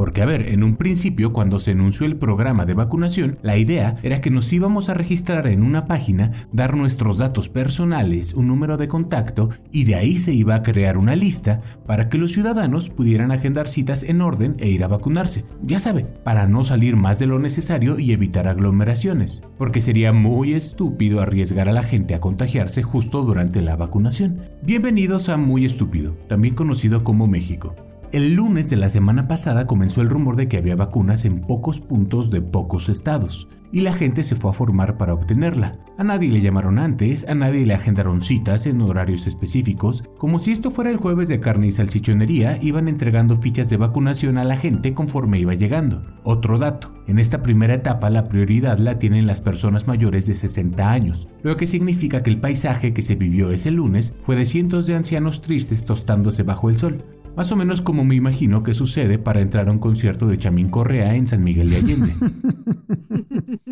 Porque 0.00 0.22
a 0.22 0.24
ver, 0.24 0.48
en 0.48 0.64
un 0.64 0.76
principio 0.76 1.34
cuando 1.34 1.60
se 1.60 1.72
anunció 1.72 2.06
el 2.06 2.16
programa 2.16 2.64
de 2.64 2.72
vacunación, 2.72 3.36
la 3.42 3.58
idea 3.58 3.96
era 4.02 4.22
que 4.22 4.30
nos 4.30 4.50
íbamos 4.50 4.88
a 4.88 4.94
registrar 4.94 5.46
en 5.46 5.62
una 5.62 5.86
página, 5.86 6.30
dar 6.52 6.74
nuestros 6.74 7.18
datos 7.18 7.50
personales, 7.50 8.32
un 8.32 8.46
número 8.46 8.78
de 8.78 8.88
contacto 8.88 9.50
y 9.70 9.84
de 9.84 9.96
ahí 9.96 10.16
se 10.16 10.32
iba 10.32 10.54
a 10.54 10.62
crear 10.62 10.96
una 10.96 11.16
lista 11.16 11.60
para 11.86 12.08
que 12.08 12.16
los 12.16 12.32
ciudadanos 12.32 12.88
pudieran 12.88 13.30
agendar 13.30 13.68
citas 13.68 14.02
en 14.02 14.22
orden 14.22 14.56
e 14.58 14.70
ir 14.70 14.84
a 14.84 14.88
vacunarse. 14.88 15.44
Ya 15.62 15.78
sabe, 15.78 16.04
para 16.04 16.46
no 16.48 16.64
salir 16.64 16.96
más 16.96 17.18
de 17.18 17.26
lo 17.26 17.38
necesario 17.38 17.98
y 17.98 18.12
evitar 18.12 18.48
aglomeraciones, 18.48 19.42
porque 19.58 19.82
sería 19.82 20.14
muy 20.14 20.54
estúpido 20.54 21.20
arriesgar 21.20 21.68
a 21.68 21.74
la 21.74 21.82
gente 21.82 22.14
a 22.14 22.20
contagiarse 22.20 22.82
justo 22.82 23.22
durante 23.22 23.60
la 23.60 23.76
vacunación. 23.76 24.48
Bienvenidos 24.62 25.28
a 25.28 25.36
Muy 25.36 25.66
Estúpido, 25.66 26.16
también 26.26 26.54
conocido 26.54 27.04
como 27.04 27.26
México. 27.26 27.76
El 28.12 28.34
lunes 28.34 28.68
de 28.68 28.76
la 28.76 28.88
semana 28.88 29.28
pasada 29.28 29.68
comenzó 29.68 30.00
el 30.00 30.10
rumor 30.10 30.34
de 30.34 30.48
que 30.48 30.56
había 30.56 30.74
vacunas 30.74 31.24
en 31.24 31.42
pocos 31.42 31.78
puntos 31.78 32.28
de 32.32 32.42
pocos 32.42 32.88
estados, 32.88 33.48
y 33.70 33.82
la 33.82 33.92
gente 33.92 34.24
se 34.24 34.34
fue 34.34 34.50
a 34.50 34.52
formar 34.52 34.96
para 34.96 35.14
obtenerla. 35.14 35.78
A 35.96 36.02
nadie 36.02 36.28
le 36.28 36.40
llamaron 36.40 36.80
antes, 36.80 37.24
a 37.28 37.36
nadie 37.36 37.64
le 37.64 37.74
agendaron 37.74 38.20
citas 38.20 38.66
en 38.66 38.80
horarios 38.80 39.28
específicos, 39.28 40.02
como 40.18 40.40
si 40.40 40.50
esto 40.50 40.72
fuera 40.72 40.90
el 40.90 40.96
jueves 40.96 41.28
de 41.28 41.38
carne 41.38 41.68
y 41.68 41.70
salchichonería, 41.70 42.58
iban 42.60 42.88
entregando 42.88 43.36
fichas 43.36 43.70
de 43.70 43.76
vacunación 43.76 44.38
a 44.38 44.44
la 44.44 44.56
gente 44.56 44.92
conforme 44.92 45.38
iba 45.38 45.54
llegando. 45.54 46.02
Otro 46.24 46.58
dato, 46.58 46.92
en 47.06 47.20
esta 47.20 47.42
primera 47.42 47.74
etapa 47.74 48.10
la 48.10 48.28
prioridad 48.28 48.78
la 48.78 48.98
tienen 48.98 49.28
las 49.28 49.40
personas 49.40 49.86
mayores 49.86 50.26
de 50.26 50.34
60 50.34 50.90
años, 50.90 51.28
lo 51.44 51.56
que 51.56 51.66
significa 51.66 52.24
que 52.24 52.30
el 52.30 52.40
paisaje 52.40 52.92
que 52.92 53.02
se 53.02 53.14
vivió 53.14 53.52
ese 53.52 53.70
lunes 53.70 54.16
fue 54.22 54.34
de 54.34 54.46
cientos 54.46 54.88
de 54.88 54.96
ancianos 54.96 55.42
tristes 55.42 55.84
tostándose 55.84 56.42
bajo 56.42 56.70
el 56.70 56.76
sol, 56.76 57.04
más 57.36 57.52
o 57.52 57.56
menos 57.56 57.82
como 57.82 58.04
me 58.04 58.14
imagino 58.14 58.62
que 58.62 58.74
sucede 58.74 59.18
para 59.18 59.40
entrar 59.40 59.68
a 59.68 59.72
un 59.72 59.78
concierto 59.78 60.26
de 60.26 60.38
Chamín 60.38 60.68
Correa 60.68 61.14
en 61.14 61.26
San 61.26 61.42
Miguel 61.42 61.70
de 61.70 61.76
Allende. 61.76 62.14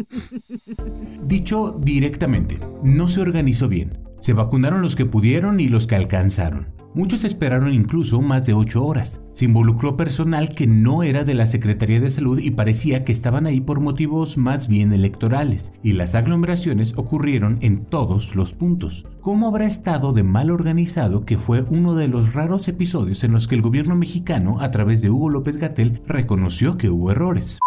Dicho 1.27 1.79
directamente, 1.81 2.59
no 2.83 3.09
se 3.09 3.21
organizó 3.21 3.69
bien. 3.69 3.99
Se 4.17 4.33
vacunaron 4.33 4.83
los 4.83 4.97
que 4.97 5.07
pudieron 5.07 5.61
y 5.61 5.69
los 5.69 5.87
que 5.87 5.95
alcanzaron. 5.95 6.78
Muchos 6.95 7.25
esperaron 7.25 7.73
incluso 7.73 8.21
más 8.23 8.47
de 8.47 8.55
8 8.55 8.85
horas. 8.85 9.23
Se 9.31 9.45
involucró 9.45 9.97
personal 9.97 10.49
que 10.49 10.67
no 10.67 11.03
era 11.03 11.25
de 11.25 11.35
la 11.35 11.47
Secretaría 11.47 12.01
de 12.01 12.11
Salud 12.11 12.39
y 12.39 12.51
parecía 12.51 13.05
que 13.05 13.13
estaban 13.13 13.47
ahí 13.47 13.61
por 13.61 13.81
motivos 13.81 14.37
más 14.39 14.69
bien 14.69 14.93
electorales, 14.93 15.73
y 15.83 15.93
las 15.93 16.15
aglomeraciones 16.15 16.95
ocurrieron 16.97 17.59
en 17.61 17.85
todos 17.85 18.35
los 18.35 18.53
puntos. 18.53 19.07
¿Cómo 19.21 19.49
habrá 19.49 19.67
estado 19.67 20.13
de 20.13 20.23
mal 20.23 20.51
organizado 20.51 21.25
que 21.25 21.37
fue 21.37 21.67
uno 21.69 21.95
de 21.95 22.09
los 22.09 22.33
raros 22.33 22.67
episodios 22.69 23.23
en 23.25 23.33
los 23.33 23.47
que 23.47 23.55
el 23.55 23.63
gobierno 23.63 23.95
mexicano, 23.95 24.57
a 24.61 24.71
través 24.71 25.03
de 25.03 25.11
Hugo 25.11 25.29
López 25.29 25.59
Gatel, 25.59 26.01
reconoció 26.07 26.79
que 26.79 26.89
hubo 26.89 27.11
errores? 27.11 27.59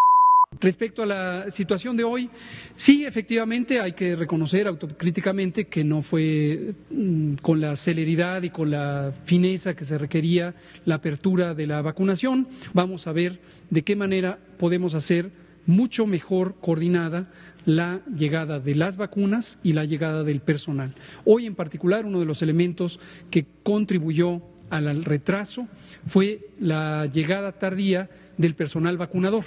Respecto 0.61 1.01
a 1.01 1.07
la 1.07 1.49
situación 1.49 1.97
de 1.97 2.03
hoy, 2.03 2.29
sí, 2.75 3.03
efectivamente 3.03 3.79
hay 3.79 3.93
que 3.93 4.15
reconocer 4.15 4.67
autocríticamente 4.67 5.65
que 5.65 5.83
no 5.83 6.03
fue 6.03 6.75
mm, 6.91 7.35
con 7.41 7.59
la 7.59 7.75
celeridad 7.75 8.43
y 8.43 8.51
con 8.51 8.69
la 8.69 9.11
fineza 9.25 9.75
que 9.75 9.85
se 9.85 9.97
requería 9.97 10.53
la 10.85 10.95
apertura 10.95 11.55
de 11.55 11.65
la 11.65 11.81
vacunación. 11.81 12.47
Vamos 12.73 13.07
a 13.07 13.11
ver 13.11 13.39
de 13.71 13.81
qué 13.81 13.95
manera 13.95 14.37
podemos 14.59 14.93
hacer 14.93 15.31
mucho 15.65 16.05
mejor 16.05 16.55
coordinada 16.61 17.31
la 17.65 18.01
llegada 18.15 18.59
de 18.59 18.75
las 18.75 18.97
vacunas 18.97 19.57
y 19.63 19.73
la 19.73 19.85
llegada 19.85 20.23
del 20.23 20.41
personal. 20.41 20.93
Hoy 21.25 21.47
en 21.47 21.55
particular, 21.55 22.05
uno 22.05 22.19
de 22.19 22.25
los 22.25 22.43
elementos 22.43 22.99
que 23.31 23.47
contribuyó 23.63 24.43
al 24.69 25.03
retraso 25.03 25.67
fue 26.05 26.49
la 26.59 27.07
llegada 27.07 27.51
tardía 27.51 28.09
del 28.37 28.53
personal 28.53 28.97
vacunador. 28.97 29.45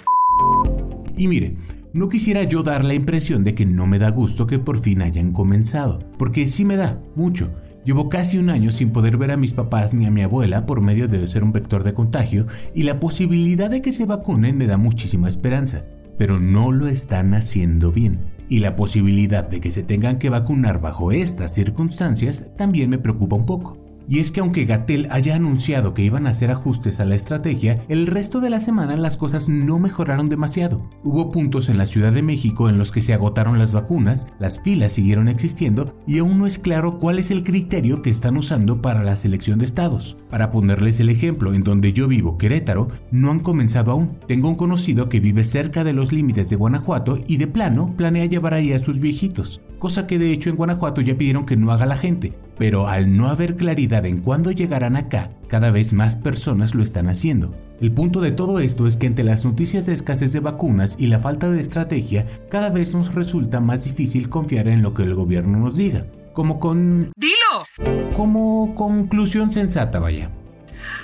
Y 1.17 1.27
mire, 1.27 1.55
no 1.93 2.09
quisiera 2.09 2.43
yo 2.43 2.61
dar 2.61 2.83
la 2.83 2.93
impresión 2.93 3.43
de 3.43 3.55
que 3.55 3.65
no 3.65 3.87
me 3.87 3.99
da 3.99 4.11
gusto 4.11 4.47
que 4.47 4.59
por 4.59 4.81
fin 4.81 5.01
hayan 5.01 5.31
comenzado, 5.31 5.99
porque 6.17 6.47
sí 6.47 6.65
me 6.65 6.75
da, 6.75 7.01
mucho. 7.15 7.53
Llevo 7.85 8.09
casi 8.09 8.37
un 8.37 8.49
año 8.49 8.71
sin 8.71 8.89
poder 8.89 9.15
ver 9.15 9.31
a 9.31 9.37
mis 9.37 9.53
papás 9.53 9.93
ni 9.93 10.05
a 10.05 10.11
mi 10.11 10.21
abuela 10.21 10.65
por 10.65 10.81
medio 10.81 11.07
de 11.07 11.27
ser 11.27 11.43
un 11.43 11.53
vector 11.53 11.83
de 11.83 11.93
contagio 11.93 12.47
y 12.73 12.83
la 12.83 12.99
posibilidad 12.99 13.69
de 13.69 13.81
que 13.81 13.91
se 13.91 14.05
vacunen 14.05 14.57
me 14.57 14.65
da 14.65 14.77
muchísima 14.77 15.27
esperanza, 15.27 15.85
pero 16.17 16.39
no 16.39 16.71
lo 16.71 16.87
están 16.87 17.33
haciendo 17.33 17.91
bien. 17.91 18.33
Y 18.49 18.59
la 18.59 18.75
posibilidad 18.75 19.47
de 19.47 19.61
que 19.61 19.71
se 19.71 19.83
tengan 19.83 20.19
que 20.19 20.29
vacunar 20.29 20.81
bajo 20.81 21.11
estas 21.11 21.53
circunstancias 21.53 22.45
también 22.57 22.89
me 22.89 22.97
preocupa 22.97 23.35
un 23.35 23.45
poco. 23.45 23.84
Y 24.07 24.19
es 24.19 24.31
que 24.31 24.39
aunque 24.39 24.65
Gatel 24.65 25.07
haya 25.11 25.35
anunciado 25.35 25.93
que 25.93 26.03
iban 26.03 26.27
a 26.27 26.29
hacer 26.29 26.51
ajustes 26.51 26.99
a 26.99 27.05
la 27.05 27.15
estrategia, 27.15 27.81
el 27.89 28.07
resto 28.07 28.39
de 28.39 28.49
la 28.49 28.59
semana 28.59 28.95
las 28.97 29.17
cosas 29.17 29.49
no 29.49 29.79
mejoraron 29.79 30.29
demasiado. 30.29 30.89
Hubo 31.03 31.31
puntos 31.31 31.69
en 31.69 31.77
la 31.77 31.85
Ciudad 31.85 32.13
de 32.13 32.21
México 32.21 32.69
en 32.69 32.77
los 32.77 32.91
que 32.91 33.01
se 33.01 33.13
agotaron 33.13 33.57
las 33.57 33.73
vacunas, 33.73 34.27
las 34.39 34.61
filas 34.61 34.93
siguieron 34.93 35.27
existiendo 35.27 35.95
y 36.05 36.19
aún 36.19 36.37
no 36.37 36.45
es 36.45 36.59
claro 36.59 36.99
cuál 36.99 37.19
es 37.19 37.31
el 37.31 37.43
criterio 37.43 38.01
que 38.01 38.09
están 38.09 38.37
usando 38.37 38.81
para 38.81 39.03
la 39.03 39.15
selección 39.15 39.59
de 39.59 39.65
estados. 39.65 40.17
Para 40.29 40.51
ponerles 40.51 40.99
el 40.99 41.09
ejemplo, 41.09 41.53
en 41.53 41.63
donde 41.63 41.93
yo 41.93 42.07
vivo, 42.07 42.37
Querétaro, 42.37 42.89
no 43.11 43.31
han 43.31 43.39
comenzado 43.39 43.91
aún. 43.91 44.17
Tengo 44.27 44.49
un 44.49 44.55
conocido 44.55 45.09
que 45.09 45.19
vive 45.19 45.43
cerca 45.43 45.83
de 45.83 45.93
los 45.93 46.11
límites 46.11 46.49
de 46.49 46.55
Guanajuato 46.55 47.19
y 47.27 47.37
de 47.37 47.47
plano 47.47 47.95
planea 47.95 48.25
llevar 48.25 48.53
ahí 48.53 48.73
a 48.73 48.79
sus 48.79 48.99
viejitos, 48.99 49.61
cosa 49.79 50.07
que 50.07 50.19
de 50.19 50.31
hecho 50.31 50.49
en 50.49 50.55
Guanajuato 50.55 51.01
ya 51.01 51.17
pidieron 51.17 51.45
que 51.45 51.57
no 51.57 51.71
haga 51.71 51.85
la 51.85 51.97
gente, 51.97 52.33
pero 52.57 52.87
al 52.87 53.15
no 53.15 53.27
haber 53.27 53.55
claridad 53.55 54.05
en 54.05 54.21
cuándo 54.21 54.51
llegarán 54.51 54.95
acá, 54.95 55.31
cada 55.47 55.71
vez 55.71 55.93
más 55.93 56.15
personas 56.15 56.75
lo 56.75 56.83
están 56.83 57.09
haciendo. 57.09 57.55
El 57.81 57.91
punto 57.91 58.21
de 58.21 58.31
todo 58.31 58.59
esto 58.59 58.87
es 58.87 58.95
que 58.95 59.07
ante 59.07 59.23
las 59.23 59.43
noticias 59.43 59.85
de 59.85 59.93
escasez 59.93 60.31
de 60.31 60.39
vacunas 60.39 60.95
y 60.97 61.07
la 61.07 61.19
falta 61.19 61.49
de 61.49 61.59
estrategia, 61.59 62.25
cada 62.49 62.69
vez 62.69 62.93
nos 62.93 63.13
resulta 63.13 63.59
más 63.59 63.83
difícil 63.83 64.29
confiar 64.29 64.67
en 64.67 64.81
lo 64.81 64.93
que 64.93 65.03
el 65.03 65.13
gobierno 65.13 65.59
nos 65.59 65.75
diga. 65.75 66.05
Como 66.33 66.59
con... 66.59 67.11
¡Dilo! 67.15 68.13
Como 68.15 68.75
conclusión 68.75 69.51
sensata, 69.51 69.99
vaya. 69.99 70.29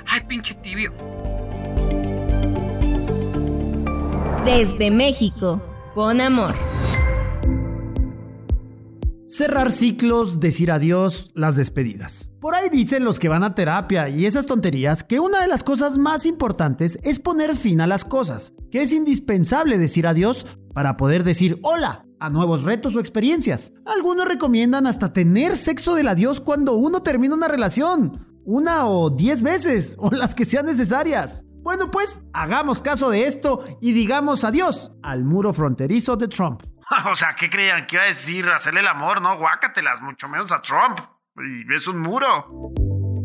Ay, 0.08 0.22
pinche 0.28 0.54
tibio. 0.56 0.94
Desde 4.46 4.90
México, 4.92 5.62
con 5.94 6.20
amor. 6.20 6.56
Cerrar 9.32 9.72
ciclos, 9.72 10.42
decir 10.42 10.72
adiós, 10.72 11.32
las 11.36 11.56
despedidas. 11.56 12.34
Por 12.42 12.54
ahí 12.54 12.68
dicen 12.70 13.06
los 13.06 13.18
que 13.18 13.30
van 13.30 13.46
a 13.46 13.56
terapia 13.56 14.10
y 14.10 14.26
esas 14.26 14.46
tonterías 14.46 15.06
que 15.06 15.22
una 15.22 15.40
de 15.40 15.48
las 15.48 15.64
cosas 15.64 15.98
más 15.98 16.26
importantes 16.26 17.00
es 17.04 17.18
poner 17.18 17.56
fin 17.56 17.80
a 17.80 17.88
las 17.88 18.04
cosas, 18.04 18.54
que 18.72 18.82
es 18.82 18.92
indispensable 18.92 19.78
decir 19.78 20.06
adiós 20.06 20.46
para 20.74 20.98
poder 20.98 21.24
decir 21.24 21.60
hola 21.64 22.06
a 22.20 22.30
nuevos 22.30 22.64
retos 22.64 22.94
o 22.94 23.00
experiencias. 23.00 23.72
Algunos 23.86 24.26
recomiendan 24.26 24.86
hasta 24.86 25.14
tener 25.14 25.56
sexo 25.56 25.96
del 25.96 26.10
adiós 26.10 26.42
cuando 26.42 26.76
uno 26.76 27.02
termina 27.02 27.34
una 27.34 27.48
relación, 27.48 28.28
una 28.44 28.90
o 28.90 29.12
diez 29.12 29.42
veces, 29.42 29.96
o 30.00 30.12
las 30.12 30.36
que 30.36 30.44
sean 30.44 30.66
necesarias. 30.66 31.46
Bueno, 31.64 31.90
pues 31.90 32.22
hagamos 32.34 32.82
caso 32.82 33.10
de 33.10 33.28
esto 33.28 33.64
y 33.80 33.94
digamos 33.94 34.44
adiós 34.44 34.92
al 35.02 35.24
muro 35.24 35.54
fronterizo 35.54 36.18
de 36.18 36.28
Trump. 36.28 36.64
O 37.12 37.16
sea, 37.16 37.36
¿qué 37.36 37.50
creían 37.50 37.88
que 37.88 37.96
iba 37.96 38.04
a 38.04 38.08
decir? 38.08 38.48
Hacerle 38.50 38.82
el 38.82 38.88
amor, 38.88 39.22
¿no? 39.22 39.38
Guácatelas, 39.38 40.02
mucho 40.02 40.28
menos 40.28 40.52
a 40.52 40.62
Trump. 40.62 41.00
Y 41.38 41.74
es 41.74 41.88
un 41.88 42.00
muro. 42.00 42.74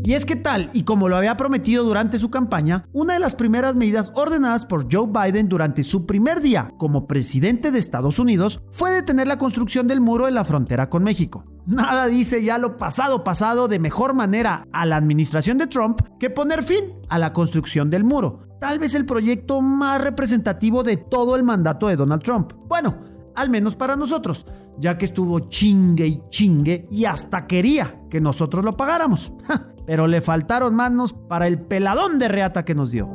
Y 0.05 0.15
es 0.15 0.25
que 0.25 0.37
tal, 0.37 0.71
y 0.73 0.85
como 0.85 1.09
lo 1.09 1.17
había 1.17 1.37
prometido 1.37 1.83
durante 1.83 2.19
su 2.19 2.31
campaña, 2.31 2.85
una 2.93 3.15
de 3.15 3.19
las 3.19 3.35
primeras 3.35 3.75
medidas 3.75 4.13
ordenadas 4.15 4.65
por 4.65 4.87
Joe 4.89 5.09
Biden 5.09 5.49
durante 5.49 5.83
su 5.83 6.07
primer 6.07 6.41
día 6.41 6.71
como 6.79 7.09
presidente 7.09 7.73
de 7.73 7.81
Estados 7.81 8.21
Unidos 8.21 8.63
fue 8.71 8.93
detener 8.93 9.27
la 9.27 9.39
construcción 9.39 9.89
del 9.89 10.01
muro 10.01 10.29
en 10.29 10.37
la 10.37 10.45
frontera 10.45 10.89
con 10.89 11.03
México. 11.03 11.45
Nada 11.67 12.07
dice 12.07 12.45
ya 12.45 12.59
lo 12.59 12.77
pasado 12.77 13.25
pasado 13.25 13.67
de 13.67 13.81
mejor 13.81 14.15
manera 14.15 14.65
a 14.73 14.87
la 14.87 14.95
administración 14.95 15.59
de 15.59 15.67
Trump 15.67 16.01
que 16.21 16.31
poner 16.31 16.63
fin 16.63 16.85
a 17.09 17.19
la 17.19 17.33
construcción 17.33 17.91
del 17.91 18.05
muro. 18.05 18.47
Tal 18.61 18.79
vez 18.79 18.95
el 18.95 19.07
proyecto 19.07 19.61
más 19.61 20.01
representativo 20.01 20.85
de 20.85 20.99
todo 20.99 21.35
el 21.35 21.43
mandato 21.43 21.89
de 21.89 21.97
Donald 21.97 22.23
Trump. 22.23 22.53
Bueno, 22.69 23.16
al 23.37 23.51
menos 23.51 23.77
para 23.77 23.97
nosotros, 23.97 24.47
ya 24.79 24.99
que 24.99 25.05
estuvo 25.05 25.41
chingue 25.49 26.07
y 26.07 26.23
chingue 26.31 26.89
y 26.91 27.05
hasta 27.05 27.47
quería 27.47 28.01
que 28.11 28.21
nosotros 28.21 28.65
lo 28.65 28.77
pagáramos. 28.77 29.33
Pero 29.87 30.09
le 30.09 30.21
faltaron 30.21 30.75
manos 30.75 31.13
para 31.13 31.47
el 31.47 31.61
peladón 31.61 32.19
de 32.19 32.29
reata 32.29 32.65
que 32.65 32.75
nos 32.75 32.91
dio. 32.91 33.09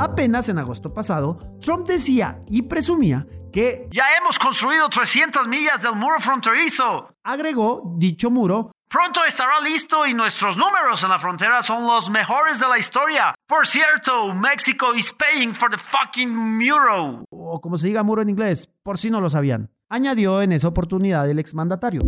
Apenas 0.00 0.48
en 0.48 0.58
agosto 0.58 0.92
pasado, 0.92 1.38
Trump 1.60 1.86
decía 1.86 2.40
y 2.48 2.62
presumía 2.62 3.26
que 3.52 3.88
ya 3.90 4.04
hemos 4.20 4.38
construido 4.38 4.88
300 4.88 5.48
millas 5.48 5.82
del 5.82 5.94
muro 5.94 6.20
fronterizo. 6.20 7.08
Agregó 7.24 7.94
dicho 7.96 8.30
muro. 8.30 8.72
Pronto 8.90 9.20
estará 9.28 9.60
listo 9.60 10.06
y 10.06 10.14
nuestros 10.14 10.56
números 10.56 11.02
en 11.02 11.10
la 11.10 11.18
frontera 11.18 11.62
son 11.62 11.86
los 11.86 12.08
mejores 12.08 12.58
de 12.58 12.66
la 12.68 12.78
historia. 12.78 13.34
Por 13.46 13.66
cierto, 13.66 14.32
México 14.32 14.94
is 14.94 15.12
paying 15.12 15.54
for 15.54 15.70
the 15.70 15.76
fucking 15.76 16.34
muro. 16.34 17.22
O 17.28 17.60
como 17.60 17.76
se 17.76 17.88
diga 17.88 18.02
muro 18.02 18.22
en 18.22 18.30
inglés, 18.30 18.70
por 18.82 18.96
si 18.96 19.10
no 19.10 19.20
lo 19.20 19.28
sabían. 19.28 19.70
Añadió 19.90 20.40
en 20.40 20.52
esa 20.52 20.68
oportunidad 20.68 21.28
el 21.28 21.38
exmandatario. 21.38 22.00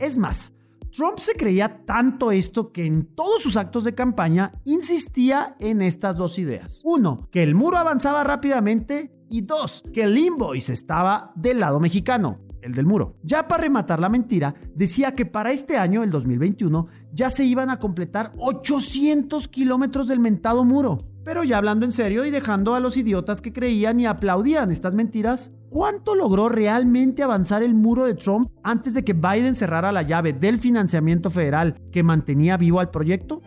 Es 0.00 0.18
más, 0.18 0.52
Trump 0.90 1.18
se 1.18 1.34
creía 1.34 1.84
tanto 1.86 2.32
esto 2.32 2.72
que 2.72 2.86
en 2.86 3.14
todos 3.14 3.40
sus 3.40 3.56
actos 3.56 3.84
de 3.84 3.94
campaña 3.94 4.50
insistía 4.64 5.54
en 5.60 5.80
estas 5.80 6.16
dos 6.16 6.40
ideas. 6.40 6.80
Uno, 6.82 7.28
que 7.30 7.44
el 7.44 7.54
muro 7.54 7.78
avanzaba 7.78 8.24
rápidamente 8.24 9.12
y 9.28 9.42
dos, 9.42 9.84
que 9.94 10.02
el 10.02 10.18
invoice 10.18 10.72
estaba 10.72 11.30
del 11.36 11.60
lado 11.60 11.78
mexicano, 11.78 12.40
el 12.62 12.74
del 12.74 12.86
muro. 12.86 13.16
Ya 13.22 13.48
para 13.48 13.62
rematar 13.62 14.00
la 14.00 14.08
mentira, 14.08 14.54
decía 14.74 15.14
que 15.14 15.26
para 15.26 15.52
este 15.52 15.76
año, 15.76 16.02
el 16.02 16.10
2021, 16.10 16.86
ya 17.12 17.30
se 17.30 17.44
iban 17.44 17.70
a 17.70 17.78
completar 17.78 18.32
800 18.38 19.48
kilómetros 19.48 20.08
del 20.08 20.20
mentado 20.20 20.64
muro. 20.64 21.06
Pero 21.24 21.44
ya 21.44 21.58
hablando 21.58 21.84
en 21.84 21.92
serio 21.92 22.24
y 22.24 22.30
dejando 22.30 22.74
a 22.74 22.80
los 22.80 22.96
idiotas 22.96 23.42
que 23.42 23.52
creían 23.52 24.00
y 24.00 24.06
aplaudían 24.06 24.70
estas 24.70 24.94
mentiras, 24.94 25.52
¿cuánto 25.68 26.14
logró 26.14 26.48
realmente 26.48 27.22
avanzar 27.22 27.62
el 27.62 27.74
muro 27.74 28.06
de 28.06 28.14
Trump 28.14 28.50
antes 28.62 28.94
de 28.94 29.04
que 29.04 29.12
Biden 29.12 29.54
cerrara 29.54 29.92
la 29.92 30.02
llave 30.02 30.32
del 30.32 30.58
financiamiento 30.58 31.28
federal 31.28 31.76
que 31.92 32.02
mantenía 32.02 32.56
vivo 32.56 32.80
al 32.80 32.90
proyecto? 32.90 33.42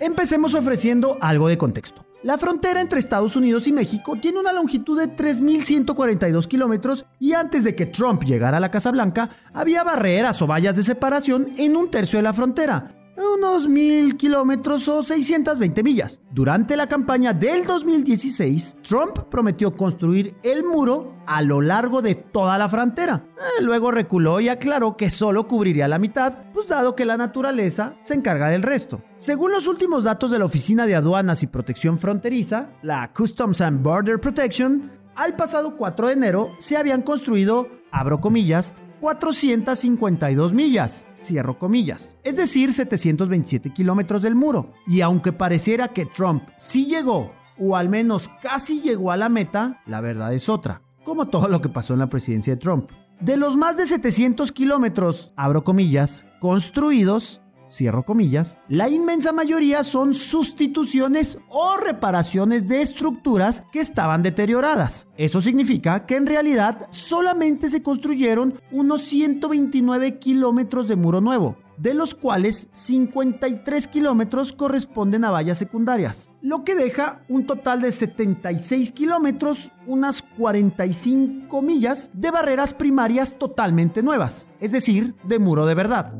Empecemos 0.00 0.54
ofreciendo 0.54 1.18
algo 1.20 1.48
de 1.48 1.58
contexto. 1.58 2.04
La 2.24 2.38
frontera 2.38 2.80
entre 2.80 3.00
Estados 3.00 3.36
Unidos 3.36 3.66
y 3.66 3.72
México 3.72 4.16
tiene 4.16 4.40
una 4.40 4.54
longitud 4.54 4.98
de 4.98 5.14
3.142 5.14 6.48
kilómetros 6.48 7.04
y 7.20 7.34
antes 7.34 7.64
de 7.64 7.76
que 7.76 7.84
Trump 7.84 8.24
llegara 8.24 8.56
a 8.56 8.60
la 8.60 8.70
Casa 8.70 8.90
Blanca 8.90 9.28
había 9.52 9.84
barreras 9.84 10.40
o 10.40 10.46
vallas 10.46 10.74
de 10.74 10.82
separación 10.82 11.50
en 11.58 11.76
un 11.76 11.90
tercio 11.90 12.18
de 12.18 12.22
la 12.22 12.32
frontera, 12.32 13.03
unos 13.16 13.68
mil 13.68 14.16
kilómetros 14.16 14.88
o 14.88 15.02
620 15.02 15.82
millas. 15.82 16.20
Durante 16.30 16.76
la 16.76 16.88
campaña 16.88 17.32
del 17.32 17.64
2016, 17.64 18.76
Trump 18.82 19.18
prometió 19.30 19.72
construir 19.76 20.34
el 20.42 20.64
muro 20.64 21.16
a 21.26 21.42
lo 21.42 21.60
largo 21.60 22.02
de 22.02 22.14
toda 22.14 22.58
la 22.58 22.68
frontera. 22.68 23.24
Eh, 23.36 23.62
luego 23.62 23.90
reculó 23.90 24.40
y 24.40 24.48
aclaró 24.48 24.96
que 24.96 25.10
solo 25.10 25.46
cubriría 25.46 25.88
la 25.88 25.98
mitad, 25.98 26.34
pues 26.52 26.68
dado 26.68 26.94
que 26.94 27.04
la 27.04 27.16
naturaleza 27.16 27.96
se 28.02 28.14
encarga 28.14 28.48
del 28.48 28.62
resto. 28.62 29.02
Según 29.16 29.52
los 29.52 29.66
últimos 29.66 30.04
datos 30.04 30.30
de 30.30 30.38
la 30.38 30.44
Oficina 30.44 30.86
de 30.86 30.96
Aduanas 30.96 31.42
y 31.42 31.46
Protección 31.46 31.98
Fronteriza, 31.98 32.70
la 32.82 33.12
Customs 33.12 33.60
and 33.60 33.82
Border 33.82 34.20
Protection, 34.20 34.90
al 35.16 35.36
pasado 35.36 35.76
4 35.76 36.08
de 36.08 36.12
enero 36.12 36.50
se 36.58 36.76
habían 36.76 37.02
construido, 37.02 37.68
abro 37.92 38.20
comillas, 38.20 38.74
452 39.04 40.54
millas, 40.54 41.06
cierro 41.22 41.58
comillas, 41.58 42.16
es 42.22 42.38
decir, 42.38 42.72
727 42.72 43.68
kilómetros 43.68 44.22
del 44.22 44.34
muro. 44.34 44.72
Y 44.86 45.02
aunque 45.02 45.30
pareciera 45.30 45.88
que 45.88 46.06
Trump 46.06 46.44
sí 46.56 46.86
llegó, 46.86 47.30
o 47.58 47.76
al 47.76 47.90
menos 47.90 48.30
casi 48.40 48.80
llegó 48.80 49.10
a 49.10 49.18
la 49.18 49.28
meta, 49.28 49.82
la 49.84 50.00
verdad 50.00 50.32
es 50.32 50.48
otra, 50.48 50.80
como 51.04 51.28
todo 51.28 51.48
lo 51.48 51.60
que 51.60 51.68
pasó 51.68 51.92
en 51.92 51.98
la 51.98 52.08
presidencia 52.08 52.54
de 52.54 52.60
Trump. 52.60 52.92
De 53.20 53.36
los 53.36 53.58
más 53.58 53.76
de 53.76 53.84
700 53.84 54.52
kilómetros, 54.52 55.34
abro 55.36 55.64
comillas, 55.64 56.24
construidos, 56.40 57.42
cierro 57.74 58.04
comillas, 58.04 58.58
la 58.68 58.88
inmensa 58.88 59.32
mayoría 59.32 59.84
son 59.84 60.14
sustituciones 60.14 61.38
o 61.48 61.76
reparaciones 61.76 62.68
de 62.68 62.80
estructuras 62.80 63.64
que 63.72 63.80
estaban 63.80 64.22
deterioradas. 64.22 65.08
Eso 65.16 65.40
significa 65.40 66.06
que 66.06 66.16
en 66.16 66.26
realidad 66.26 66.86
solamente 66.90 67.68
se 67.68 67.82
construyeron 67.82 68.60
unos 68.70 69.02
129 69.02 70.18
kilómetros 70.18 70.88
de 70.88 70.96
muro 70.96 71.20
nuevo, 71.20 71.56
de 71.76 71.94
los 71.94 72.14
cuales 72.14 72.68
53 72.70 73.88
kilómetros 73.88 74.52
corresponden 74.52 75.24
a 75.24 75.30
vallas 75.30 75.58
secundarias, 75.58 76.30
lo 76.40 76.64
que 76.64 76.74
deja 76.74 77.24
un 77.28 77.46
total 77.46 77.80
de 77.80 77.92
76 77.92 78.92
kilómetros, 78.92 79.70
unas 79.86 80.22
45 80.22 81.62
millas 81.62 82.10
de 82.12 82.30
barreras 82.30 82.74
primarias 82.74 83.38
totalmente 83.38 84.02
nuevas, 84.02 84.48
es 84.60 84.72
decir, 84.72 85.14
de 85.24 85.38
muro 85.38 85.66
de 85.66 85.74
verdad. 85.74 86.14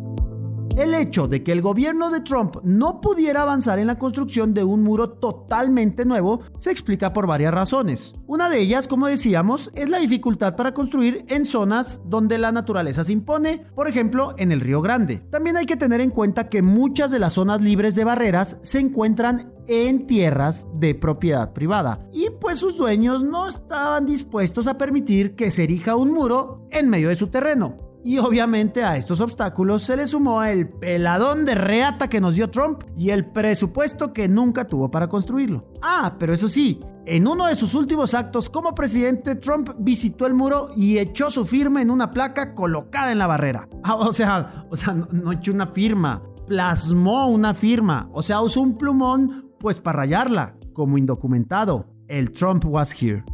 El 0.76 0.92
hecho 0.92 1.28
de 1.28 1.44
que 1.44 1.52
el 1.52 1.62
gobierno 1.62 2.10
de 2.10 2.20
Trump 2.20 2.56
no 2.64 3.00
pudiera 3.00 3.42
avanzar 3.42 3.78
en 3.78 3.86
la 3.86 3.96
construcción 3.96 4.52
de 4.54 4.64
un 4.64 4.82
muro 4.82 5.08
totalmente 5.10 6.04
nuevo 6.04 6.40
se 6.58 6.72
explica 6.72 7.12
por 7.12 7.28
varias 7.28 7.54
razones. 7.54 8.12
Una 8.26 8.50
de 8.50 8.58
ellas, 8.58 8.88
como 8.88 9.06
decíamos, 9.06 9.70
es 9.76 9.88
la 9.88 10.00
dificultad 10.00 10.56
para 10.56 10.74
construir 10.74 11.24
en 11.28 11.44
zonas 11.46 12.00
donde 12.04 12.38
la 12.38 12.50
naturaleza 12.50 13.04
se 13.04 13.12
impone, 13.12 13.64
por 13.76 13.86
ejemplo, 13.86 14.34
en 14.36 14.50
el 14.50 14.60
Río 14.60 14.82
Grande. 14.82 15.18
También 15.30 15.56
hay 15.56 15.66
que 15.66 15.76
tener 15.76 16.00
en 16.00 16.10
cuenta 16.10 16.48
que 16.48 16.60
muchas 16.60 17.12
de 17.12 17.20
las 17.20 17.34
zonas 17.34 17.62
libres 17.62 17.94
de 17.94 18.02
barreras 18.02 18.58
se 18.62 18.80
encuentran 18.80 19.52
en 19.68 20.08
tierras 20.08 20.66
de 20.74 20.96
propiedad 20.96 21.52
privada 21.52 22.04
y 22.12 22.30
pues 22.40 22.58
sus 22.58 22.76
dueños 22.76 23.22
no 23.22 23.48
estaban 23.48 24.06
dispuestos 24.06 24.66
a 24.66 24.76
permitir 24.76 25.36
que 25.36 25.52
se 25.52 25.62
erija 25.62 25.94
un 25.94 26.10
muro 26.10 26.66
en 26.72 26.90
medio 26.90 27.10
de 27.10 27.16
su 27.16 27.28
terreno. 27.28 27.93
Y 28.04 28.18
obviamente 28.18 28.84
a 28.84 28.98
estos 28.98 29.20
obstáculos 29.20 29.82
se 29.82 29.96
le 29.96 30.06
sumó 30.06 30.44
el 30.44 30.68
peladón 30.68 31.46
de 31.46 31.54
reata 31.54 32.08
que 32.08 32.20
nos 32.20 32.34
dio 32.34 32.50
Trump 32.50 32.82
y 32.98 33.08
el 33.08 33.24
presupuesto 33.24 34.12
que 34.12 34.28
nunca 34.28 34.68
tuvo 34.68 34.90
para 34.90 35.08
construirlo. 35.08 35.72
Ah, 35.80 36.14
pero 36.18 36.34
eso 36.34 36.46
sí, 36.46 36.80
en 37.06 37.26
uno 37.26 37.46
de 37.46 37.56
sus 37.56 37.72
últimos 37.72 38.12
actos 38.12 38.50
como 38.50 38.74
presidente, 38.74 39.36
Trump 39.36 39.70
visitó 39.78 40.26
el 40.26 40.34
muro 40.34 40.68
y 40.76 40.98
echó 40.98 41.30
su 41.30 41.46
firma 41.46 41.80
en 41.80 41.90
una 41.90 42.10
placa 42.10 42.54
colocada 42.54 43.10
en 43.10 43.18
la 43.18 43.26
barrera. 43.26 43.68
Ah, 43.82 43.96
o 43.96 44.12
sea, 44.12 44.50
no, 44.94 45.08
no 45.10 45.32
echó 45.32 45.52
una 45.52 45.68
firma, 45.68 46.22
plasmó 46.46 47.28
una 47.28 47.54
firma. 47.54 48.10
O 48.12 48.22
sea, 48.22 48.42
usó 48.42 48.60
un 48.60 48.76
plumón 48.76 49.50
pues 49.58 49.80
para 49.80 50.00
rayarla, 50.00 50.56
como 50.74 50.98
indocumentado. 50.98 51.86
El 52.06 52.32
Trump 52.32 52.66
was 52.66 52.92
here. 53.02 53.24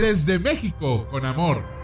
Desde 0.00 0.40
México, 0.40 1.06
con 1.12 1.24
amor. 1.24 1.75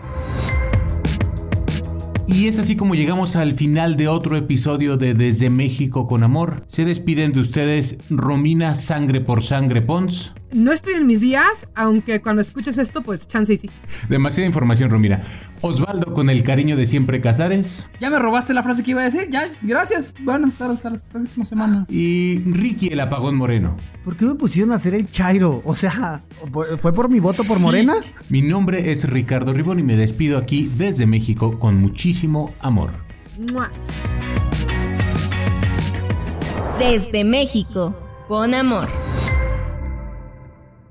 Y 2.27 2.47
es 2.47 2.59
así 2.59 2.77
como 2.77 2.95
llegamos 2.95 3.37
al 3.37 3.53
final 3.53 3.97
de 3.97 4.09
otro 4.09 4.37
episodio 4.37 4.97
de 4.97 5.15
Desde 5.15 5.51
México 5.51 6.07
con 6.07 6.23
Amor. 6.23 6.63
Se 6.67 6.85
despiden 6.85 7.33
de 7.33 7.41
ustedes 7.41 7.99
Romina 8.11 8.75
Sangre 8.75 9.21
por 9.21 9.43
Sangre 9.43 9.83
Pons. 9.83 10.33
No 10.53 10.71
estoy 10.71 10.95
en 10.95 11.07
mis 11.07 11.21
días, 11.21 11.67
aunque 11.75 12.21
cuando 12.21 12.43
escuches 12.43 12.77
esto, 12.77 13.03
pues 13.03 13.27
chance 13.27 13.55
y 13.55 13.57
sí. 13.57 13.71
Demasiada 14.11 14.47
información, 14.47 14.91
Romina. 14.91 15.23
Osvaldo 15.63 16.13
con 16.13 16.29
el 16.29 16.43
cariño 16.43 16.77
de 16.77 16.87
siempre 16.87 17.23
Casares. 17.23 17.89
Ya 18.01 18.11
me 18.11 18.19
robaste 18.19 18.53
la 18.53 18.63
frase 18.63 18.83
que 18.83 18.91
iba 18.91 19.01
a 19.01 19.05
decir. 19.05 19.29
Ya, 19.31 19.51
gracias. 19.63 20.13
Buenas 20.21 20.55
tardes 20.55 20.85
a 20.85 20.91
la 20.91 20.99
próxima 21.11 21.47
semana. 21.47 21.87
Y 21.89 22.41
Ricky 22.41 22.89
el 22.89 23.01
apagón 23.01 23.37
moreno. 23.37 23.77
¿Por 24.05 24.17
qué 24.17 24.27
me 24.27 24.35
pusieron 24.35 24.73
a 24.73 24.75
hacer 24.75 24.95
el 24.95 25.11
Chairo? 25.11 25.63
O 25.65 25.75
sea, 25.75 26.23
¿fue 26.81 26.93
por 26.93 27.09
mi 27.09 27.19
voto 27.19 27.45
por 27.45 27.59
Morena? 27.61 27.95
Mi 28.29 28.43
nombre 28.43 28.93
es 28.93 29.09
Ricardo 29.09 29.55
Ribón 29.55 29.79
y 29.79 29.83
me 29.83 29.97
despido 29.97 30.37
aquí 30.37 30.71
desde 30.77 31.07
México 31.07 31.59
con 31.59 31.77
muchísimo 31.81 32.53
amor. 32.61 32.91
Desde 36.79 37.25
México, 37.25 37.95
con 38.29 38.53
amor. 38.53 38.89